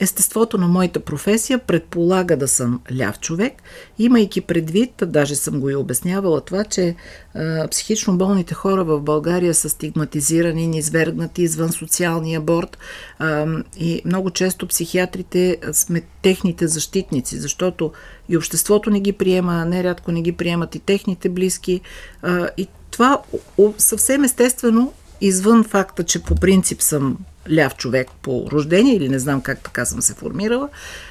естеството 0.00 0.58
на 0.58 0.68
моята 0.68 1.00
професия 1.00 1.58
предполага 1.58 2.36
да 2.36 2.48
съм 2.48 2.80
ляв 2.98 3.20
човек, 3.20 3.52
имайки 3.98 4.40
предвид, 4.40 5.02
даже 5.06 5.34
съм 5.34 5.60
го 5.60 5.70
и 5.70 5.74
обяснявала 5.74 6.40
това, 6.40 6.64
че 6.64 6.94
а, 7.34 7.68
психично 7.68 8.18
болните 8.18 8.54
хора 8.54 8.84
в 8.84 9.00
България 9.00 9.54
са 9.54 9.68
стигматизирани, 9.68 10.66
низвергнати 10.66 11.42
извън 11.42 11.72
социалния 11.72 12.40
борт 12.40 12.78
а, 13.18 13.46
и 13.78 14.02
много 14.04 14.30
често 14.30 14.66
психиатрите 14.66 15.56
сме 15.72 16.02
техните 16.22 16.68
защитници, 16.68 17.38
защото 17.38 17.92
и 18.28 18.36
обществото 18.36 18.90
не 18.90 19.00
ги 19.00 19.12
приема, 19.12 19.64
нерядко 19.64 20.12
не 20.12 20.22
ги 20.22 20.32
приемат 20.32 20.74
и 20.74 20.78
техните 20.78 21.28
близки. 21.28 21.80
А, 22.22 22.48
и 22.56 22.68
това 22.90 23.22
съвсем 23.78 24.24
естествено, 24.24 24.92
извън 25.20 25.64
факта, 25.64 26.04
че 26.04 26.22
по 26.22 26.34
принцип 26.34 26.82
съм 26.82 27.18
ляв 27.52 27.76
човек 27.76 28.08
по 28.22 28.48
рождение 28.52 28.94
или 28.94 29.08
не 29.08 29.18
знам 29.18 29.40
как 29.40 29.58
така 29.58 29.84
съм 29.84 30.02
се 30.02 30.14
формирала, 30.14 30.68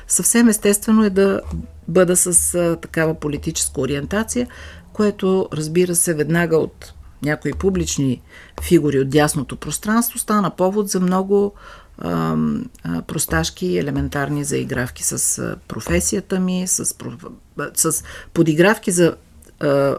съвсем 0.07 0.47
естествено 0.47 1.03
е 1.03 1.09
да 1.09 1.41
бъда 1.87 2.15
с 2.15 2.55
а, 2.55 2.75
такава 2.75 3.13
политическа 3.13 3.81
ориентация, 3.81 4.47
което 4.93 5.49
разбира 5.53 5.95
се 5.95 6.13
веднага 6.13 6.57
от 6.57 6.93
някои 7.21 7.53
публични 7.53 8.21
фигури 8.61 8.99
от 8.99 9.09
дясното 9.09 9.55
пространство 9.55 10.19
стана 10.19 10.49
повод 10.49 10.89
за 10.89 10.99
много 10.99 11.53
а, 11.97 12.37
а, 12.83 13.01
просташки 13.01 13.67
и 13.67 13.77
елементарни 13.77 14.43
заигравки 14.43 15.03
с 15.03 15.39
а, 15.39 15.55
професията 15.67 16.39
ми, 16.39 16.67
с, 16.67 16.95
с 17.75 18.03
подигравки 18.33 18.91
за, 18.91 19.15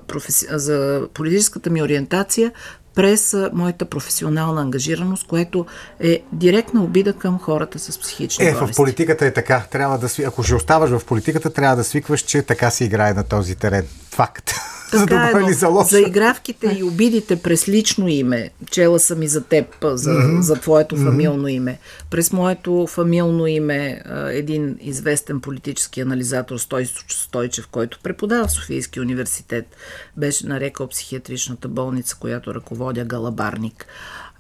професи, 0.07 0.47
за 0.51 1.09
политическата 1.15 1.71
ми 1.71 1.83
ориентация 1.83 2.53
през 2.97 3.37
моята 3.53 3.85
професионална 3.85 4.63
ангажираност, 4.63 5.27
което 5.27 5.67
е 6.01 6.23
директна 6.33 6.83
обида 6.83 7.13
към 7.13 7.39
хората 7.39 7.79
с 7.79 7.99
психични 7.99 8.47
е, 8.47 8.53
болести. 8.53 8.73
в 8.73 8.77
политиката 8.77 9.27
е 9.27 9.33
така. 9.33 9.67
Трябва 9.71 9.99
да, 9.99 10.09
ако 10.27 10.43
ще 10.43 10.55
оставаш 10.55 10.91
в 10.91 11.05
политиката, 11.07 11.53
трябва 11.53 11.77
да 11.77 11.85
свикваш, 11.85 12.21
че 12.21 12.43
така 12.43 12.71
се 12.71 12.85
играе 12.85 13.15
на 13.15 13.25
този 13.25 13.55
терен. 13.55 13.87
Факт. 14.17 14.51
Така 14.91 15.31
за 15.33 15.51
е, 15.51 15.53
за 15.53 15.69
лошо. 15.69 15.89
Заигравките 15.89 16.77
и 16.79 16.83
обидите 16.83 17.37
през 17.43 17.69
лично 17.69 18.09
име, 18.09 18.51
чела 18.71 18.99
съм 19.01 19.23
и 19.23 19.29
за 19.29 19.45
теб, 19.45 19.67
за, 19.83 20.11
mm-hmm. 20.11 20.41
за 20.41 20.55
твоето 20.55 20.97
фамилно 20.97 21.49
име. 21.49 21.79
През 22.11 22.33
моето 22.33 22.87
фамилно 22.87 23.47
име 23.47 24.03
един 24.29 24.77
известен 24.81 25.41
политически 25.41 26.01
анализатор 26.01 26.59
Стой 26.59 26.87
Стойчев, 27.09 27.69
който 27.69 27.99
преподава 28.03 28.47
в 28.47 28.53
Софийски 28.53 29.01
университет, 29.01 29.77
беше 30.17 30.47
нарекал 30.47 30.89
психиатричната 30.89 31.69
болница, 31.69 32.17
която 32.21 32.55
ръководя 32.55 33.05
Галабарник. 33.05 33.87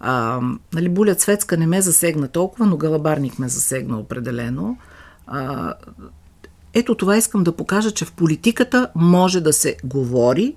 А, 0.00 0.40
нали, 0.74 0.88
Буля 0.88 1.14
Цветска 1.14 1.56
не 1.56 1.66
ме 1.66 1.80
засегна 1.80 2.28
толкова, 2.28 2.66
но 2.66 2.76
Галабарник 2.76 3.38
ме 3.38 3.48
засегна 3.48 3.98
определено. 3.98 4.78
А, 5.26 5.74
ето 6.78 6.94
това 6.94 7.16
искам 7.16 7.44
да 7.44 7.52
покажа, 7.52 7.90
че 7.90 8.04
в 8.04 8.12
политиката 8.12 8.88
може 8.94 9.40
да 9.40 9.52
се 9.52 9.76
говори 9.84 10.54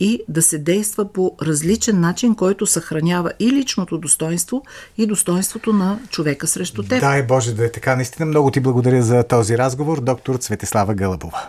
и 0.00 0.20
да 0.28 0.42
се 0.42 0.58
действа 0.58 1.12
по 1.12 1.36
различен 1.42 2.00
начин, 2.00 2.34
който 2.34 2.66
съхранява 2.66 3.32
и 3.40 3.52
личното 3.52 3.98
достоинство, 3.98 4.62
и 4.98 5.06
достоинството 5.06 5.72
на 5.72 5.98
човека 6.10 6.46
срещу 6.46 6.82
теб. 6.82 7.00
Дай 7.00 7.22
Боже 7.22 7.54
да 7.54 7.64
е 7.64 7.72
така. 7.72 7.96
Наистина 7.96 8.26
много 8.26 8.50
ти 8.50 8.60
благодаря 8.60 9.02
за 9.02 9.22
този 9.22 9.58
разговор, 9.58 10.00
доктор 10.00 10.36
Цветеслава 10.36 10.94
Гълъбова. 10.94 11.48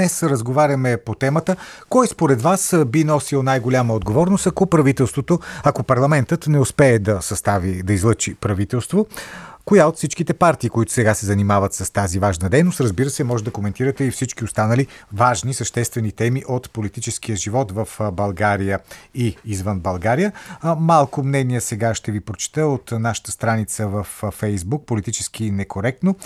Днес 0.00 0.22
разговаряме 0.22 0.96
по 0.96 1.14
темата. 1.14 1.56
Кой 1.88 2.06
според 2.06 2.42
вас 2.42 2.74
би 2.86 3.04
носил 3.04 3.42
най-голяма 3.42 3.94
отговорност, 3.94 4.46
ако 4.46 4.66
правителството, 4.66 5.40
ако 5.64 5.82
парламентът 5.82 6.46
не 6.46 6.58
успее 6.58 6.98
да 6.98 7.22
състави, 7.22 7.82
да 7.82 7.92
излъчи 7.92 8.34
правителство? 8.34 9.06
Коя 9.70 9.86
от 9.86 9.96
всичките 9.96 10.34
партии, 10.34 10.70
които 10.70 10.92
сега 10.92 11.14
се 11.14 11.26
занимават 11.26 11.74
с 11.74 11.92
тази 11.92 12.18
важна 12.18 12.48
дейност. 12.48 12.80
Разбира 12.80 13.10
се, 13.10 13.24
може 13.24 13.44
да 13.44 13.50
коментирате 13.50 14.04
и 14.04 14.10
всички 14.10 14.44
останали 14.44 14.86
важни, 15.12 15.54
съществени 15.54 16.12
теми 16.12 16.42
от 16.48 16.70
политическия 16.70 17.36
живот 17.36 17.72
в 17.72 17.88
България 18.12 18.80
и 19.14 19.36
извън 19.44 19.80
България. 19.80 20.32
Малко 20.78 21.22
мнение 21.22 21.60
сега 21.60 21.94
ще 21.94 22.12
ви 22.12 22.20
прочета 22.20 22.66
от 22.66 22.92
нашата 22.92 23.30
страница 23.30 23.88
в 23.88 24.06
Фейсбук, 24.32 24.86
политически 24.86 25.50
некоректно. 25.50 26.16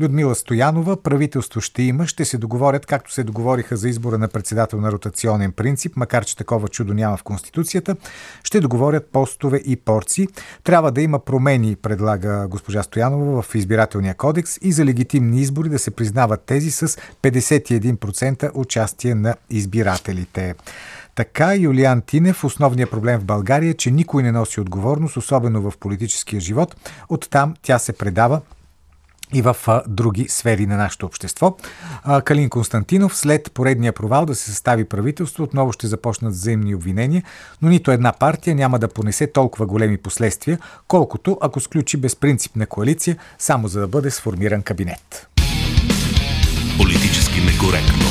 Людмила 0.00 0.34
Стоянова, 0.34 1.02
правителство 1.02 1.60
ще 1.60 1.82
има, 1.82 2.06
ще 2.06 2.24
се 2.24 2.38
договорят, 2.38 2.86
както 2.86 3.12
се 3.12 3.24
договориха 3.24 3.76
за 3.76 3.88
избора 3.88 4.18
на 4.18 4.28
председател 4.28 4.80
на 4.80 4.92
ротационен 4.92 5.52
принцип, 5.52 5.96
макар 5.96 6.24
че 6.24 6.36
такова 6.36 6.68
чудо 6.68 6.94
няма 6.94 7.16
в 7.16 7.22
Конституцията, 7.22 7.96
ще 8.44 8.60
договорят 8.60 9.06
постове 9.12 9.56
и 9.64 9.76
порции. 9.76 10.28
Трябва 10.64 10.92
да 10.92 11.02
има 11.02 11.18
промени, 11.18 11.76
предлага 11.76 12.46
госпожа 12.48 12.82
Стоянова 12.92 13.42
в 13.42 13.54
избирателния 13.54 14.14
кодекс 14.14 14.58
и 14.62 14.72
за 14.72 14.84
легитимни 14.84 15.40
избори 15.40 15.68
да 15.68 15.78
се 15.78 15.90
признават 15.90 16.42
тези 16.46 16.70
с 16.70 16.88
51% 17.22 18.50
участие 18.54 19.14
на 19.14 19.34
избирателите. 19.50 20.54
Така 21.14 21.54
Юлиан 21.54 22.02
Тинев, 22.02 22.44
основният 22.44 22.90
проблем 22.90 23.20
в 23.20 23.24
България 23.24 23.70
е, 23.70 23.74
че 23.74 23.90
никой 23.90 24.22
не 24.22 24.32
носи 24.32 24.60
отговорност, 24.60 25.16
особено 25.16 25.70
в 25.70 25.78
политическия 25.78 26.40
живот. 26.40 26.76
Оттам 27.08 27.54
тя 27.62 27.78
се 27.78 27.92
предава 27.92 28.40
и 29.32 29.42
в 29.42 29.56
а, 29.66 29.82
други 29.88 30.28
сфери 30.28 30.66
на 30.66 30.76
нашето 30.76 31.06
общество. 31.06 31.56
А, 32.04 32.22
Калин 32.22 32.50
Константинов, 32.50 33.16
след 33.16 33.52
поредния 33.54 33.92
провал 33.92 34.26
да 34.26 34.34
се 34.34 34.50
състави 34.50 34.84
правителство, 34.84 35.44
отново 35.44 35.72
ще 35.72 35.86
започнат 35.86 36.32
взаимни 36.32 36.74
обвинения, 36.74 37.22
но 37.62 37.68
нито 37.68 37.90
една 37.90 38.12
партия 38.12 38.54
няма 38.54 38.78
да 38.78 38.88
понесе 38.88 39.26
толкова 39.26 39.66
големи 39.66 39.98
последствия, 39.98 40.58
колкото 40.88 41.38
ако 41.40 41.60
сключи 41.60 41.96
безпринципна 41.96 42.66
коалиция, 42.66 43.16
само 43.38 43.68
за 43.68 43.80
да 43.80 43.88
бъде 43.88 44.10
сформиран 44.10 44.62
кабинет. 44.62 45.28
Политически 46.78 47.40
некоректно. 47.40 48.06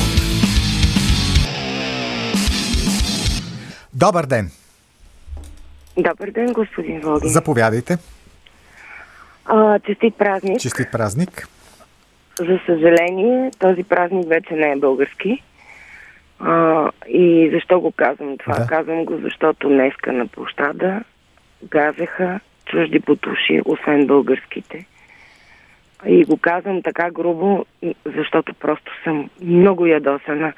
Добър 3.94 4.26
ден! 4.26 4.50
Добър 5.96 6.30
ден, 6.30 6.52
господин 6.52 7.00
Волгин. 7.00 7.30
Заповядайте. 7.30 7.98
А, 9.44 9.78
честит 9.78 10.14
празник. 10.16 10.60
Честит 10.60 10.88
празник. 10.92 11.48
За 12.38 12.58
съжаление, 12.66 13.50
този 13.58 13.84
празник 13.84 14.28
вече 14.28 14.54
не 14.54 14.72
е 14.72 14.76
български. 14.76 15.42
А, 16.40 16.90
и 17.08 17.50
защо 17.54 17.80
го 17.80 17.92
казвам 17.92 18.38
това? 18.38 18.58
Да. 18.58 18.66
Казвам 18.66 19.04
го, 19.04 19.16
защото 19.16 19.68
днеска 19.68 20.12
на 20.12 20.26
площада 20.26 21.00
газеха 21.70 22.40
чужди 22.66 23.00
потуши, 23.00 23.60
освен 23.64 24.06
българските. 24.06 24.86
И 26.06 26.24
го 26.24 26.36
казвам 26.36 26.82
така 26.82 27.10
грубо, 27.10 27.66
защото 28.04 28.54
просто 28.54 28.92
съм 29.04 29.30
много 29.42 29.86
ядосана. 29.86 30.52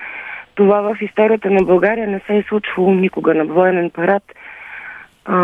Това 0.55 0.81
в 0.81 1.03
историята 1.03 1.51
на 1.51 1.65
България 1.65 2.09
не 2.09 2.21
се 2.27 2.37
е 2.37 2.45
случвало 2.49 2.95
никога 2.95 3.35
на 3.35 3.45
военен 3.45 3.91
парад, 3.91 4.23
а, 5.25 5.35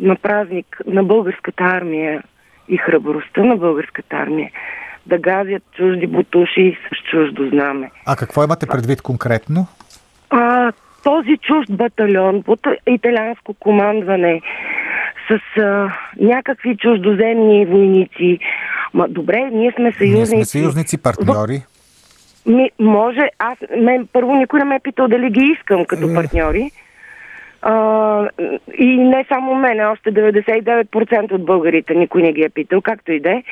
на 0.00 0.16
празник 0.16 0.80
на 0.86 1.04
българската 1.04 1.64
армия 1.64 2.22
и 2.68 2.76
храбростта 2.76 3.44
на 3.44 3.56
българската 3.56 4.16
армия 4.16 4.50
да 5.06 5.18
газят 5.18 5.62
чужди 5.76 6.06
бутуши 6.06 6.78
с 6.86 7.10
чуждо 7.10 7.48
знаме. 7.48 7.90
А 8.06 8.16
какво 8.16 8.44
имате 8.44 8.66
предвид 8.66 9.02
конкретно? 9.02 9.66
А, 10.30 10.72
този 11.02 11.36
чужд 11.36 11.76
батальон 11.76 12.42
под 12.42 12.60
италианско 12.86 13.54
командване 13.54 14.40
с 15.28 15.60
а, 15.60 15.92
някакви 16.20 16.76
чуждоземни 16.76 17.66
войници. 17.66 18.38
Ма 18.94 19.08
добре, 19.08 19.50
ние 19.52 19.72
сме 19.76 19.92
съюзници. 19.92 20.16
Ние 20.16 20.26
сме 20.26 20.44
съюзници, 20.44 21.02
партньори. 21.02 21.62
Ми, 22.46 22.70
може, 22.78 23.28
аз, 23.38 23.58
мен, 23.78 24.08
първо 24.12 24.34
никой 24.34 24.58
не 24.58 24.64
ме 24.64 24.74
е 24.76 24.80
питал 24.80 25.08
дали 25.08 25.30
ги 25.30 25.56
искам 25.58 25.84
като 25.84 26.10
е. 26.10 26.14
партньори. 26.14 26.70
А, 27.62 28.28
и 28.78 28.98
не 28.98 29.24
само 29.28 29.54
мен, 29.54 29.86
още 29.86 30.12
99% 30.12 31.32
от 31.32 31.44
българите 31.44 31.94
никой 31.94 32.22
не 32.22 32.32
ги 32.32 32.42
е 32.42 32.48
питал, 32.48 32.80
както 32.80 33.12
и 33.12 33.20
да 33.20 33.30
е. 33.30 33.42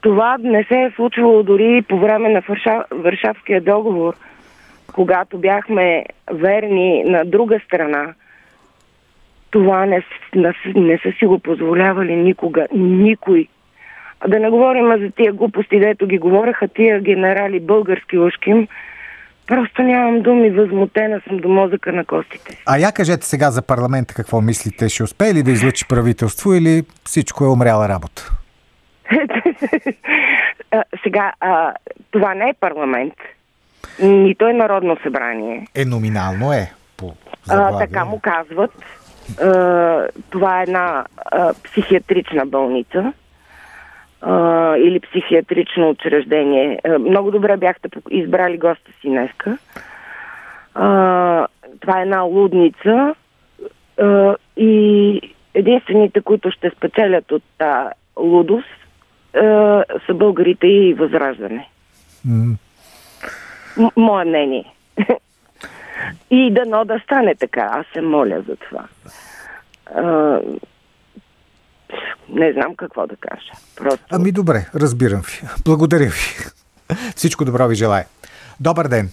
Това 0.00 0.36
не 0.40 0.64
се 0.64 0.82
е 0.82 0.90
случвало 0.96 1.42
дори 1.42 1.82
по 1.88 1.98
време 1.98 2.28
на 2.28 2.42
Варшавския 2.90 3.60
договор, 3.60 4.14
когато 4.94 5.38
бяхме 5.38 6.04
верни 6.32 7.04
на 7.04 7.24
друга 7.24 7.60
страна. 7.66 8.14
Това 9.50 9.86
не, 9.86 10.02
не, 10.34 10.52
не 10.74 10.98
са 10.98 11.12
си 11.18 11.26
го 11.26 11.38
позволявали 11.38 12.16
никога, 12.16 12.66
никой. 12.74 13.48
А 14.20 14.28
да 14.28 14.40
не 14.40 14.50
говорим 14.50 15.00
за 15.00 15.10
тия 15.10 15.32
глупости, 15.32 15.80
дето 15.80 16.06
ги 16.06 16.18
говореха 16.18 16.68
тия 16.68 17.00
генерали 17.00 17.60
български 17.60 18.18
ушким, 18.18 18.68
Просто 19.48 19.82
нямам 19.82 20.22
думи, 20.22 20.50
възмутена 20.50 21.20
съм 21.28 21.36
до 21.36 21.48
мозъка 21.48 21.92
на 21.92 22.04
костите. 22.04 22.62
А 22.66 22.78
я 22.78 22.92
кажете 22.92 23.26
сега 23.26 23.50
за 23.50 23.62
парламента 23.62 24.14
какво 24.14 24.40
мислите. 24.40 24.88
Ще 24.88 25.02
успее 25.02 25.34
ли 25.34 25.42
да 25.42 25.50
излъчи 25.50 25.88
правителство 25.88 26.54
или 26.54 26.82
всичко 27.04 27.44
е 27.44 27.48
умряла 27.48 27.88
работа? 27.88 28.32
сега, 31.04 31.32
а, 31.40 31.74
това 32.10 32.34
не 32.34 32.48
е 32.48 32.54
парламент, 32.60 33.14
нито 34.02 34.46
е 34.46 34.52
Народно 34.52 34.96
събрание. 35.02 35.66
Е, 35.74 35.84
номинално 35.84 36.52
е. 36.52 36.72
По 36.96 37.14
а, 37.48 37.78
така 37.78 38.04
му 38.04 38.20
казват. 38.20 38.70
А, 39.40 40.08
това 40.30 40.60
е 40.60 40.62
една 40.62 41.04
а, 41.16 41.54
психиатрична 41.64 42.46
болница 42.46 43.12
а, 44.20 44.76
или 44.76 45.00
психиатрично 45.00 45.90
учреждение. 45.90 46.80
А, 46.84 46.98
много 46.98 47.30
добре 47.30 47.56
бяхте 47.56 47.88
избрали 48.10 48.58
госта 48.58 48.90
си 49.00 49.08
днеска. 49.08 49.58
А, 50.74 51.46
това 51.80 51.98
е 51.98 52.02
една 52.02 52.20
лудница 52.20 53.14
а, 54.00 54.36
и 54.56 55.20
единствените, 55.54 56.20
които 56.20 56.50
ще 56.50 56.70
спечелят 56.70 57.32
от 57.32 57.42
а, 57.58 57.90
лудост, 58.18 58.86
а, 59.34 59.84
са 60.06 60.14
българите 60.14 60.66
и 60.66 60.94
възраждане. 60.94 61.68
Mm. 62.28 62.56
М- 63.76 63.92
мое 63.96 64.24
мнение. 64.24 64.64
и 66.30 66.50
дано 66.50 66.84
да 66.84 66.98
стане 66.98 67.34
така. 67.34 67.68
Аз 67.72 67.86
се 67.92 68.00
моля 68.00 68.42
за 68.48 68.56
това. 68.56 68.84
А, 69.94 70.40
не 72.28 72.52
знам 72.52 72.76
какво 72.76 73.06
да 73.06 73.16
кажа. 73.16 73.52
Просто... 73.76 74.04
Ами 74.10 74.32
добре, 74.32 74.66
разбирам 74.74 75.20
ви. 75.20 75.48
Благодаря 75.64 76.04
ви. 76.04 76.48
Всичко 77.16 77.44
добро 77.44 77.68
ви 77.68 77.74
желая. 77.74 78.04
Добър 78.60 78.88
ден. 78.88 79.08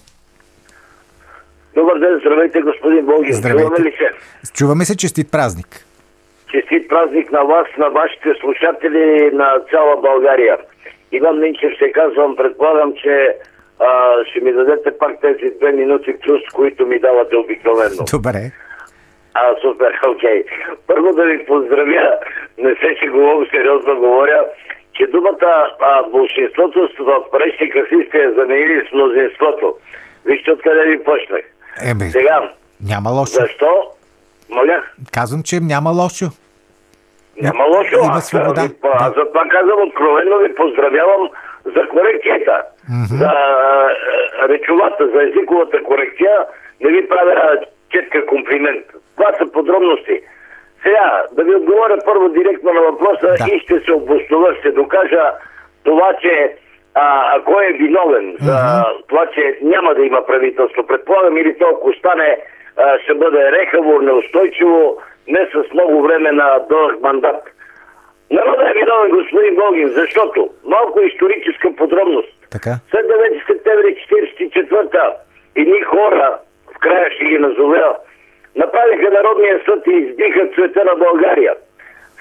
Добър 1.74 1.98
ден, 1.98 2.18
здравейте, 2.20 2.60
господин 2.60 3.06
Богин. 3.06 3.32
Здравейте. 3.32 3.68
Чуваме 3.68 3.90
ли 3.90 3.92
се? 3.98 4.08
Чуваме 4.52 4.84
се, 4.84 4.96
честит 4.96 5.30
празник. 5.30 5.86
Честит 6.50 6.88
празник 6.88 7.32
на 7.32 7.42
вас, 7.42 7.66
на 7.78 7.88
вашите 7.88 8.28
слушатели, 8.40 9.30
на 9.32 9.46
цяла 9.70 10.00
България. 10.00 10.56
Иван 11.12 11.38
Минчев 11.38 11.72
се 11.78 11.92
казвам, 11.92 12.36
предполагам, 12.36 12.92
че 13.02 13.36
а, 13.80 13.88
ще 14.30 14.40
ми 14.40 14.52
дадете 14.52 14.98
пак 14.98 15.20
тези 15.20 15.54
две 15.60 15.72
минути 15.72 16.14
чувств, 16.24 16.48
които 16.54 16.86
ми 16.86 16.98
давате 16.98 17.36
обикновено. 17.36 18.04
Добре. 18.10 18.52
А, 19.36 19.60
супер, 19.60 19.92
окей. 20.08 20.44
Първо 20.86 21.12
да 21.12 21.24
ви 21.24 21.46
поздравя, 21.46 22.18
не 22.58 22.74
се 22.74 22.96
шегувам, 23.00 23.46
сериозно 23.50 23.96
говоря, 23.96 24.44
че 24.92 25.06
думата 25.06 25.52
а, 25.80 26.02
большинството 26.02 26.88
в 26.98 27.30
прещика 27.32 27.86
си 27.88 28.08
сте 28.08 28.32
заменили 28.38 28.86
с 28.88 28.92
мнозинството. 28.92 29.74
Вижте 30.24 30.52
откъде 30.52 30.84
ви 30.90 31.04
почнах. 31.04 31.44
Еми, 31.90 32.10
Сега, 32.10 32.50
няма 32.80 33.10
лошо. 33.10 33.32
Защо? 33.32 33.90
Моля? 34.50 34.82
Казвам, 35.12 35.42
че 35.42 35.60
няма 35.60 35.90
лошо. 35.90 36.26
Няма 37.40 37.64
лошо. 37.64 37.96
Има 38.04 38.20
свобода. 38.20 38.60
Аз, 38.60 38.68
да. 38.68 38.88
аз 38.92 39.14
затова 39.14 39.48
казвам, 39.48 39.88
откровенно 39.88 40.38
ви 40.38 40.54
поздравявам 40.54 41.28
за 41.64 41.88
корекцията. 41.88 42.62
Mm-hmm. 42.90 43.16
За 43.20 43.32
речовата, 44.48 45.08
за 45.14 45.22
езиковата 45.22 45.82
корекция. 45.82 46.30
Не 46.80 46.90
ви 46.90 47.08
правя 47.08 47.58
четка 47.90 48.26
комплимент. 48.26 48.84
Това 49.16 49.32
са 49.38 49.52
подробности. 49.52 50.20
Сега, 50.82 51.24
да 51.32 51.44
ви 51.44 51.54
отговоря 51.54 51.98
първо 52.04 52.28
директно 52.28 52.72
на 52.72 52.80
въпроса 52.80 53.26
да. 53.26 53.54
и 53.54 53.60
ще 53.60 53.80
се 53.80 53.92
обоснова, 53.92 54.54
ще 54.54 54.70
докажа 54.70 55.32
това, 55.84 56.12
че 56.20 56.56
а, 56.94 57.40
кой 57.44 57.66
е 57.66 57.72
виновен 57.72 58.36
за 58.40 58.52
uh-huh. 58.52 59.06
това, 59.08 59.26
че 59.26 59.58
няма 59.62 59.94
да 59.94 60.02
има 60.02 60.26
правителство. 60.26 60.86
Предполагам 60.86 61.36
или 61.36 61.58
толкова 61.58 61.94
стане, 61.94 62.38
а, 62.76 62.98
ще 62.98 63.14
бъде 63.14 63.52
рехаво, 63.52 64.00
неустойчиво, 64.02 64.96
не 65.28 65.48
с 65.52 65.72
много 65.72 66.02
време 66.02 66.32
на 66.32 66.58
дълъг 66.68 67.00
мандат. 67.02 67.42
Народът 68.30 68.68
е 68.68 68.78
виновен, 68.78 69.10
господин 69.10 69.56
Богин, 69.56 69.88
защото 69.88 70.48
малко 70.64 71.00
историческа 71.00 71.68
подробност. 71.76 72.48
Така. 72.50 72.70
След 72.90 73.06
9 73.06 73.46
септември 73.46 73.96
1944 74.10 75.12
едни 75.56 75.80
хора, 75.80 76.38
в 76.76 76.78
края 76.78 77.10
ще 77.10 77.24
ги 77.24 77.38
назовя, 77.38 77.96
направиха 78.56 79.10
Народния 79.10 79.60
съд 79.64 79.86
и 79.86 79.92
избиха 79.92 80.48
цвета 80.54 80.84
на 80.84 80.94
България. 80.94 81.54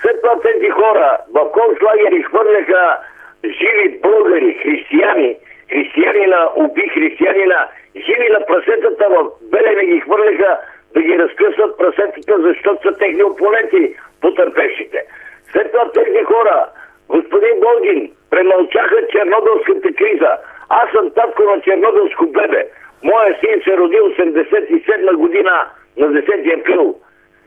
След 0.01 0.21
това 0.21 0.39
тези 0.41 0.69
хора 0.69 1.17
в 1.33 1.51
концлагер 1.51 2.11
изхвърляха 2.11 2.97
живи 3.45 3.99
българи, 4.01 4.53
християни, 4.63 5.35
християнина 5.69 6.49
уби 6.55 6.87
християнина, 6.93 7.67
живи 7.95 8.29
на 8.29 8.45
прасетата 8.45 9.05
в 9.09 9.25
Белене 9.51 9.85
ги 9.85 9.99
хвърляха 9.99 10.59
да 10.93 11.01
ги 11.01 11.19
разкъсват 11.19 11.77
прасетата, 11.77 12.41
защото 12.41 12.89
са 12.89 12.97
техни 12.97 13.23
опоненти, 13.23 13.95
потърпевшите. 14.21 15.05
След 15.51 15.71
това 15.71 15.91
тези 15.91 16.23
хора, 16.23 16.67
господин 17.09 17.59
Болгин, 17.59 18.11
премълчаха 18.29 19.07
Чернобилската 19.11 19.93
криза. 19.93 20.31
Аз 20.69 20.91
съм 20.91 21.11
татко 21.11 21.43
на 21.43 21.61
Чернобилско 21.61 22.25
бебе. 22.25 22.67
Моя 23.03 23.37
син 23.39 23.61
се 23.63 23.77
роди 23.77 23.95
87 23.95 25.15
година 25.15 25.65
на 25.97 26.07
10 26.07 26.59
април. 26.59 26.95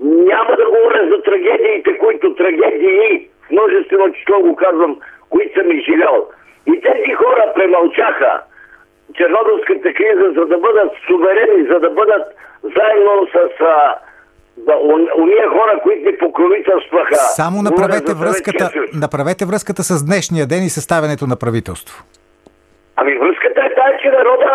Няма 0.00 0.56
да 0.56 0.64
говоря 0.64 1.08
за 1.10 1.22
трагедиите, 1.22 1.98
които 1.98 2.34
трагедии, 2.34 3.28
множествено 3.50 4.12
число 4.12 4.40
го 4.40 4.56
казвам, 4.56 5.00
които 5.30 5.60
съм 5.60 5.72
изживял. 5.72 6.28
И 6.66 6.80
тези 6.80 7.12
хора 7.12 7.52
премълчаха 7.54 8.42
Чернобилската 9.14 9.94
криза, 9.94 10.26
за 10.38 10.46
да 10.46 10.58
бъдат 10.58 10.92
суверени, 11.06 11.66
за 11.72 11.80
да 11.80 11.90
бъдат 11.90 12.24
заедно 12.62 13.26
с 13.32 13.60
а, 13.60 13.94
да, 14.56 14.74
уния 15.18 15.48
хора, 15.48 15.80
които 15.82 16.10
ни 16.10 16.18
покровителстваха. 16.18 17.14
Само 17.14 17.62
направете 17.62 18.14
връзката, 18.14 18.70
направете 18.94 19.44
връзката 19.44 19.82
с 19.82 20.04
днешния 20.06 20.46
ден 20.46 20.62
и 20.64 20.68
съставянето 20.68 21.26
на 21.26 21.36
правителство. 21.36 22.04
Ами 22.96 23.14
връзката 23.18 23.60
е 23.60 23.74
тази, 23.74 23.96
че 24.02 24.08
народа, 24.08 24.50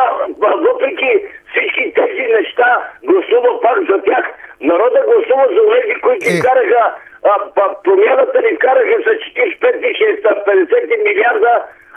въпреки 0.67 1.09
всички 1.53 1.83
тези 1.99 2.23
неща, 2.37 2.69
гласува 3.09 3.51
пак 3.61 3.77
за 3.89 3.97
тях. 4.07 4.25
Народа 4.61 4.99
гласува 5.09 5.45
за 5.55 5.61
тези, 5.73 5.93
които 6.03 6.25
е... 6.29 6.39
караха, 6.47 6.83
а, 7.31 7.33
промяната 7.83 8.37
ни 8.45 8.57
караха 8.65 8.97
с 9.05 9.09
45-50 9.37 11.03
милиарда 11.07 11.53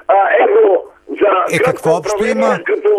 а, 0.09 0.18
евро 0.44 0.82
за... 1.20 1.30
Е, 1.57 1.59
какво 1.59 1.90
общо 1.90 2.24
има? 2.24 2.59
Като 2.64 2.90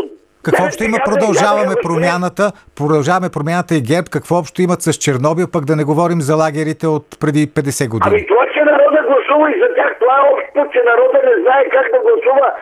какво 0.43 0.65
общо 0.65 0.83
има 0.83 0.97
продължаваме 1.05 1.75
промяната, 1.83 2.51
продължаваме 2.77 3.29
промяната 3.33 3.75
и 3.75 3.81
ГЕРБ, 3.81 4.07
какво 4.11 4.35
общо 4.35 4.61
имат 4.61 4.81
с 4.81 4.93
Чернобил, 4.93 5.47
пък 5.53 5.65
да 5.65 5.75
не 5.75 5.83
говорим 5.83 6.21
за 6.21 6.35
лагерите 6.35 6.87
от 6.87 7.05
преди 7.19 7.47
50 7.47 7.89
години? 7.89 8.15
Ами 8.15 8.27
това, 8.27 8.45
че 8.53 8.59
народа 8.59 8.86
и 9.47 9.59
за 9.61 9.75
тях, 9.75 9.91
това 9.99 10.15
е 10.17 10.29
общо, 10.33 10.59
че 10.73 10.89
народа 10.91 11.19
не 11.29 11.41
знае 11.41 11.69
как 11.69 11.91
да 11.91 11.99
гласува 11.99 12.53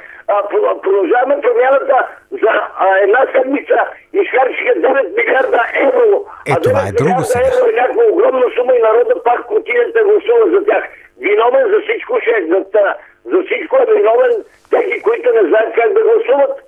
продължаваме 0.84 1.42
промяната 1.42 2.08
за 2.32 2.52
а, 2.80 2.98
една 3.04 3.26
седмица 3.36 3.80
изхарчиха 4.14 4.74
9 4.76 5.16
милиарда 5.16 5.62
евро. 5.76 6.26
Е, 6.48 6.52
а 6.52 6.56
това 6.62 6.82
е 6.88 6.92
друго 6.92 7.24
сега. 7.24 7.48
евро 7.48 7.70
е 7.70 7.82
някаква 7.82 8.04
огромна 8.12 8.46
сума 8.56 8.76
и 8.76 8.82
народа 8.82 9.24
пак 9.24 9.52
отиде 9.52 9.86
да 9.96 10.04
гласува 10.04 10.46
за 10.54 10.66
тях. 10.66 10.84
Виновен 11.20 11.66
за 11.72 11.80
всичко 11.82 12.20
ще 12.22 12.32
е 12.32 12.48
за 12.48 12.66
За 13.26 13.44
всичко 13.46 13.76
е 13.78 13.94
виновен 13.96 14.34
тези, 14.70 15.02
които 15.02 15.32
не 15.32 15.50
знаят 15.50 15.74
как 15.76 15.94
да 15.94 16.02
гласуват. 16.04 16.65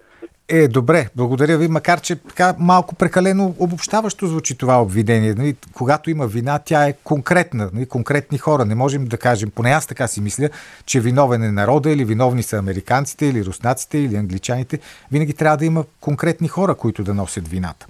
Е, 0.50 0.68
добре, 0.68 1.08
благодаря 1.16 1.58
ви, 1.58 1.68
макар 1.68 2.02
че 2.02 2.16
така 2.16 2.56
малко 2.60 2.96
прекалено 2.96 3.56
обобщаващо 3.60 4.28
звучи 4.28 4.58
това 4.58 4.82
обвинение. 4.82 5.34
Нали, 5.34 5.56
когато 5.74 6.10
има 6.10 6.28
вина, 6.28 6.60
тя 6.66 6.88
е 6.88 6.94
конкретна, 7.04 7.70
нали, 7.74 7.86
конкретни 7.86 8.38
хора. 8.38 8.66
Не 8.66 8.76
можем 8.76 9.06
да 9.06 9.18
кажем, 9.18 9.52
поне 9.56 9.70
аз 9.70 9.88
така 9.88 10.08
си 10.08 10.22
мисля, 10.22 10.50
че 10.86 11.00
виновен 11.00 11.44
е 11.44 11.52
народа 11.52 11.92
или 11.92 12.06
виновни 12.06 12.44
са 12.44 12.58
американците 12.58 13.26
или 13.26 13.46
руснаците 13.46 13.98
или 13.98 14.16
англичаните. 14.16 14.80
Винаги 15.12 15.34
трябва 15.34 15.58
да 15.58 15.66
има 15.66 15.84
конкретни 16.02 16.48
хора, 16.48 16.76
които 16.76 17.04
да 17.04 17.14
носят 17.14 17.48
вината. 17.48 17.88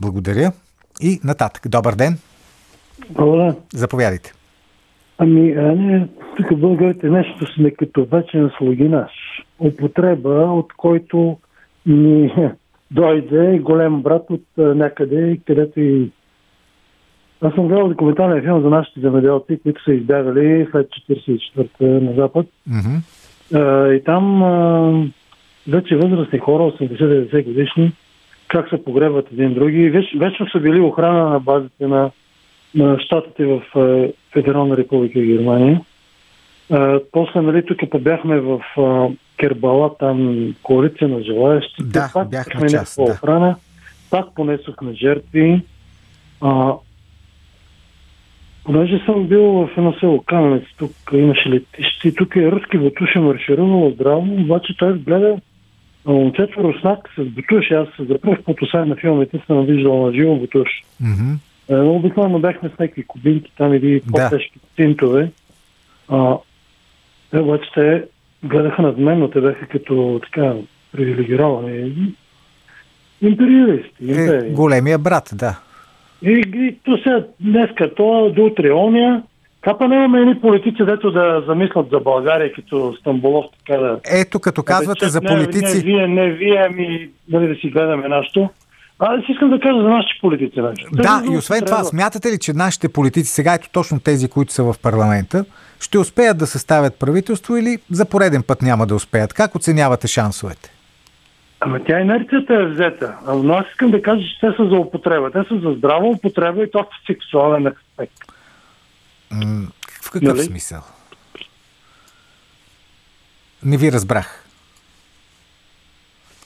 Благодаря 0.00 0.52
и 1.00 1.20
нататък. 1.24 1.68
Добър 1.68 1.94
ден. 1.94 2.18
Добре. 3.10 3.54
Заповядайте. 3.74 4.32
Ами, 5.18 5.52
а 5.52 5.62
не, 5.62 6.08
тук 6.36 6.58
българите 6.58 7.08
нещо 7.10 7.54
сме 7.54 7.70
като 7.70 8.04
вечен 8.04 8.50
слугинаш. 8.58 9.12
Употреба, 9.58 10.30
от 10.30 10.72
който 10.76 11.38
ни 11.86 12.34
дойде 12.90 13.58
голем 13.58 14.02
брат 14.02 14.26
от 14.30 14.44
някъде, 14.56 15.38
където 15.46 15.80
и... 15.80 16.10
Аз 17.40 17.54
съм 17.54 17.68
гледал 17.68 17.88
документален 17.88 18.42
филм 18.42 18.62
за 18.62 18.68
нашите 18.68 19.00
земеделци, 19.00 19.60
които 19.62 19.84
са 19.84 19.92
избягали 19.92 20.66
след 20.70 20.88
44-та 20.88 21.84
на 21.84 22.14
Запад. 22.14 22.46
Мгм. 22.66 22.96
А, 23.54 23.92
и 23.92 24.04
там 24.04 24.42
а, 24.42 24.92
вече 25.68 25.96
възрастни 25.96 26.38
хора, 26.38 26.62
80-90 26.62 27.44
годишни, 27.44 27.92
как 28.48 28.68
се 28.68 28.84
погребват 28.84 29.32
един 29.32 29.54
други. 29.54 29.90
Вече, 29.90 30.18
вечно 30.18 30.46
са 30.48 30.60
били 30.60 30.80
охрана 30.80 31.30
на 31.30 31.40
базите 31.40 31.86
на, 31.86 32.10
на 32.74 32.98
щатите 32.98 33.44
в 33.46 33.62
Федерална 34.32 34.76
република 34.76 35.20
Германия. 35.20 35.80
А, 36.70 37.00
после, 37.12 37.40
нали, 37.40 37.66
тук 37.66 37.90
побяхме 37.90 38.40
в 38.40 38.60
а, 38.76 39.08
Кербала, 39.42 39.96
там 39.98 40.46
коалиция 40.62 41.08
на 41.08 41.22
желаящите. 41.22 41.82
Да, 41.82 42.10
пак 42.14 42.30
бяхме 42.30 42.68
част, 42.68 42.96
да. 42.96 43.02
охрана, 43.02 43.56
пак 44.10 44.34
понесохме 44.34 44.92
жертви. 44.94 45.62
А, 46.40 46.74
понеже 48.64 49.02
съм 49.06 49.26
бил 49.26 49.42
в 49.42 49.70
едно 49.76 49.94
село 50.00 50.22
Каменец, 50.26 50.64
тук 50.78 50.92
имаше 51.12 51.48
летище 51.50 52.08
и 52.08 52.14
тук 52.14 52.36
е 52.36 52.50
руски 52.52 52.78
бутуш 52.78 53.14
е 53.16 53.18
марширувал 53.18 53.90
здраво, 53.90 54.34
обаче 54.34 54.76
той 54.78 54.98
гледа 54.98 55.36
а, 56.06 56.10
момчето 56.12 56.62
Руснак 56.62 57.08
с 57.18 57.24
бутуш. 57.24 57.70
Аз 57.70 57.88
за 57.98 58.18
първ 58.20 58.42
път 58.44 58.62
освен 58.62 58.88
на 58.88 58.96
филмите 58.96 59.40
съм 59.46 59.66
виждал 59.66 60.06
на 60.06 60.12
живо 60.12 60.36
бутуш. 60.36 60.68
Мгм. 61.00 61.32
Е, 61.68 61.74
Но 61.74 61.94
обикновено 61.94 62.38
бяхме 62.38 62.68
с 62.68 62.78
някакви 62.78 63.02
кубинки 63.06 63.52
там 63.58 63.74
или 63.74 64.00
Да. 64.06 64.12
по-тежки 64.30 64.58
цинтове. 64.76 65.30
А, 66.08 66.36
те 67.30 67.38
обаче 67.38 67.70
те 67.74 68.04
гледаха 68.44 68.82
над 68.82 68.98
мен, 68.98 69.18
но 69.18 69.30
те 69.30 69.40
бяха 69.40 69.66
като 69.66 70.20
така 70.24 70.54
привилегировани. 70.92 71.94
Империалисти. 73.22 74.04
Е, 74.08 74.24
империи. 74.24 74.50
големия 74.50 74.98
брат, 74.98 75.30
да. 75.34 75.58
И, 76.22 76.44
и 76.54 76.76
то 76.84 76.96
сега 76.96 77.24
днеска 77.40 77.94
то, 77.94 78.32
до 78.36 78.44
утре 78.44 78.72
ония. 78.72 79.22
Капа 79.60 79.88
нямаме 79.88 80.20
едни 80.20 80.40
политици, 80.40 80.84
дето 80.84 81.10
да 81.10 81.44
замислят 81.46 81.90
за 81.92 82.00
България, 82.00 82.52
като 82.52 82.94
Стамбулов, 83.00 83.44
така 83.58 83.80
да... 83.80 84.00
Ето, 84.12 84.40
като 84.40 84.62
казвате 84.62 85.04
Абе, 85.04 85.10
за 85.10 85.20
чак 85.20 85.30
Не, 85.30 85.36
политици... 85.36 85.76
не, 85.76 85.82
вие, 85.82 86.08
не, 86.08 86.30
вие, 86.30 86.66
ами, 86.70 87.08
нали 87.28 87.48
да 87.48 87.54
си 87.54 87.70
гледаме 87.70 88.08
нашото. 88.08 88.50
Аз 88.98 89.20
искам 89.28 89.50
да 89.50 89.60
кажа 89.60 89.82
за 89.82 89.88
нашите 89.88 90.20
политици 90.20 90.60
нещо. 90.60 90.90
Те 90.96 91.02
Да, 91.02 91.18
много 91.20 91.34
и 91.34 91.38
освен 91.38 91.58
това, 91.58 91.66
трябва- 91.68 91.84
смятате 91.84 92.28
ли, 92.28 92.38
че 92.38 92.52
нашите 92.52 92.88
политици, 92.88 93.32
сега 93.32 93.54
ето 93.54 93.68
точно 93.72 94.00
тези, 94.00 94.28
които 94.28 94.52
са 94.52 94.64
в 94.64 94.74
парламента, 94.82 95.44
ще 95.82 95.98
успеят 95.98 96.38
да 96.38 96.46
съставят 96.46 96.98
правителство 96.98 97.56
или 97.56 97.78
за 97.90 98.04
пореден 98.04 98.42
път 98.42 98.62
няма 98.62 98.86
да 98.86 98.94
успеят? 98.94 99.32
Как 99.34 99.54
оценявате 99.54 100.06
шансовете? 100.08 100.72
Ама 101.60 101.84
тя 101.86 102.00
инерцията 102.00 102.54
е 102.54 102.66
взета. 102.66 103.16
Но 103.34 103.54
аз 103.54 103.66
искам 103.70 103.90
да 103.90 104.02
кажа, 104.02 104.22
че 104.22 104.40
те 104.40 104.56
са 104.56 104.68
за 104.68 104.74
употреба. 104.76 105.30
Те 105.30 105.38
са 105.48 105.60
за 105.60 105.74
здрава 105.78 106.06
употреба 106.08 106.62
и 106.62 106.70
то 106.70 106.78
в 106.82 107.06
сексуален 107.06 107.66
аспект. 107.66 108.14
В 110.02 110.10
какъв 110.10 110.22
Нали? 110.36 110.42
смисъл? 110.42 110.82
Не 113.64 113.76
ви 113.76 113.92
разбрах. 113.92 114.44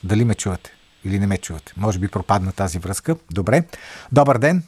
Дали 0.05 0.25
ме 0.25 0.35
чувате 0.35 0.73
или 1.05 1.19
не 1.19 1.27
ме 1.27 1.39
чувате? 1.39 1.73
Може 1.77 1.99
би 1.99 2.09
пропадна 2.09 2.53
тази 2.53 2.79
връзка. 2.79 3.17
Добре. 3.31 3.63
Добър 4.13 4.39
ден. 4.39 4.63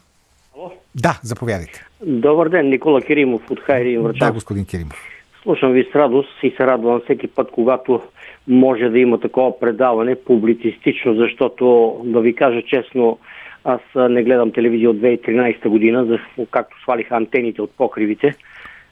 Да, 0.99 1.21
заповядайте. 1.23 1.85
Добър 2.03 2.49
ден, 2.49 2.69
Никола 2.69 3.01
Киримов 3.03 3.51
от 3.51 3.61
Хайри 3.61 3.95
Да, 3.95 4.01
Врачан. 4.01 4.33
господин 4.33 4.65
Киримов. 4.67 5.05
Слушам 5.43 5.73
ви 5.73 5.89
с 5.93 5.95
радост 5.95 6.29
и 6.43 6.51
се 6.51 6.67
радвам 6.67 7.01
всеки 7.01 7.27
път, 7.27 7.51
когато 7.53 8.01
може 8.49 8.89
да 8.89 8.99
има 8.99 9.21
такова 9.21 9.61
предаване 9.61 10.15
публицистично, 10.17 11.15
защото 11.15 11.97
да 12.05 12.21
ви 12.21 12.35
кажа 12.35 12.63
честно, 12.63 13.19
аз 13.65 13.81
не 13.97 14.23
гледам 14.23 14.53
телевизия 14.53 14.91
от 14.91 14.97
2013 14.97 15.69
година, 15.69 16.05
за- 16.05 16.19
както 16.47 16.83
свалиха 16.83 17.17
антените 17.17 17.63
от 17.63 17.71
покривите 17.71 18.35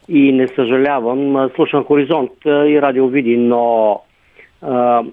и 0.09 0.33
не 0.33 0.49
съжалявам. 0.49 1.51
Слушам 1.55 1.85
Хоризонт 1.85 2.31
и 2.45 2.83
Радио 2.83 3.09
Види, 3.09 3.37
но 3.37 4.01
а, 4.63 5.05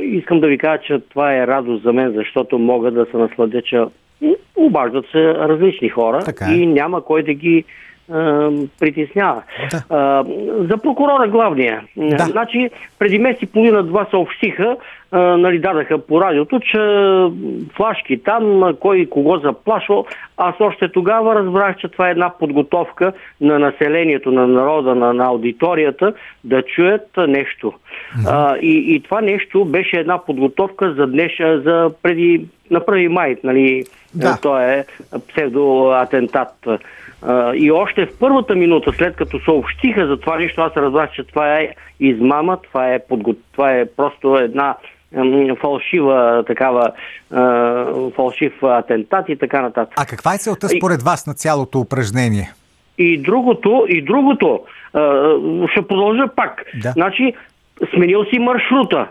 искам 0.00 0.40
да 0.40 0.48
ви 0.48 0.58
кажа, 0.58 0.82
че 0.82 0.98
това 1.00 1.34
е 1.34 1.46
радост 1.46 1.82
за 1.82 1.92
мен, 1.92 2.12
защото 2.12 2.58
мога 2.58 2.90
да 2.90 3.06
се 3.06 3.16
насладя, 3.16 3.62
че 3.62 3.82
обаждат 4.56 5.04
се 5.12 5.34
различни 5.34 5.88
хора 5.88 6.18
Така 6.24 6.44
е. 6.50 6.54
и 6.54 6.66
няма 6.66 7.04
кой 7.04 7.22
да 7.22 7.34
ги 7.34 7.64
а, 8.12 8.50
притеснява. 8.80 9.42
Да. 9.70 9.82
А, 9.90 10.24
за 10.70 10.78
прокурора 10.78 11.28
главния. 11.28 11.82
Да. 11.96 12.24
Значи, 12.24 12.70
преди 12.98 13.18
месец 13.18 13.42
и 13.42 13.46
половина-два 13.46 14.06
съобщиха, 14.10 14.76
а, 15.10 15.20
нали, 15.20 15.58
дадаха 15.58 15.98
по 15.98 16.20
радиото, 16.20 16.60
че 16.60 16.78
флашки 17.76 18.22
там, 18.22 18.74
кой 18.80 19.06
кого 19.06 19.38
заплашвал. 19.38 20.06
Аз 20.36 20.54
още 20.60 20.88
тогава 20.88 21.34
разбрах, 21.34 21.76
че 21.76 21.88
това 21.88 22.08
е 22.08 22.10
една 22.10 22.32
подготовка 22.38 23.12
на 23.40 23.58
населението, 23.58 24.32
на 24.32 24.46
народа, 24.46 24.94
на, 24.94 25.12
на 25.12 25.24
аудиторията 25.24 26.12
да 26.44 26.62
чуят 26.62 27.08
нещо. 27.28 27.72
А, 28.26 28.56
и, 28.56 28.94
и 28.94 29.00
това 29.00 29.20
нещо 29.20 29.64
беше 29.64 29.96
една 29.96 30.18
подготовка 30.18 30.94
за 30.94 31.06
днес, 31.06 31.32
за 31.38 31.90
преди 32.02 32.46
на 32.70 32.80
1 32.80 33.08
май, 33.08 33.36
нали, 33.44 33.84
Да. 34.16 34.38
то 34.42 34.58
е 34.58 34.84
псевдоатентат. 35.28 36.48
А, 37.22 37.54
И 37.54 37.70
още 37.70 38.06
в 38.06 38.18
първата 38.20 38.54
минута, 38.54 38.92
след 38.92 39.16
като 39.16 39.40
съобщиха 39.44 40.06
за 40.06 40.16
това 40.16 40.36
нещо, 40.36 40.60
аз 40.60 40.76
разбрах, 40.76 41.10
че 41.12 41.24
това 41.24 41.58
е 41.58 41.68
измама, 42.00 42.58
това 42.62 42.94
е, 42.94 42.98
подго... 43.08 43.34
това 43.52 43.72
е 43.72 43.86
просто 43.86 44.36
една 44.36 44.76
фалшива 45.60 46.44
такава 46.46 46.92
а, 47.30 47.84
фалшив 48.16 48.62
атентат 48.62 49.28
и 49.28 49.36
така 49.36 49.62
нататък. 49.62 49.94
А 49.96 50.04
каква 50.06 50.34
е 50.34 50.38
целта 50.38 50.68
според 50.68 51.02
вас 51.02 51.26
на 51.26 51.34
цялото 51.34 51.80
упражнение? 51.80 52.52
И 52.98 53.18
другото, 53.18 53.86
и 53.88 54.02
другото, 54.02 54.60
ще 55.70 55.82
продължа 55.88 56.28
пак. 56.36 56.64
Да. 56.82 56.90
Значи, 56.92 57.34
сменил 57.94 58.24
си 58.24 58.38
маршрута. 58.38 59.08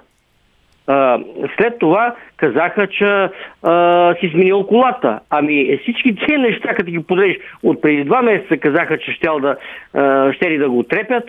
А, 0.88 1.20
след 1.58 1.80
това 1.80 2.16
казаха, 2.38 2.88
че 2.88 3.30
а, 3.64 4.16
си 4.20 4.30
сменил 4.34 4.64
колата. 4.64 5.20
Ами 5.30 5.80
всички 5.82 6.16
тези 6.16 6.38
неща, 6.38 6.74
като 6.74 6.92
ги 6.92 7.04
подрежиш, 7.04 7.38
от 7.64 7.82
преди 7.82 8.04
два 8.04 8.22
месеца 8.22 8.58
казаха, 8.58 8.98
че 8.98 9.12
щел 9.12 9.40
да, 9.40 9.56
а, 9.94 10.34
щели 10.34 10.58
да 10.58 10.70
го 10.70 10.84
трепят. 10.84 11.24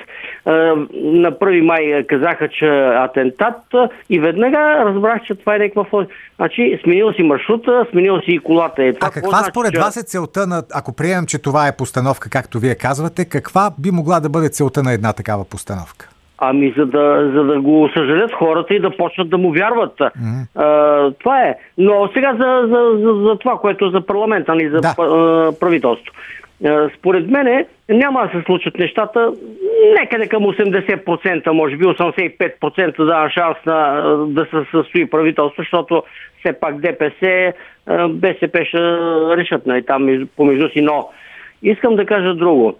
А, 0.44 0.52
на 0.94 1.32
1 1.32 1.61
май 1.61 2.04
казаха, 2.07 2.48
че 2.48 2.66
атентат 2.94 3.57
и 4.11 4.20
веднага 4.20 4.59
разбрах, 4.84 5.22
че 5.22 5.34
това 5.34 5.54
е 5.54 5.59
някаква 5.59 5.84
фалш. 5.84 6.07
Значи, 6.36 6.80
сменил 6.84 7.12
си 7.12 7.22
маршрута, 7.22 7.86
сменил 7.90 8.20
си 8.20 8.30
и 8.30 8.38
колата. 8.38 8.84
Е, 8.84 8.92
това 8.92 9.09
А 9.09 9.11
каква 9.11 9.30
значи, 9.30 9.50
според 9.50 9.72
че- 9.72 9.80
вас 9.80 9.96
е 9.96 10.02
целта 10.02 10.46
на, 10.46 10.62
ако 10.74 10.96
приемем, 10.96 11.26
че 11.26 11.42
това 11.42 11.68
е 11.68 11.76
постановка, 11.76 12.30
както 12.30 12.59
вие 12.59 12.74
казвате, 12.74 13.24
каква 13.24 13.70
би 13.78 13.90
могла 13.90 14.20
да 14.20 14.28
бъде 14.28 14.48
целта 14.48 14.82
на 14.82 14.92
една 14.92 15.12
такава 15.12 15.44
постановка? 15.44 16.09
Ами 16.39 16.74
за 16.76 16.87
да, 16.87 17.30
за 17.34 17.45
да 17.45 17.61
го 17.61 17.89
съжалят 17.97 18.32
хората 18.32 18.74
и 18.74 18.80
да 18.80 18.91
почнат 18.91 19.30
да 19.30 19.39
му 19.39 19.53
вярват. 19.53 20.01
А, 20.55 21.11
това 21.12 21.43
е. 21.43 21.55
Но 21.78 22.09
сега 22.14 22.32
за, 22.32 22.68
за, 22.68 22.99
за, 22.99 23.14
за 23.22 23.37
това, 23.39 23.59
което 23.59 23.87
е 23.87 23.91
за 23.91 24.01
парламента, 24.01 24.55
нали, 24.55 24.68
за 24.68 24.80
Да. 24.80 24.95
правителство. 25.61 26.14
Според 26.99 27.30
мене 27.30 27.66
няма 27.89 28.22
да 28.22 28.39
се 28.39 28.45
случат 28.45 28.78
нещата 28.78 29.32
некъде 30.01 30.28
към 30.28 30.43
80%, 30.43 31.51
може 31.51 31.76
би 31.76 31.84
85% 31.84 33.05
да 33.05 33.30
шанс 33.30 33.57
на, 33.66 34.03
да 34.26 34.45
се 34.45 34.70
състои 34.70 35.11
правителство, 35.11 35.62
защото 35.62 36.03
все 36.41 36.53
пак 36.53 36.80
ДПС, 36.80 37.53
БСП 38.09 38.64
ще 38.64 38.78
решат 39.37 39.66
нали, 39.66 39.82
там 39.82 40.05
между- 40.05 40.26
помежду 40.37 40.68
си. 40.68 40.80
Но 40.80 41.09
искам 41.62 41.97
да 41.97 42.07
кажа 42.07 42.34
друго. 42.34 42.78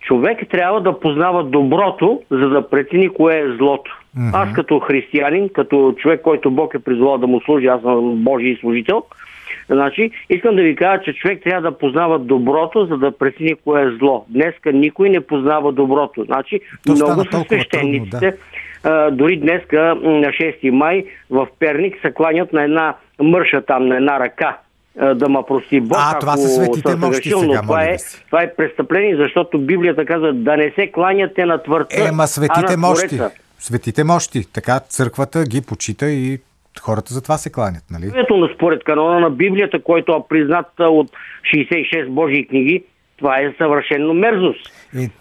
Човек 0.00 0.38
трябва 0.50 0.80
да 0.80 1.00
познава 1.00 1.44
доброто, 1.44 2.22
за 2.30 2.48
да 2.48 2.68
прецени 2.68 3.08
кое 3.08 3.38
е 3.38 3.56
злото. 3.56 3.98
Аз 4.32 4.52
като 4.52 4.78
християнин, 4.80 5.48
като 5.54 5.94
човек, 5.98 6.20
който 6.22 6.50
Бог 6.50 6.74
е 6.74 6.78
призвал 6.78 7.18
да 7.18 7.26
му 7.26 7.40
служи, 7.40 7.66
аз 7.66 7.82
съм 7.82 8.14
Божий 8.16 8.56
служител, 8.56 9.02
Значи, 9.70 10.10
искам 10.30 10.56
да 10.56 10.62
ви 10.62 10.76
кажа, 10.76 11.02
че 11.02 11.12
човек 11.12 11.42
трябва 11.44 11.70
да 11.70 11.78
познава 11.78 12.18
доброто, 12.18 12.86
за 12.86 12.96
да 12.96 13.18
прецени 13.18 13.54
кое 13.64 13.82
е 13.82 13.90
зло. 13.90 14.24
Днеска 14.28 14.72
никой 14.72 15.10
не 15.10 15.20
познава 15.20 15.72
доброто. 15.72 16.24
Значи, 16.24 16.60
То 16.86 16.92
много 16.92 17.24
са 17.24 17.40
свещениците. 17.40 18.18
трудно, 18.18 18.38
А, 18.84 19.10
дори 19.10 19.36
днеска 19.36 19.94
на 20.02 20.28
6 20.28 20.70
май 20.70 21.04
в 21.30 21.46
Перник 21.58 21.96
се 22.02 22.12
кланят 22.12 22.52
на 22.52 22.62
една 22.62 22.94
мърша 23.20 23.62
там, 23.62 23.86
на 23.86 23.96
една 23.96 24.20
ръка 24.20 24.58
да 25.14 25.28
ма 25.28 25.46
прости 25.46 25.80
Бог. 25.80 25.98
А, 26.00 26.18
това 26.18 26.32
ако 26.32 26.40
са 26.40 26.48
светите 26.48 26.90
съм 26.90 27.14
сега, 27.14 27.36
но 27.42 27.62
това 27.62 27.84
е, 27.84 27.96
това 28.26 28.42
е 28.42 28.54
престъпление, 28.54 29.16
защото 29.16 29.58
Библията 29.58 30.06
казва 30.06 30.32
да 30.32 30.56
не 30.56 30.72
се 30.74 30.92
кланяте 30.92 31.46
на 31.46 31.62
Творца, 31.62 32.08
Ема 32.08 32.22
а 32.22 32.26
светите 32.26 32.76
на 32.76 32.88
мощи. 32.88 33.16
Твореца. 33.16 33.38
Светите 33.58 34.04
мощи. 34.04 34.52
Така 34.52 34.80
църквата 34.80 35.44
ги 35.44 35.60
почита 35.60 36.10
и 36.10 36.38
хората 36.80 37.14
за 37.14 37.22
това 37.22 37.38
се 37.38 37.52
кланят, 37.52 37.84
нали? 37.90 38.12
Ето, 38.16 38.36
но 38.36 38.48
според 38.48 38.84
канона 38.84 39.20
на 39.20 39.30
Библията, 39.30 39.82
който 39.82 40.12
е 40.12 40.28
признат 40.28 40.66
а, 40.80 40.88
от 40.88 41.10
66 41.54 42.08
Божии 42.08 42.46
книги, 42.46 42.84
това 43.18 43.38
е 43.38 43.54
съвършено 43.58 44.14
мерзост. 44.14 44.60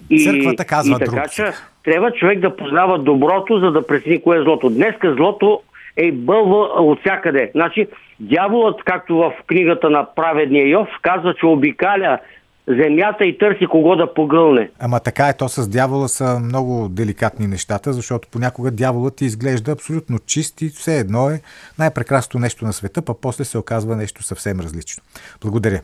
И 0.10 0.26
църквата 0.26 0.66
казва 0.66 0.96
и 0.96 1.06
така, 1.06 1.12
друг 1.12 1.32
че 1.32 1.46
трябва 1.84 2.12
човек 2.12 2.40
да 2.40 2.56
познава 2.56 3.00
доброто, 3.00 3.60
за 3.60 3.72
да 3.72 3.88
прецени 3.88 4.22
кое 4.22 4.38
е 4.38 4.42
злото. 4.42 4.70
Днеска 4.70 5.14
злото 5.14 5.62
е 5.98 6.12
бълва 6.12 6.58
от 6.66 7.00
всякъде. 7.00 7.52
Значи, 7.56 7.88
дяволът, 8.20 8.84
както 8.84 9.15
в 9.18 9.34
книгата 9.47 9.89
на 9.89 10.15
праведния 10.15 10.70
Йов, 10.70 10.88
казва, 11.01 11.34
че 11.39 11.45
обикаля 11.45 12.20
земята 12.68 13.26
и 13.26 13.38
търси 13.38 13.68
кого 13.68 13.95
да 13.95 14.13
погълне. 14.13 14.70
Ама 14.80 14.99
така 14.99 15.28
е, 15.28 15.38
то 15.38 15.49
с 15.49 15.70
дявола 15.70 16.07
са 16.07 16.39
много 16.39 16.88
деликатни 16.89 17.47
нещата, 17.47 17.93
защото 17.93 18.28
понякога 18.32 18.72
дяволът 18.72 19.15
ти 19.15 19.26
изглежда 19.26 19.72
абсолютно 19.72 20.20
чист 20.20 20.61
и 20.61 20.70
все 20.70 20.99
едно 20.99 21.30
е 21.30 21.41
най-прекрасното 21.80 22.39
нещо 22.39 22.65
на 22.65 22.74
света, 22.74 23.01
па 23.01 23.13
после 23.22 23.43
се 23.43 23.57
оказва 23.57 23.95
нещо 23.95 24.24
съвсем 24.24 24.59
различно. 24.59 25.03
Благодаря. 25.41 25.82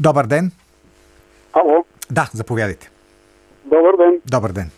Добър 0.00 0.26
ден. 0.26 0.50
Ало, 1.52 1.84
Да, 2.10 2.30
заповядайте. 2.34 2.90
добър 3.64 3.96
ден. 3.96 4.20
Добър 4.26 4.52
ден. 4.52 4.70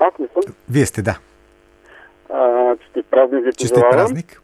Аз 0.00 0.18
не 0.18 0.26
съм. 0.26 0.54
Вие 0.70 0.86
сте, 0.86 1.02
да. 1.02 1.18
А, 2.34 2.76
честит 2.76 3.06
празник 3.10 3.44
ви 3.44 3.52
Честит 3.52 3.84
празник. 3.90 4.41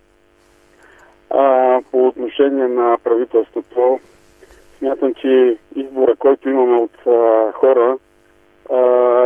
А, 1.30 1.80
по 1.90 2.06
отношение 2.06 2.68
на 2.68 2.98
правителството, 3.04 4.00
смятам, 4.78 5.14
че 5.14 5.56
избора, 5.76 6.16
който 6.16 6.48
имаме 6.48 6.76
от 6.76 7.06
а, 7.06 7.52
хора, 7.52 7.98
а, 8.72 8.78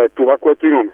е 0.03 0.09
това, 0.09 0.37
което 0.39 0.67
имаме. 0.67 0.91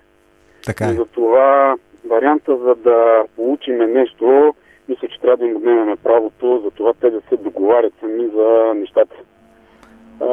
Така 0.67 0.85
И 0.85 0.91
е. 0.91 0.93
за 0.93 1.05
това 1.07 1.77
варианта, 2.09 2.57
за 2.57 2.75
да 2.75 3.25
получиме 3.37 3.87
нещо, 3.87 4.55
мисля, 4.89 5.09
че 5.09 5.21
трябва 5.21 5.37
да 5.37 5.47
им 5.47 5.57
отнемем 5.57 5.97
правото, 6.05 6.61
за 6.65 6.71
това 6.71 6.93
те 7.01 7.11
да 7.11 7.21
се 7.29 7.37
договарят 7.37 7.93
сами 8.01 8.29
за 8.35 8.73
нещата. 8.75 9.17
А, 10.21 10.27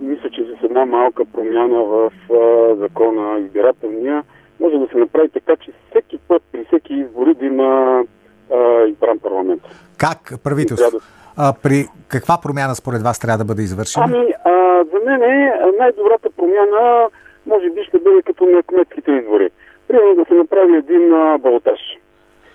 мисля, 0.00 0.30
че 0.30 0.44
с 0.44 0.64
една 0.64 0.86
малка 0.86 1.24
промяна 1.24 1.82
в 1.84 2.12
а, 2.32 2.74
закона 2.74 3.38
избирателния 3.38 4.24
може 4.60 4.78
да 4.78 4.88
се 4.88 4.98
направи 4.98 5.28
така, 5.28 5.56
че 5.56 5.72
всеки 5.90 6.18
път 6.28 6.42
при 6.52 6.64
всеки 6.64 6.94
избори 6.94 7.34
да 7.34 7.46
има 7.46 8.04
а, 8.52 8.84
избран 8.84 9.18
парламент. 9.18 9.62
Как 9.98 10.18
правителство? 10.44 11.00
А, 11.36 11.54
при 11.62 11.86
каква 12.08 12.38
промяна 12.42 12.74
според 12.74 13.02
вас 13.02 13.18
трябва 13.18 13.38
да 13.38 13.44
бъде 13.44 13.62
извършена? 13.62 14.04
Ами, 14.08 14.34
а, 14.44 14.84
за 14.92 14.98
мен 15.04 15.22
е 15.22 15.52
най-добрата 15.78 16.28
промяна, 16.36 17.08
може 17.46 17.70
би 17.70 17.84
ще 17.84 17.98
бъде 17.98 18.22
като 18.22 18.44
на 18.44 18.62
кметските 18.62 19.10
избори. 19.10 19.50
Примерно 19.88 20.14
да 20.14 20.24
се 20.24 20.34
направи 20.34 20.76
един 20.76 21.14
а, 21.14 21.38
балтаж. 21.38 21.80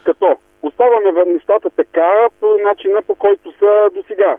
Като 0.06 0.38
оставаме 0.62 1.12
нещата 1.26 1.70
така, 1.70 2.12
по 2.40 2.48
начина 2.64 3.02
по 3.08 3.16
който 3.16 3.52
са 3.60 3.90
до 3.96 4.04
сега. 4.08 4.38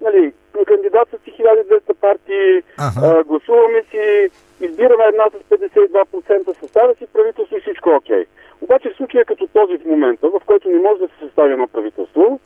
Нали, 0.00 0.32
кандидат 0.66 1.08
са 1.10 1.18
си 1.24 1.32
1200 1.32 1.94
партии, 1.94 2.62
Аха. 2.78 3.00
а, 3.06 3.24
гласуваме 3.24 3.82
си, 3.90 4.28
избираме 4.60 5.04
една 5.04 5.24
с 5.30 5.50
52%, 5.50 6.60
съставя 6.60 6.94
си 6.94 7.06
правителство 7.12 7.56
и 7.56 7.60
всичко 7.60 7.90
е 7.90 7.94
окей. 7.94 8.24
Обаче 8.60 8.90
в 8.90 8.96
случая 8.96 9.24
като 9.24 9.46
този 9.46 9.78
в 9.78 9.84
момента, 9.84 10.28
в 10.28 10.40
който 10.46 10.68
не 10.68 10.80
може 10.80 11.00
да 11.00 11.08
се 11.08 11.24
състави 11.26 11.52
едно 11.52 11.68
правителство, 11.68 12.40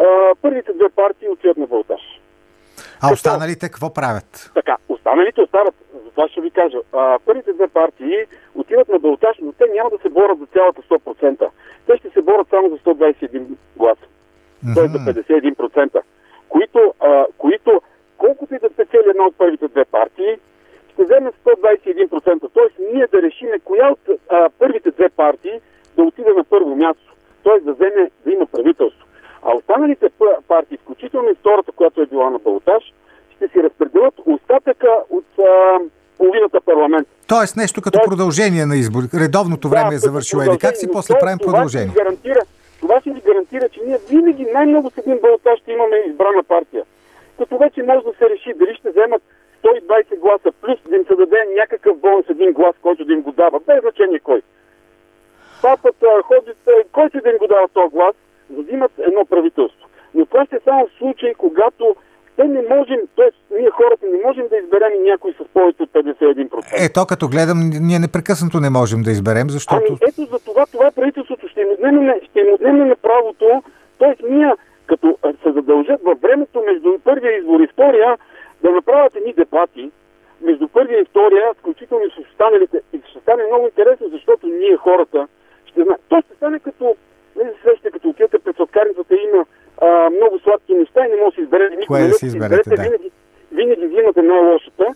а, 0.00 0.04
първите 0.42 0.72
две 0.72 0.88
партии 0.88 1.28
отиват 1.28 1.56
на 1.56 1.66
балтаж. 1.66 2.00
А 3.02 3.12
останалите 3.12 3.68
какво 3.68 3.94
правят? 3.94 4.50
Така, 4.54 4.76
останалите 4.88 5.40
остават. 5.40 5.74
Затова 6.04 6.28
ще 6.28 6.40
ви 6.40 6.50
кажа. 6.50 6.78
А, 6.92 7.18
първите 7.26 7.52
две 7.52 7.68
партии 7.68 8.16
отиват 8.54 8.88
на 8.88 8.98
Балтаж, 8.98 9.36
но 9.42 9.52
те 9.52 9.64
няма 9.74 9.90
да 9.90 9.98
се 10.02 10.08
борят 10.08 10.38
за 10.38 10.46
цялата 10.46 10.82
100%. 10.82 11.48
Те 11.86 11.96
ще 11.96 12.10
се 12.10 12.22
борят 12.22 12.48
само 12.50 12.68
за 12.68 12.76
121 12.76 13.42
гласа. 13.76 14.06
Тоест 14.74 14.92
за 14.92 14.98
51%. 14.98 16.00
Които, 16.54 16.78
а, 17.00 17.08
които 17.38 17.70
колкото 18.18 18.54
и 18.54 18.58
да 18.58 18.68
спечели 18.68 19.08
една 19.08 19.24
от 19.26 19.34
първите 19.38 19.68
две 19.68 19.84
партии, 19.84 20.32
ще 20.92 21.04
вземе 21.04 21.30
121%. 21.46 22.50
Тоест 22.54 22.74
ние 22.92 23.06
да 23.06 23.22
решиме 23.22 23.58
коя 23.64 23.86
от 23.88 24.00
а, 24.30 24.48
първите 24.58 24.90
две 24.90 25.08
партии 25.08 25.56
да 25.96 26.02
отиде 26.02 26.30
на 26.36 26.44
първо 26.44 26.76
място. 26.76 27.14
Тоест 27.42 27.64
да 27.64 27.72
вземе, 27.72 28.10
да 28.24 28.30
има 28.32 28.46
правителство. 28.46 29.06
А 29.42 29.56
останалите 29.56 30.06
партии, 30.48 30.78
включително 30.82 31.28
и 31.30 31.34
втората, 31.34 31.72
която 31.72 32.02
е 32.02 32.06
била 32.06 32.30
на 32.30 32.38
Балтаж, 32.38 32.82
ще 33.36 33.48
си 33.48 33.62
разпределят 33.62 34.14
остатъка 34.26 34.88
от 35.10 35.24
а, 35.38 35.78
половината 36.18 36.60
парламент. 36.60 37.08
Тоест 37.28 37.56
нещо 37.56 37.82
като 37.82 37.98
Да. 37.98 38.04
продължение 38.04 38.66
на 38.66 38.76
избори. 38.76 39.06
Редовното 39.14 39.68
време 39.68 39.88
е 39.88 39.90
като 39.90 40.00
завършило 40.06 40.42
как 40.60 40.76
си, 40.76 40.86
после 40.92 41.14
правим 41.20 41.38
това 41.38 41.52
продължение. 41.52 41.88
Ще 41.88 41.98
ни 41.98 42.04
гарантира, 42.04 42.40
това 42.84 43.00
ще 43.00 43.10
ни 43.10 43.20
гарантира, 43.20 43.68
че 43.68 43.80
ние 43.86 43.98
винаги 44.10 44.44
най-много 44.44 44.90
с 44.90 44.98
един 44.98 45.18
Балтаж 45.18 45.58
ще 45.58 45.72
имаме 45.72 45.96
избрана 45.96 46.42
партия. 46.42 46.84
Като 47.38 47.58
вече 47.58 47.82
може 47.82 48.04
да 48.04 48.12
се 48.12 48.30
реши 48.30 48.52
дали 48.54 48.74
ще 48.74 48.90
вземат 48.90 49.22
120 49.62 50.18
гласа, 50.18 50.52
плюс 50.60 50.78
да 50.88 50.96
им 50.96 51.04
се 51.04 51.14
даде 51.14 51.44
някакъв 51.54 51.98
бонус 51.98 52.28
един 52.28 52.52
глас, 52.52 52.76
който 52.82 53.04
да 53.04 53.12
им 53.12 53.22
го 53.22 53.32
дава, 53.32 53.60
без 53.60 53.80
значение 53.80 54.18
кой. 54.18 54.42
Това 55.56 55.76
път 55.76 55.96
а, 56.02 56.22
ходят, 56.22 56.56
а, 56.68 56.72
който 56.92 57.20
да 57.20 57.30
им 57.30 57.38
го 57.38 57.46
дава 57.46 57.68
този 57.68 57.90
глас, 57.90 58.16
за 58.50 58.62
да 58.62 58.72
имат 58.72 58.92
едно 58.98 59.24
правителство. 59.24 59.88
Но 60.14 60.26
това 60.26 60.46
ще 60.46 60.56
е 60.56 60.60
само 60.64 60.86
в 60.86 60.98
случай, 60.98 61.34
когато 61.34 61.96
те 62.36 62.44
не 62.44 62.62
можем, 62.62 63.00
т.е. 63.16 63.54
ние 63.58 63.70
хората 63.70 64.06
не 64.06 64.18
можем 64.26 64.48
да 64.48 64.56
изберем 64.56 64.92
и 64.94 65.10
някой 65.10 65.32
с 65.32 65.44
повече 65.54 65.82
от 65.82 65.90
51%. 65.90 66.86
Ето, 66.86 67.06
като 67.08 67.28
гледам, 67.28 67.58
ние 67.88 67.98
непрекъснато 67.98 68.60
не 68.60 68.70
можем 68.70 69.02
да 69.02 69.10
изберем, 69.10 69.50
защото... 69.50 69.86
Ами 69.88 69.98
ето 70.08 70.22
за 70.32 70.38
това, 70.44 70.66
това 70.66 70.90
правителството 70.90 71.48
ще 71.48 71.60
им 71.60 71.68
отнеме, 71.72 72.20
ще 72.30 72.40
им 72.40 72.54
отнеме 72.54 72.94
правото, 73.02 73.62
т.е. 73.98 74.14
ние 74.30 74.52
като 74.86 75.18
се 75.42 75.52
задължат 75.52 76.00
във 76.02 76.20
времето 76.20 76.62
между 76.66 76.98
първия 77.04 77.38
избор 77.38 77.60
и 77.60 77.66
втория 77.66 78.18
да 78.62 78.70
направят 78.70 79.16
едни 79.16 79.32
дебати 79.32 79.90
между 80.40 80.68
първия 80.68 81.00
и 81.00 81.04
втория, 81.04 81.54
включително 81.54 82.04
с 82.10 82.30
останалите. 82.30 82.80
И 82.92 83.00
ще 83.10 83.20
стане 83.20 83.42
много 83.46 83.64
интересно, 83.66 84.06
защото 84.08 84.46
ние 84.46 84.76
хората 84.76 85.28
ще 85.66 85.82
знаем. 85.82 85.98
То 86.08 86.20
ще 86.20 86.34
стане 86.34 86.58
като, 86.58 86.96
не 87.36 87.50
се 87.50 87.62
срещате, 87.62 87.90
като 87.90 88.08
отидете 88.08 88.38
пред 88.38 88.56
сладкарницата 88.56 89.14
има 89.14 89.46
а, 89.80 90.10
много 90.10 90.38
сладки 90.38 90.74
неща 90.74 91.06
и 91.06 91.10
не 91.10 91.16
може 91.16 91.30
да 91.30 91.34
си 91.34 91.40
изберете 91.40 91.76
никой. 91.76 91.86
Кое 91.86 92.08
да 92.08 92.14
си 92.14 92.26
изберете, 92.26 92.70
да. 92.70 92.82
Винаги, 92.82 93.10
винаги 93.52 93.86
взимате 93.86 94.22
най-лошата. 94.22 94.86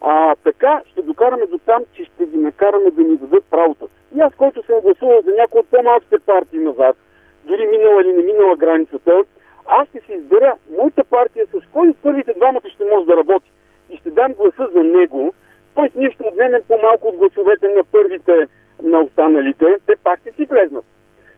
А, 0.00 0.34
така 0.44 0.82
ще 0.86 1.02
докараме 1.02 1.46
до 1.46 1.58
там, 1.58 1.82
че 1.92 2.04
ще 2.04 2.26
ги 2.26 2.36
накараме 2.36 2.90
да 2.90 3.02
ни 3.02 3.16
дадат 3.16 3.44
правото. 3.50 3.88
И 4.16 4.20
аз, 4.20 4.34
който 4.34 4.62
съм 4.66 4.80
гласувал 4.80 5.20
за 5.24 5.30
някои 5.30 5.60
от 5.60 5.68
по-малките 5.68 6.18
партии 6.18 6.58
назад, 6.58 6.96
дори 7.44 7.66
минала 7.66 8.02
или 8.02 8.12
не 8.12 8.22
минала 8.22 8.56
границата, 8.56 9.24
аз 9.66 9.88
ще 9.88 10.00
си 10.00 10.12
избера 10.12 10.54
моята 10.78 11.04
партия, 11.04 11.46
с 11.46 11.60
кой 11.72 11.88
от 11.88 11.96
първите 12.02 12.34
двамата 12.36 12.68
ще 12.74 12.84
може 12.84 13.06
да 13.06 13.16
работи. 13.16 13.50
И 13.90 13.96
ще 13.96 14.10
дам 14.10 14.32
гласа 14.32 14.68
за 14.74 14.82
него, 14.82 15.34
т.е. 15.74 15.90
ние 15.94 16.10
ще 16.10 16.24
отнемем 16.24 16.60
по-малко 16.68 17.08
от 17.08 17.16
гласовете 17.16 17.68
на 17.68 17.84
първите, 17.84 18.46
на 18.82 19.00
останалите, 19.00 19.76
те 19.86 19.92
пак 20.04 20.20
ще 20.20 20.32
си 20.32 20.44
влезнат. 20.44 20.84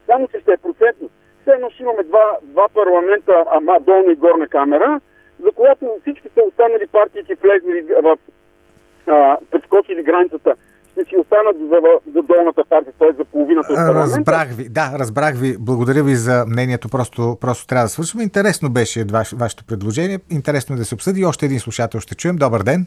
Само, 0.07 0.29
че 0.29 0.41
ще 0.41 0.53
е 0.53 0.57
процентно. 0.57 1.09
Все 1.45 1.51
едно 1.51 1.71
ще 1.71 1.83
имаме 1.83 2.03
два, 2.03 2.27
два 2.43 2.67
парламента, 2.75 3.45
ама 3.51 3.81
долна 3.81 4.13
и 4.13 4.17
горна 4.17 4.47
камера, 4.49 5.01
за 5.45 5.51
която 5.53 5.85
всичките 6.01 6.41
останали 6.49 6.87
партии, 6.87 7.23
влезли 7.43 7.87
в 8.03 8.19
а, 9.07 9.37
прескочили 9.51 10.03
границата, 10.03 10.55
ще 10.93 11.05
си 11.05 11.17
останат 11.17 11.57
за, 11.59 11.79
за 12.15 12.23
долната 12.23 12.65
партия, 12.65 12.93
т.е. 12.99 13.13
за 13.13 13.25
половината 13.25 13.73
от 13.73 13.77
парламента. 13.77 14.17
Разбрах 14.17 14.49
ви, 14.49 14.69
да, 14.69 14.93
разбрах 14.99 15.35
ви. 15.37 15.57
Благодаря 15.61 16.03
ви 16.03 16.15
за 16.15 16.45
мнението. 16.49 16.89
Просто, 16.89 17.37
просто 17.41 17.67
трябва 17.67 17.85
да 17.85 17.89
свършим. 17.89 18.21
Интересно 18.21 18.71
беше 18.71 19.05
ваш, 19.05 19.33
вашето 19.33 19.65
предложение. 19.65 20.19
Интересно 20.31 20.75
е 20.75 20.79
да 20.79 20.85
се 20.85 20.95
обсъди. 20.95 21.25
Още 21.25 21.47
един 21.47 21.61
слушател 21.61 22.01
ще 22.01 22.15
чуем. 22.15 22.37
Добър 22.37 22.63
ден. 22.63 22.87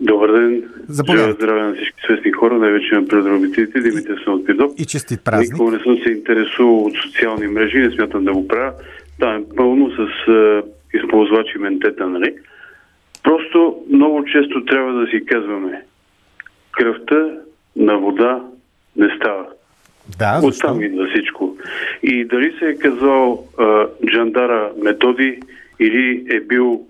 Добър 0.00 0.32
ден. 0.32 0.62
Заповядайте. 0.88 1.32
Здраве 1.32 1.62
на 1.62 1.74
всички 1.74 2.00
свестни 2.04 2.32
хора, 2.32 2.58
най-вече 2.58 2.94
на 2.94 3.08
предробителите. 3.08 3.80
Димитър 3.80 4.20
съм 4.24 4.34
от 4.34 4.46
Пидоп. 4.46 4.70
И 4.78 4.84
честит 4.84 5.24
празник. 5.24 5.52
Никога 5.52 5.72
не 5.72 5.82
съм 5.82 5.98
се 6.04 6.10
интересувал 6.10 6.84
от 6.84 6.94
социални 6.96 7.46
мрежи, 7.46 7.78
не 7.78 7.90
смятам 7.90 8.24
да 8.24 8.32
го 8.32 8.48
правя. 8.48 8.72
Да, 9.18 9.40
пълно 9.56 9.90
с 9.90 10.30
е, 10.32 10.62
използвачи 10.96 11.58
ментета, 11.58 12.06
нали? 12.06 12.34
Просто 13.22 13.76
много 13.92 14.24
често 14.24 14.64
трябва 14.64 14.92
да 14.92 15.06
си 15.06 15.24
казваме 15.26 15.82
кръвта 16.72 17.30
на 17.76 17.98
вода 17.98 18.40
не 18.96 19.16
става. 19.16 19.46
Да, 20.18 20.40
защо? 20.40 20.66
Оттам 20.66 20.82
идва 20.82 21.06
всичко. 21.06 21.56
И 22.02 22.24
дали 22.24 22.54
се 22.58 22.68
е 22.68 22.76
казал 22.76 23.46
а, 23.58 23.86
Джандара 24.06 24.72
Методи 24.82 25.40
или 25.80 26.26
е 26.30 26.40
бил 26.40 26.86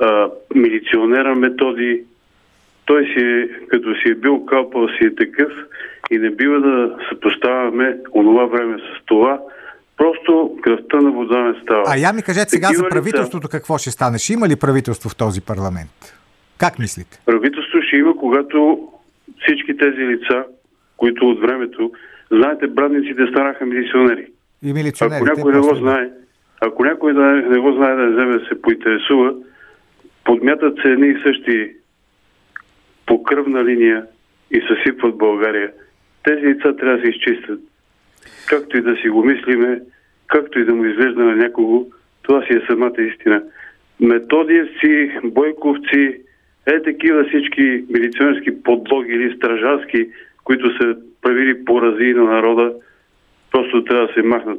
а, 0.00 0.28
милиционера 0.54 1.34
методи. 1.34 2.04
Той 2.92 3.04
си 3.06 3.20
е, 3.20 3.48
като 3.66 3.94
си 3.94 4.08
е 4.08 4.14
бил 4.14 4.46
калпал, 4.46 4.88
си 4.88 5.04
е 5.04 5.14
такъв 5.14 5.52
и 6.10 6.18
не 6.18 6.30
бива 6.30 6.60
да 6.60 6.96
съпоставяме 7.08 7.96
онова 8.14 8.44
време 8.46 8.78
с 8.78 9.06
това. 9.06 9.40
Просто 9.96 10.56
кръвта 10.62 10.96
на 10.96 11.10
вода 11.10 11.38
не 11.40 11.60
става. 11.62 11.82
А 11.86 11.96
я 11.98 12.12
ми 12.12 12.22
кажете 12.22 12.48
сега 12.48 12.66
Такива 12.68 12.78
за 12.78 12.84
лица- 12.84 12.90
правителството 12.90 13.48
какво 13.48 13.78
ще 13.78 13.90
стане. 13.90 14.18
Ще 14.18 14.32
има 14.32 14.48
ли 14.48 14.56
правителство 14.56 15.08
в 15.10 15.16
този 15.16 15.40
парламент? 15.40 16.14
Как 16.58 16.78
мислите? 16.78 17.20
Правителство 17.26 17.78
ще 17.82 17.96
има, 17.96 18.16
когато 18.16 18.88
всички 19.38 19.76
тези 19.76 20.02
лица, 20.02 20.44
които 20.96 21.28
от 21.28 21.40
времето, 21.40 21.92
знаете, 22.30 22.66
братниците 22.66 23.26
станаха 23.26 23.66
милиционери. 23.66 24.26
И 24.62 24.70
Ако 24.70 24.74
милиционерите. 24.74 25.30
някой 25.30 25.52
не 25.52 25.60
го 25.60 25.74
знае, 25.74 26.08
ако 26.60 26.84
някой 26.84 27.12
не 27.48 27.58
го 27.58 27.72
знае 27.72 27.94
да 27.94 28.02
не 28.02 28.12
вземе 28.12 28.38
да 28.38 28.46
се 28.46 28.62
поинтересува, 28.62 29.34
подмятат 30.24 30.74
се 30.82 30.88
едни 30.88 31.08
и 31.08 31.22
същи 31.22 31.70
по 33.06 33.22
кръвна 33.22 33.64
линия 33.64 34.04
и 34.50 34.62
съсипват 34.68 35.18
България. 35.18 35.70
Тези 36.24 36.46
лица 36.46 36.76
трябва 36.76 36.96
да 36.96 37.02
се 37.02 37.08
изчистят. 37.08 37.60
Както 38.48 38.76
и 38.76 38.82
да 38.82 38.96
си 38.96 39.08
го 39.08 39.24
мислиме, 39.24 39.80
както 40.26 40.58
и 40.58 40.64
да 40.64 40.74
му 40.74 40.84
изглежда 40.84 41.24
на 41.24 41.36
някого, 41.36 41.86
това 42.22 42.42
си 42.46 42.52
е 42.52 42.66
самата 42.70 43.02
истина. 43.12 43.42
Методиевци, 44.00 45.10
бойковци, 45.24 46.20
е 46.66 46.82
такива 46.82 47.24
всички 47.24 47.84
милиционерски 47.90 48.62
подлоги 48.62 49.12
или 49.12 49.36
стражарски, 49.36 50.08
които 50.44 50.76
са 50.78 50.96
правили 51.22 51.64
поразии 51.64 52.14
на 52.14 52.24
народа, 52.24 52.72
просто 53.52 53.84
трябва 53.84 54.06
да 54.06 54.12
се 54.12 54.22
махнат. 54.22 54.58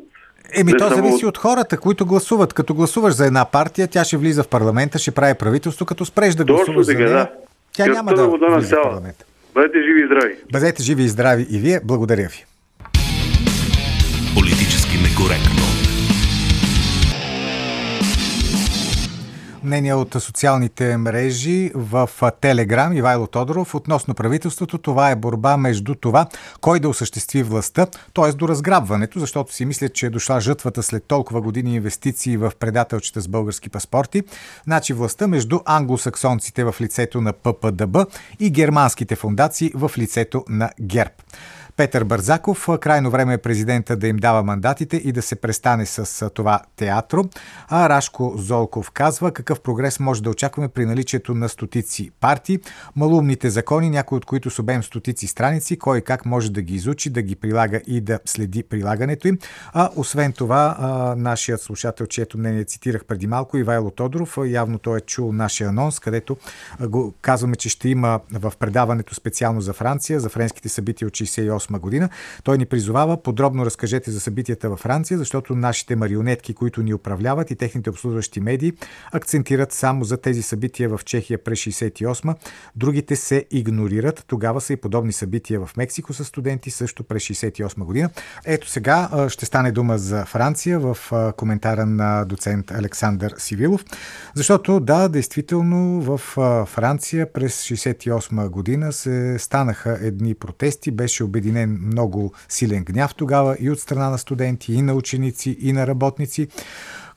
Еми, 0.56 0.72
Не 0.72 0.78
то 0.78 0.90
само 0.90 0.96
зависи 1.08 1.26
от- 1.26 1.38
хората, 1.38 1.78
които 1.78 2.06
гласуват. 2.06 2.54
Като 2.54 2.74
гласуваш 2.74 3.14
за 3.14 3.26
една 3.26 3.46
партия, 3.52 3.88
тя 3.88 4.04
ще 4.04 4.18
влиза 4.18 4.44
в 4.44 4.50
парламента, 4.50 5.00
ще 5.00 5.12
прави 5.12 5.34
правителство. 5.40 5.86
Като 5.86 6.06
спреш 6.06 6.36
да 6.36 6.46
Точно 6.46 6.56
гласуваш 6.56 6.86
за 6.86 6.94
нея, 6.94 7.10
да. 7.10 7.30
Тя 7.74 7.86
няма 7.86 8.12
на 8.12 8.18
да 8.18 8.28
вода 8.28 8.62
става. 8.62 8.84
парламента. 8.84 9.26
Бъдете 9.54 9.78
живи 9.82 10.02
и 10.02 10.06
здрави! 10.06 10.36
Бъдете 10.52 10.84
живи 10.84 11.04
и 11.04 11.10
здрави 11.10 11.48
и 11.50 11.60
вие. 11.60 11.80
Благодаря 11.84 12.28
ви. 12.30 12.46
Политически 14.36 14.98
некоректно. 14.98 15.63
Мнение 19.64 19.94
от 19.94 20.16
социалните 20.20 20.98
мрежи 20.98 21.72
в 21.76 22.10
Телеграм 22.42 22.94
Ивайло 22.94 23.28
Тодоров 23.28 23.76
относно 23.76 24.14
правителството. 24.14 24.78
Това 24.78 25.12
е 25.12 25.16
борба 25.16 25.58
между 25.58 25.96
това 25.96 26.28
кой 26.62 26.80
да 26.80 26.90
осъществи 26.90 27.44
властта, 27.44 27.88
т.е. 28.14 28.32
до 28.32 28.48
разграбването, 28.48 29.20
защото 29.20 29.54
си 29.54 29.66
мислят, 29.66 29.94
че 29.94 30.06
е 30.06 30.10
дошла 30.10 30.42
жътвата 30.42 30.84
след 30.84 31.04
толкова 31.04 31.42
години 31.42 31.76
инвестиции 31.76 32.38
в 32.38 32.52
предателчета 32.60 33.22
с 33.22 33.28
български 33.28 33.70
паспорти. 33.70 34.24
Значи 34.64 34.94
властта 34.94 35.28
между 35.28 35.60
англосаксонците 35.66 36.64
в 36.64 36.76
лицето 36.82 37.22
на 37.22 37.34
ППДБ 37.34 37.98
и 38.40 38.50
германските 38.50 39.16
фундации 39.16 39.72
в 39.76 39.92
лицето 39.98 40.44
на 40.50 40.70
ГЕРБ. 40.82 41.12
Петър 41.78 42.04
Бързаков. 42.04 42.68
Крайно 42.82 43.12
време 43.12 43.34
е 43.34 43.38
президента 43.38 43.96
да 43.96 44.08
им 44.08 44.18
дава 44.18 44.44
мандатите 44.44 44.98
и 44.98 45.12
да 45.12 45.22
се 45.22 45.36
престане 45.36 45.86
с 45.86 46.30
това 46.30 46.62
театро. 46.76 47.24
А 47.68 47.90
Рашко 47.90 48.34
Золков 48.38 48.92
казва 48.92 49.32
какъв 49.32 49.62
прогрес 49.62 50.00
може 50.00 50.24
да 50.24 50.30
очакваме 50.30 50.70
при 50.70 50.86
наличието 50.86 51.36
на 51.36 51.50
стотици 51.50 52.12
партии. 52.20 52.60
Малумните 52.96 53.50
закони, 53.50 53.90
някои 53.90 54.18
от 54.18 54.26
които 54.26 54.50
с 54.50 54.60
обем 54.60 54.84
стотици 54.84 55.28
страници, 55.28 55.80
кой 55.80 56.02
как 56.02 56.26
може 56.26 56.52
да 56.52 56.62
ги 56.62 56.76
изучи, 56.76 57.10
да 57.10 57.22
ги 57.22 57.36
прилага 57.36 57.80
и 57.88 58.02
да 58.02 58.20
следи 58.26 58.64
прилагането 58.64 59.28
им. 59.28 59.38
А 59.74 59.90
освен 59.96 60.34
това, 60.34 61.16
нашият 61.18 61.62
слушател, 61.62 62.06
чието 62.06 62.38
мнение 62.38 62.64
цитирах 62.64 63.06
преди 63.06 63.28
малко, 63.28 63.58
Ивайло 63.58 63.92
Тодоров, 63.92 64.38
явно 64.46 64.80
той 64.80 64.98
е 64.98 65.02
чул 65.02 65.34
нашия 65.34 65.70
анонс, 65.70 66.00
където 66.00 66.38
го 66.82 67.14
казваме, 67.22 67.56
че 67.56 67.70
ще 67.70 67.90
има 67.90 68.20
в 68.32 68.54
предаването 68.60 69.16
специално 69.16 69.62
за 69.62 69.74
Франция, 69.74 70.20
за 70.20 70.30
френските 70.30 70.70
събития 70.70 71.08
от 71.08 71.14
68 71.14 71.63
година. 71.72 72.10
Той 72.44 72.58
ни 72.58 72.66
призовава 72.66 73.24
подробно 73.24 73.66
разкажете 73.66 74.12
за 74.12 74.20
събитията 74.20 74.70
във 74.70 74.80
Франция, 74.80 75.18
защото 75.18 75.56
нашите 75.56 75.96
марионетки, 75.96 76.54
които 76.54 76.84
ни 76.84 76.94
управляват 76.94 77.52
и 77.52 77.56
техните 77.56 77.90
обслужващи 77.90 78.40
медии, 78.40 78.74
акцентират 79.12 79.72
само 79.72 80.04
за 80.04 80.18
тези 80.18 80.42
събития 80.42 80.90
в 80.90 81.00
Чехия 81.06 81.44
през 81.44 81.60
68 81.60 82.36
Другите 82.76 83.16
се 83.16 83.46
игнорират. 83.52 84.24
Тогава 84.28 84.62
са 84.62 84.74
и 84.74 84.78
подобни 84.78 85.14
събития 85.14 85.66
в 85.66 85.78
Мексико 85.78 86.14
с 86.14 86.26
студенти 86.26 86.72
също 86.72 87.04
през 87.04 87.24
68 87.24 87.84
година. 87.84 88.10
Ето 88.46 88.70
сега 88.70 89.28
ще 89.30 89.46
стане 89.46 89.72
дума 89.72 89.98
за 89.98 90.26
Франция 90.26 90.80
в 90.80 90.98
коментара 91.38 91.86
на 91.86 92.26
доцент 92.26 92.72
Александър 92.72 93.34
Сивилов. 93.38 93.86
Защото 94.36 94.80
да, 94.80 95.10
действително 95.10 96.02
в 96.02 96.18
Франция 96.66 97.34
през 97.34 97.64
68 97.64 98.50
година 98.50 98.94
се 98.94 99.40
станаха 99.40 100.00
едни 100.02 100.34
протести. 100.34 100.92
Беше 100.92 101.24
обединен 101.24 101.53
много 101.66 102.34
силен 102.50 102.84
гняв 102.84 103.16
тогава 103.16 103.58
и 103.60 103.70
от 103.70 103.80
страна 103.80 104.10
на 104.10 104.18
студенти, 104.18 104.74
и 104.74 104.82
на 104.82 104.94
ученици, 104.94 105.58
и 105.62 105.74
на 105.74 105.88
работници 105.88 106.48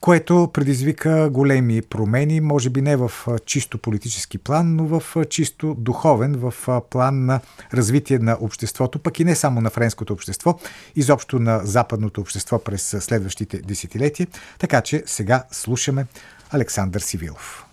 което 0.00 0.50
предизвика 0.52 1.30
големи 1.30 1.82
промени, 1.82 2.40
може 2.40 2.70
би 2.70 2.82
не 2.82 2.96
в 2.96 3.12
чисто 3.46 3.78
политически 3.78 4.38
план, 4.38 4.76
но 4.76 4.84
в 4.84 5.02
чисто 5.30 5.74
духовен, 5.78 6.34
в 6.36 6.54
план 6.90 7.24
на 7.24 7.40
развитие 7.74 8.18
на 8.18 8.36
обществото, 8.40 8.98
пък 8.98 9.20
и 9.20 9.24
не 9.24 9.34
само 9.34 9.60
на 9.60 9.70
френското 9.70 10.12
общество, 10.12 10.58
изобщо 10.96 11.38
на 11.38 11.60
западното 11.64 12.20
общество 12.20 12.58
през 12.58 12.96
следващите 13.00 13.58
десетилетия. 13.58 14.26
Така 14.58 14.80
че 14.80 15.02
сега 15.06 15.44
слушаме 15.50 16.06
Александър 16.50 17.00
Сивилов. 17.00 17.64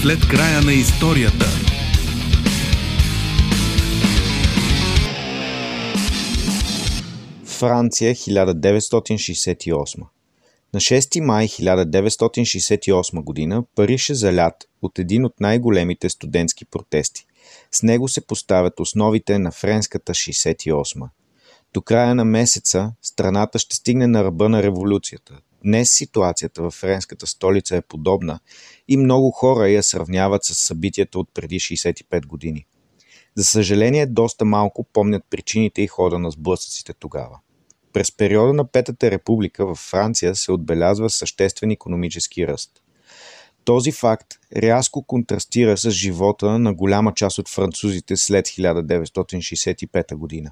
След 0.00 0.28
края 0.28 0.62
на 0.62 0.72
историята. 0.72 1.71
Франция 7.62 8.14
1968 8.14 10.06
На 10.74 10.80
6 10.80 11.20
май 11.20 11.48
1968 11.48 13.22
година 13.24 13.64
Париж 13.74 14.10
е 14.10 14.14
залят 14.14 14.54
от 14.82 14.98
един 14.98 15.24
от 15.24 15.40
най-големите 15.40 16.08
студентски 16.08 16.64
протести. 16.64 17.26
С 17.72 17.82
него 17.82 18.08
се 18.08 18.26
поставят 18.26 18.80
основите 18.80 19.38
на 19.38 19.50
френската 19.50 20.14
68. 20.14 21.08
До 21.74 21.82
края 21.82 22.14
на 22.14 22.24
месеца 22.24 22.92
страната 23.02 23.58
ще 23.58 23.76
стигне 23.76 24.06
на 24.06 24.24
ръба 24.24 24.48
на 24.48 24.62
революцията. 24.62 25.38
Днес 25.64 25.90
ситуацията 25.90 26.62
в 26.62 26.70
френската 26.70 27.26
столица 27.26 27.76
е 27.76 27.82
подобна 27.82 28.40
и 28.88 28.96
много 28.96 29.30
хора 29.30 29.68
я 29.68 29.82
сравняват 29.82 30.44
с 30.44 30.54
събитията 30.54 31.18
от 31.18 31.28
преди 31.34 31.60
65 31.60 32.26
години. 32.26 32.66
За 33.34 33.44
съжаление, 33.44 34.06
доста 34.06 34.44
малко 34.44 34.84
помнят 34.92 35.22
причините 35.30 35.82
и 35.82 35.86
хода 35.86 36.18
на 36.18 36.30
сблъсъците 36.30 36.92
тогава. 36.92 37.38
През 37.92 38.16
периода 38.16 38.52
на 38.52 38.64
Петата 38.64 39.10
република 39.10 39.66
във 39.66 39.78
Франция 39.78 40.34
се 40.34 40.52
отбелязва 40.52 41.10
съществен 41.10 41.70
економически 41.70 42.46
ръст. 42.46 42.70
Този 43.64 43.92
факт 43.92 44.26
рязко 44.56 45.02
контрастира 45.02 45.76
с 45.76 45.90
живота 45.90 46.58
на 46.58 46.74
голяма 46.74 47.14
част 47.14 47.38
от 47.38 47.48
французите 47.48 48.16
след 48.16 48.46
1965 48.46 50.14
година. 50.14 50.50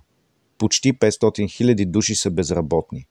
Почти 0.59 0.93
500 0.93 1.21
000 1.21 1.87
души 1.87 2.15
са 2.15 2.31
безработни. 2.31 3.07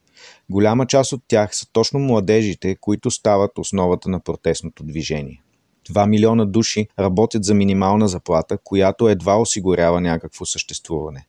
Голяма 0.50 0.88
част 0.88 1.14
от 1.14 1.24
тях 1.28 1.56
са 1.56 1.68
точно 1.72 2.00
младежите, 2.00 2.76
които 2.76 3.12
стават 3.12 3.58
основата 3.58 4.10
на 4.10 4.20
протестното 4.20 4.84
движение. 4.84 5.44
2 5.90 6.10
милиона 6.10 6.46
души 6.46 6.88
работят 7.00 7.44
за 7.44 7.54
минимална 7.54 8.08
заплата, 8.08 8.58
която 8.64 9.10
едва 9.10 9.36
осигурява 9.42 10.02
някакво 10.02 10.46
съществуване. 10.46 11.28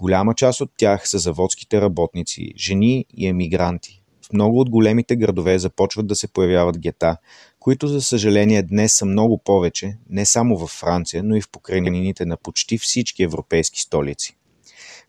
Голяма 0.00 0.34
част 0.34 0.60
от 0.60 0.70
тях 0.76 1.08
са 1.08 1.18
заводските 1.18 1.80
работници, 1.80 2.52
жени 2.56 3.04
и 3.16 3.26
емигранти. 3.26 4.02
В 4.22 4.32
много 4.32 4.60
от 4.60 4.70
големите 4.70 5.16
градове 5.16 5.58
започват 5.58 6.06
да 6.06 6.14
се 6.14 6.28
появяват 6.28 6.78
гета, 6.78 7.16
които 7.58 7.88
за 7.88 8.02
съжаление 8.02 8.62
днес 8.62 8.94
са 8.94 9.06
много 9.06 9.38
повече, 9.38 9.96
не 10.10 10.26
само 10.26 10.56
във 10.56 10.70
Франция, 10.70 11.22
но 11.22 11.36
и 11.36 11.40
в 11.40 11.50
покрайнините 11.50 12.26
на 12.26 12.36
почти 12.36 12.78
всички 12.78 13.22
европейски 13.22 13.80
столици. 13.80 14.36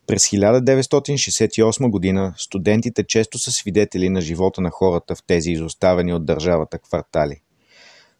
През 0.07 0.23
1968 0.29 1.89
година 1.89 2.33
студентите 2.37 3.03
често 3.03 3.39
са 3.39 3.51
свидетели 3.51 4.09
на 4.09 4.21
живота 4.21 4.61
на 4.61 4.69
хората 4.69 5.15
в 5.15 5.23
тези 5.27 5.51
изоставени 5.51 6.13
от 6.13 6.25
държавата 6.25 6.79
квартали. 6.79 7.41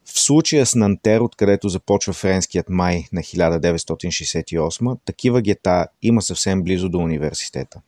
В 0.06 0.20
случая 0.20 0.66
с 0.66 0.76
Нантер, 0.76 1.20
откъдето 1.20 1.70
започва 1.70 2.14
френският 2.14 2.70
май 2.70 3.06
на 3.14 3.22
1968, 3.22 4.98
такива 5.06 5.42
гета 5.42 5.88
има 6.02 6.22
съвсем 6.22 6.64
близо 6.64 6.90
до 6.90 6.98
университета. 6.98 7.82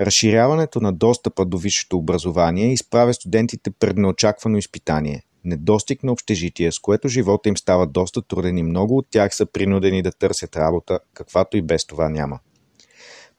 Разширяването 0.00 0.80
на 0.80 0.92
достъпа 0.92 1.44
до 1.44 1.58
висшето 1.58 1.98
образование 1.98 2.72
изправя 2.72 3.14
студентите 3.14 3.70
пред 3.70 3.96
неочаквано 3.96 4.58
изпитание– 4.58 5.22
недостиг 5.44 6.02
на 6.02 6.12
общежитие, 6.12 6.72
с 6.72 6.78
което 6.78 7.08
живота 7.08 7.48
им 7.48 7.56
става 7.56 7.86
доста 7.86 8.22
труден 8.22 8.58
и 8.58 8.62
много 8.62 8.96
от 8.96 9.06
тях 9.10 9.34
са 9.34 9.46
принудени 9.46 10.02
да 10.02 10.12
търсят 10.12 10.56
работа, 10.56 11.00
каквато 11.14 11.56
и 11.56 11.62
без 11.62 11.84
това 11.84 12.08
няма. 12.08 12.38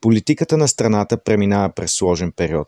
Политиката 0.01 0.57
на 0.57 0.67
страната 0.67 1.23
преминава 1.23 1.69
през 1.69 1.91
сложен 1.91 2.31
период. 2.31 2.67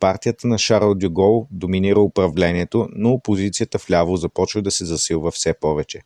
Партията 0.00 0.46
на 0.48 0.58
Шарл 0.58 0.94
Дюгол 0.94 1.46
доминира 1.50 2.00
управлението, 2.00 2.88
но 2.92 3.10
опозицията 3.10 3.78
вляво 3.88 4.16
започва 4.16 4.62
да 4.62 4.70
се 4.70 4.84
засилва 4.84 5.30
все 5.30 5.54
повече. 5.60 6.00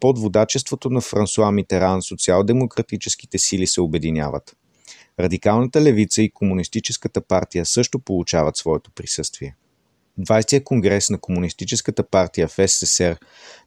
Под 0.00 0.18
водачеството 0.18 0.90
на 0.90 1.00
Франсуа 1.00 1.52
Митеран 1.52 2.02
социал-демократическите 2.02 3.38
сили 3.38 3.66
се 3.66 3.80
обединяват. 3.80 4.56
Радикалната 5.20 5.80
левица 5.80 6.22
и 6.22 6.30
Комунистическата 6.30 7.20
партия 7.20 7.66
също 7.66 7.98
получават 7.98 8.56
своето 8.56 8.90
присъствие. 8.90 9.54
20-я 10.20 10.64
конгрес 10.64 11.10
на 11.10 11.18
Комунистическата 11.18 12.08
партия 12.10 12.48
в 12.48 12.68
СССР 12.68 13.16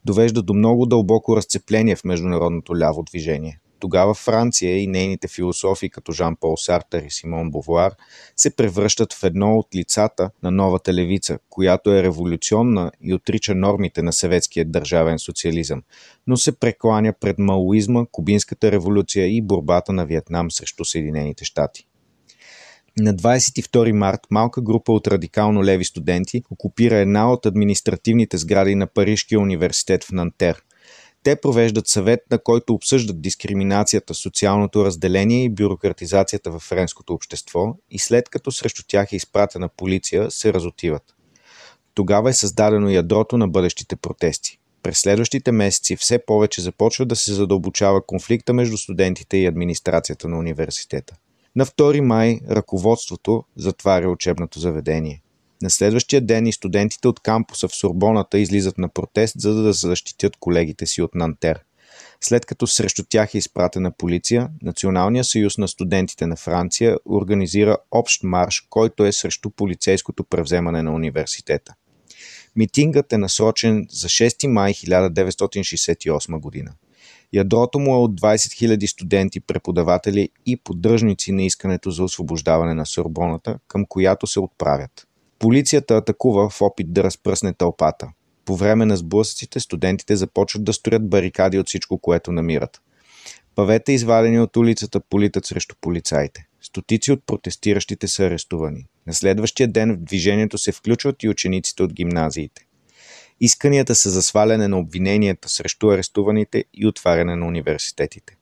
довежда 0.06 0.42
до 0.42 0.54
много 0.54 0.86
дълбоко 0.86 1.38
разцепление 1.38 1.96
в 1.96 2.04
международното 2.04 2.78
ляво 2.78 3.04
движение. 3.04 3.60
Тогава 3.80 4.14
Франция 4.14 4.78
и 4.78 4.88
нейните 4.88 5.28
философи 5.28 5.90
като 5.90 6.12
Жан-Пол 6.12 6.58
Сартър 6.58 7.04
и 7.04 7.12
Симон 7.12 7.52
Бовуар 7.52 7.94
се 8.36 8.56
превръщат 8.56 9.14
в 9.14 9.24
едно 9.24 9.58
от 9.58 9.76
лицата 9.76 10.32
на 10.44 10.52
новата 10.52 10.94
левица, 10.94 11.40
която 11.50 11.94
е 11.94 12.04
революционна 12.04 12.92
и 13.02 13.14
отрича 13.14 13.56
нормите 13.56 14.02
на 14.02 14.14
съветския 14.14 14.66
държавен 14.66 15.20
социализъм, 15.20 15.84
но 16.28 16.38
се 16.38 16.60
прекланя 16.60 17.14
пред 17.20 17.40
маоизма, 17.40 18.06
кубинската 18.12 18.72
революция 18.72 19.28
и 19.28 19.42
борбата 19.42 19.94
на 19.94 20.06
Виетнам 20.06 20.52
срещу 20.52 20.86
Съединените 20.86 21.46
щати. 21.46 21.86
На 22.98 23.14
22 23.14 23.92
март 23.92 24.20
малка 24.32 24.62
група 24.62 24.92
от 24.92 25.08
радикално 25.08 25.64
леви 25.64 25.86
студенти 25.86 26.44
окупира 26.52 26.96
една 26.96 27.32
от 27.32 27.46
административните 27.46 28.38
сгради 28.38 28.76
на 28.76 28.88
Парижкия 28.88 29.40
университет 29.40 30.04
в 30.04 30.12
Нантер. 30.12 30.64
Те 31.24 31.36
провеждат 31.36 31.88
съвет, 31.88 32.20
на 32.32 32.40
който 32.40 32.74
обсъждат 32.74 33.22
дискриминацията, 33.22 34.14
социалното 34.14 34.86
разделение 34.86 35.44
и 35.44 35.50
бюрократизацията 35.50 36.52
в 36.52 36.60
френското 36.60 37.14
общество 37.14 37.76
и 37.92 38.00
след 38.00 38.30
като 38.30 38.52
срещу 38.52 38.84
тях 38.88 39.14
е 39.14 39.16
изпратена 39.16 39.70
полиция, 39.70 40.32
се 40.32 40.54
разотиват. 40.54 41.04
Тогава 41.94 42.30
е 42.30 42.34
създадено 42.34 42.90
ядрото 42.90 43.38
на 43.38 43.48
бъдещите 43.48 43.96
протести. 43.96 44.60
През 44.84 45.00
следващите 45.00 45.52
месеци 45.52 45.96
все 45.96 46.26
повече 46.26 46.62
започва 46.62 47.06
да 47.06 47.16
се 47.16 47.34
задълбочава 47.34 48.06
конфликта 48.06 48.54
между 48.54 48.78
студентите 48.78 49.38
и 49.38 49.46
администрацията 49.46 50.28
на 50.28 50.38
университета. 50.38 51.16
На 51.56 51.66
2 51.66 52.00
май 52.00 52.40
ръководството 52.50 53.44
затваря 53.56 54.10
учебното 54.10 54.60
заведение. 54.60 55.22
На 55.62 55.70
следващия 55.70 56.22
ден 56.22 56.48
и 56.48 56.54
студентите 56.54 57.08
от 57.08 57.20
кампуса 57.20 57.68
в 57.68 57.76
Сорбоната 57.76 58.40
излизат 58.40 58.78
на 58.78 58.90
протест, 58.90 59.40
за 59.40 59.54
да 59.54 59.74
защитят 59.74 60.38
колегите 60.40 60.86
си 60.86 61.02
от 61.02 61.16
Нантер. 61.16 61.60
След 62.22 62.46
като 62.46 62.68
срещу 62.68 63.04
тях 63.10 63.36
е 63.36 63.38
изпратена 63.38 63.92
полиция, 63.92 64.50
Националния 64.62 65.24
съюз 65.24 65.58
на 65.58 65.68
студентите 65.68 66.26
на 66.26 66.36
Франция 66.36 66.98
организира 67.06 67.78
общ 67.92 68.24
марш, 68.24 68.68
който 68.70 69.06
е 69.06 69.12
срещу 69.12 69.50
полицейското 69.50 70.24
превземане 70.24 70.82
на 70.82 70.94
университета. 70.94 71.74
Митингът 72.56 73.14
е 73.14 73.18
насрочен 73.18 73.88
за 73.90 74.08
6 74.08 74.48
май 74.48 74.74
1968 74.74 76.40
година. 76.40 76.72
Ядрото 77.34 77.80
му 77.80 77.96
е 77.96 77.98
от 77.98 78.22
20 78.22 78.36
000 78.36 78.86
студенти, 78.86 79.40
преподаватели 79.40 80.30
и 80.46 80.58
поддръжници 80.58 81.32
на 81.32 81.44
искането 81.44 81.92
за 81.92 82.04
освобождаване 82.04 82.74
на 82.74 82.86
Сорбоната, 82.86 83.60
към 83.68 83.86
която 83.86 84.28
се 84.28 84.40
отправят. 84.40 85.09
Полицията 85.40 85.98
атакува 85.98 86.50
в 86.50 86.62
опит 86.62 86.94
да 86.94 87.04
разпръсне 87.04 87.54
тълпата. 87.54 88.08
По 88.46 88.56
време 88.56 88.86
на 88.86 88.98
сблъсъците 88.98 89.60
студентите 89.60 90.16
започват 90.16 90.64
да 90.64 90.74
строят 90.74 91.10
барикади 91.10 91.60
от 91.60 91.68
всичко, 91.68 91.98
което 91.98 92.32
намират. 92.32 92.82
Павете, 93.56 93.92
извадени 93.92 94.40
от 94.40 94.58
улицата, 94.58 95.00
политат 95.00 95.46
срещу 95.46 95.76
полицаите. 95.82 96.46
Стотици 96.62 97.12
от 97.12 97.24
протестиращите 97.26 98.08
са 98.08 98.24
арестувани. 98.24 98.86
На 99.08 99.14
следващия 99.14 99.68
ден 99.68 99.96
в 99.96 100.04
движението 100.04 100.58
се 100.58 100.72
включват 100.72 101.24
и 101.24 101.30
учениците 101.30 101.84
от 101.84 101.94
гимназиите. 101.94 102.66
Исканията 103.42 103.96
са 103.96 104.10
за 104.10 104.22
сваляне 104.22 104.68
на 104.68 104.80
обвиненията 104.80 105.50
срещу 105.50 105.90
арестуваните 105.90 106.64
и 106.74 106.88
отваряне 106.88 107.36
на 107.36 107.48
университетите. 107.48 108.38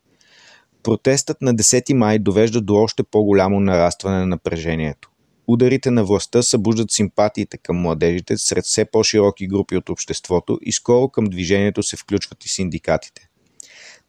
Протестът 0.84 1.41
на 1.41 1.56
10 1.56 1.93
май 1.93 2.20
довежда 2.20 2.62
до 2.62 2.76
още 2.76 3.04
по-голямо 3.04 3.60
нарастване 3.60 4.18
на 4.18 4.26
напрежението. 4.26 5.10
Ударите 5.48 5.91
на 5.91 6.04
властта 6.04 6.41
събуждат 6.43 6.91
симпатиите 6.91 7.58
към 7.58 7.78
младежите 7.78 8.38
сред 8.38 8.66
все 8.66 8.86
по-широки 8.86 9.48
групи 9.48 9.78
от 9.78 9.89
обществото 9.89 10.60
и 10.62 10.72
скоро 10.72 11.10
към 11.10 11.26
движението 11.26 11.84
се 11.84 11.98
включват 11.98 12.45
и 12.45 12.50
синдикатите. 12.50 13.28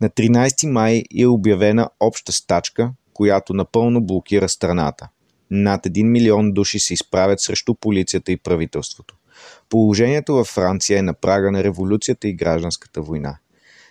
На 0.00 0.10
13 0.10 0.70
май 0.70 1.02
е 1.18 1.26
обявена 1.26 1.90
обща 2.00 2.32
стачка, 2.32 2.92
която 3.14 3.54
напълно 3.54 4.00
блокира 4.00 4.48
страната. 4.48 5.08
Над 5.50 5.84
1 5.84 6.02
милион 6.02 6.52
души 6.52 6.78
се 6.78 6.94
изправят 6.94 7.40
срещу 7.40 7.74
полицията 7.74 8.32
и 8.32 8.36
правителството. 8.36 9.14
Положението 9.68 10.34
във 10.34 10.46
Франция 10.46 10.98
е 10.98 11.02
на 11.02 11.14
прага 11.14 11.50
на 11.50 11.64
революцията 11.64 12.28
и 12.28 12.34
гражданската 12.34 13.02
война. 13.02 13.38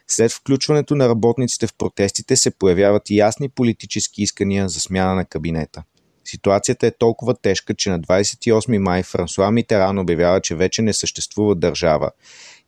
След 0.08 0.32
включването 0.32 0.96
на 0.96 1.10
работниците 1.10 1.68
в 1.68 1.74
протестите 1.78 2.36
се 2.36 2.52
появяват 2.52 3.10
ясни 3.10 3.50
политически 3.50 4.22
искания 4.22 4.70
за 4.70 4.80
смяна 4.80 5.16
на 5.16 5.26
кабинета. 5.26 5.84
Ситуацията 6.30 6.88
е 6.88 6.92
толкова 6.92 7.34
тежка, 7.42 7.74
че 7.74 7.90
на 7.90 8.00
28 8.00 8.78
май 8.78 9.04
Франсуа 9.04 9.52
Митеран 9.52 10.00
обявява, 10.00 10.42
че 10.42 10.56
вече 10.56 10.82
не 10.82 10.94
съществува 10.94 11.56
държава 11.56 12.12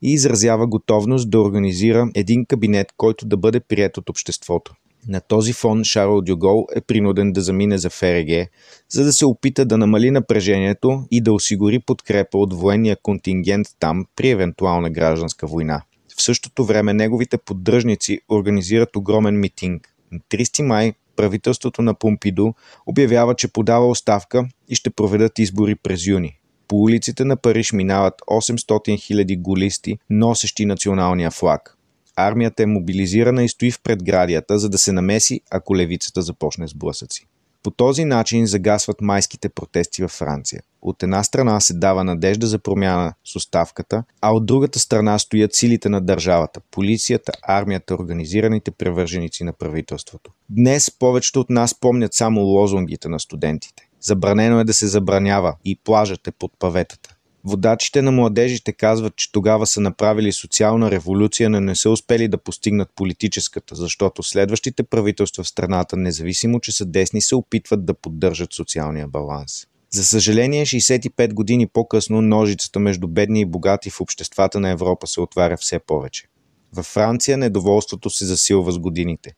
и 0.01 0.13
изразява 0.13 0.67
готовност 0.67 1.29
да 1.29 1.41
организира 1.41 2.09
един 2.15 2.45
кабинет, 2.45 2.87
който 2.97 3.25
да 3.25 3.37
бъде 3.37 3.59
прият 3.59 3.97
от 3.97 4.09
обществото. 4.09 4.73
На 5.07 5.21
този 5.21 5.53
фон 5.53 5.83
Шарл 5.83 6.21
Дюгол 6.21 6.67
е 6.75 6.81
принуден 6.81 7.31
да 7.31 7.41
замине 7.41 7.77
за 7.77 7.89
ФРГ, 7.89 8.49
за 8.89 9.03
да 9.03 9.13
се 9.13 9.25
опита 9.25 9.65
да 9.65 9.77
намали 9.77 10.11
напрежението 10.11 11.03
и 11.11 11.21
да 11.21 11.33
осигури 11.33 11.79
подкрепа 11.79 12.37
от 12.37 12.53
военния 12.53 12.97
контингент 13.03 13.67
там 13.79 14.05
при 14.15 14.29
евентуална 14.29 14.89
гражданска 14.89 15.47
война. 15.47 15.81
В 16.17 16.21
същото 16.21 16.65
време 16.65 16.93
неговите 16.93 17.37
поддръжници 17.37 18.19
организират 18.29 18.95
огромен 18.95 19.39
митинг. 19.39 19.93
На 20.11 20.19
30 20.19 20.63
май 20.63 20.93
правителството 21.19 21.81
на 21.81 21.93
Помпиду 21.93 22.53
обявява, 22.85 23.35
че 23.35 23.47
подава 23.47 23.87
оставка 23.87 24.47
и 24.69 24.75
ще 24.75 24.89
проведат 24.89 25.39
избори 25.39 25.75
през 25.75 26.07
юни. 26.07 26.39
По 26.67 26.75
улиците 26.75 27.25
на 27.25 27.37
Париж 27.37 27.73
минават 27.73 28.13
800 28.27 28.55
000 28.55 29.41
голисти, 29.41 29.97
носещи 30.09 30.65
националния 30.65 31.31
флаг. 31.31 31.77
Армията 32.15 32.63
е 32.63 32.65
мобилизирана 32.65 33.43
и 33.43 33.49
стои 33.49 33.71
в 33.71 33.81
предградията, 33.83 34.59
за 34.59 34.69
да 34.69 34.77
се 34.77 34.91
намеси, 34.91 35.41
ако 35.51 35.75
левицата 35.75 36.21
започне 36.21 36.67
с 36.67 36.73
блъсъци. 36.73 37.27
По 37.63 37.71
този 37.71 38.05
начин 38.05 38.45
загасват 38.45 39.01
майските 39.01 39.49
протести 39.49 40.01
във 40.01 40.11
Франция. 40.11 40.61
От 40.81 41.03
една 41.03 41.23
страна 41.23 41.59
се 41.59 41.73
дава 41.73 42.03
надежда 42.03 42.47
за 42.47 42.59
промяна 42.59 43.13
с 43.25 43.35
оставката, 43.35 44.03
а 44.21 44.31
от 44.31 44.45
другата 44.45 44.79
страна 44.79 45.19
стоят 45.19 45.55
силите 45.55 45.89
на 45.89 46.01
държавата, 46.01 46.61
полицията, 46.71 47.31
армията, 47.41 47.95
организираните 47.95 48.71
превърженици 48.71 49.43
на 49.43 49.53
правителството. 49.53 50.31
Днес 50.49 50.91
повечето 50.99 51.39
от 51.39 51.49
нас 51.49 51.79
помнят 51.79 52.13
само 52.13 52.41
лозунгите 52.41 53.09
на 53.09 53.19
студентите. 53.19 53.89
Забранено 54.01 54.59
е 54.59 54.63
да 54.63 54.73
се 54.73 54.87
забранява 54.87 55.55
и 55.65 55.79
плажът 55.83 56.27
е 56.27 56.31
под 56.31 56.51
паветата. 56.59 57.15
Водачите 57.43 58.01
на 58.01 58.11
младежите 58.11 58.73
казват, 58.73 59.15
че 59.15 59.31
тогава 59.31 59.67
са 59.67 59.81
направили 59.81 60.31
социална 60.31 60.91
революция, 60.91 61.49
но 61.49 61.59
не 61.59 61.75
са 61.75 61.89
успели 61.89 62.27
да 62.27 62.37
постигнат 62.37 62.89
политическата, 62.95 63.75
защото 63.75 64.23
следващите 64.23 64.83
правителства 64.83 65.43
в 65.43 65.47
страната, 65.47 65.97
независимо 65.97 66.59
че 66.59 66.71
са 66.71 66.85
десни, 66.85 67.21
се 67.21 67.35
опитват 67.35 67.85
да 67.85 67.93
поддържат 67.93 68.53
социалния 68.53 69.07
баланс. 69.07 69.67
За 69.91 70.05
съжаление, 70.05 70.65
65 70.65 71.33
години 71.33 71.67
по-късно 71.67 72.21
ножицата 72.21 72.79
между 72.79 73.07
бедни 73.07 73.41
и 73.41 73.45
богати 73.45 73.89
в 73.89 74.01
обществата 74.01 74.59
на 74.59 74.69
Европа 74.69 75.07
се 75.07 75.21
отваря 75.21 75.57
все 75.57 75.79
повече. 75.79 76.27
Във 76.73 76.85
Франция 76.85 77.37
недоволството 77.37 78.09
се 78.09 78.25
засилва 78.25 78.71
с 78.71 78.79
годините. 78.79 79.33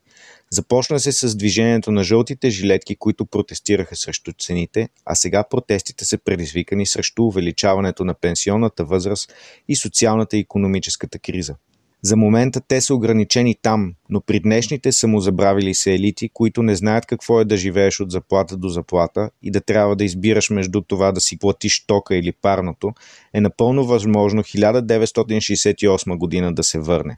Започна 0.53 0.99
се 0.99 1.11
с 1.11 1.35
движението 1.35 1.91
на 1.91 2.03
жълтите 2.03 2.49
жилетки, 2.49 2.95
които 2.95 3.25
протестираха 3.25 3.95
срещу 3.95 4.31
цените, 4.39 4.89
а 5.05 5.15
сега 5.15 5.43
протестите 5.49 6.05
са 6.05 6.17
предизвикани 6.17 6.85
срещу 6.85 7.23
увеличаването 7.23 8.05
на 8.05 8.13
пенсионната 8.13 8.85
възраст 8.85 9.33
и 9.67 9.75
социалната 9.75 10.37
и 10.37 10.39
економическата 10.39 11.19
криза. 11.19 11.55
За 12.01 12.15
момента 12.15 12.61
те 12.67 12.81
са 12.81 12.95
ограничени 12.95 13.55
там, 13.61 13.93
но 14.09 14.21
при 14.21 14.39
днешните 14.39 14.91
самозабравили 14.91 15.73
се 15.73 15.93
елити, 15.93 16.29
които 16.33 16.63
не 16.63 16.75
знаят 16.75 17.05
какво 17.05 17.41
е 17.41 17.45
да 17.45 17.57
живееш 17.57 17.99
от 17.99 18.11
заплата 18.11 18.57
до 18.57 18.69
заплата 18.69 19.29
и 19.43 19.51
да 19.51 19.61
трябва 19.61 19.95
да 19.95 20.03
избираш 20.03 20.49
между 20.49 20.81
това 20.81 21.11
да 21.11 21.21
си 21.21 21.39
платиш 21.39 21.85
тока 21.85 22.15
или 22.15 22.31
парното, 22.31 22.93
е 23.33 23.41
напълно 23.41 23.85
възможно 23.85 24.43
1968 24.43 26.17
година 26.17 26.53
да 26.53 26.63
се 26.63 26.79
върне. 26.79 27.17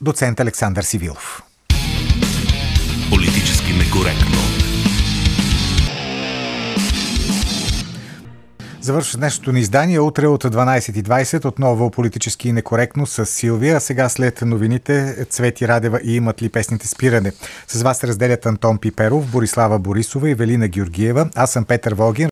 Доцент 0.00 0.40
Александър 0.40 0.82
Сивилов. 0.82 1.47
Некоректно. 3.78 4.38
Завършва 8.80 9.18
днешното 9.18 9.52
ни 9.52 9.60
издание. 9.60 10.00
Утре 10.00 10.26
от 10.26 10.44
12.20 10.44 11.44
отново 11.44 11.90
политически 11.90 12.52
некоректно 12.52 13.06
с 13.06 13.26
Силвия. 13.26 13.76
А 13.76 13.80
сега 13.80 14.08
след 14.08 14.42
новините 14.42 15.16
Цвети 15.30 15.68
Радева 15.68 16.00
и 16.04 16.16
имат 16.16 16.42
ли 16.42 16.48
песните 16.48 16.88
спиране. 16.88 17.32
С 17.68 17.82
вас 17.82 18.04
разделят 18.04 18.46
Антон 18.46 18.78
Пиперов, 18.78 19.30
Борислава 19.30 19.78
Борисова 19.78 20.30
и 20.30 20.34
Велина 20.34 20.68
Георгиева. 20.68 21.28
Аз 21.34 21.52
съм 21.52 21.64
Петър 21.64 21.94
Волгин. 21.94 22.26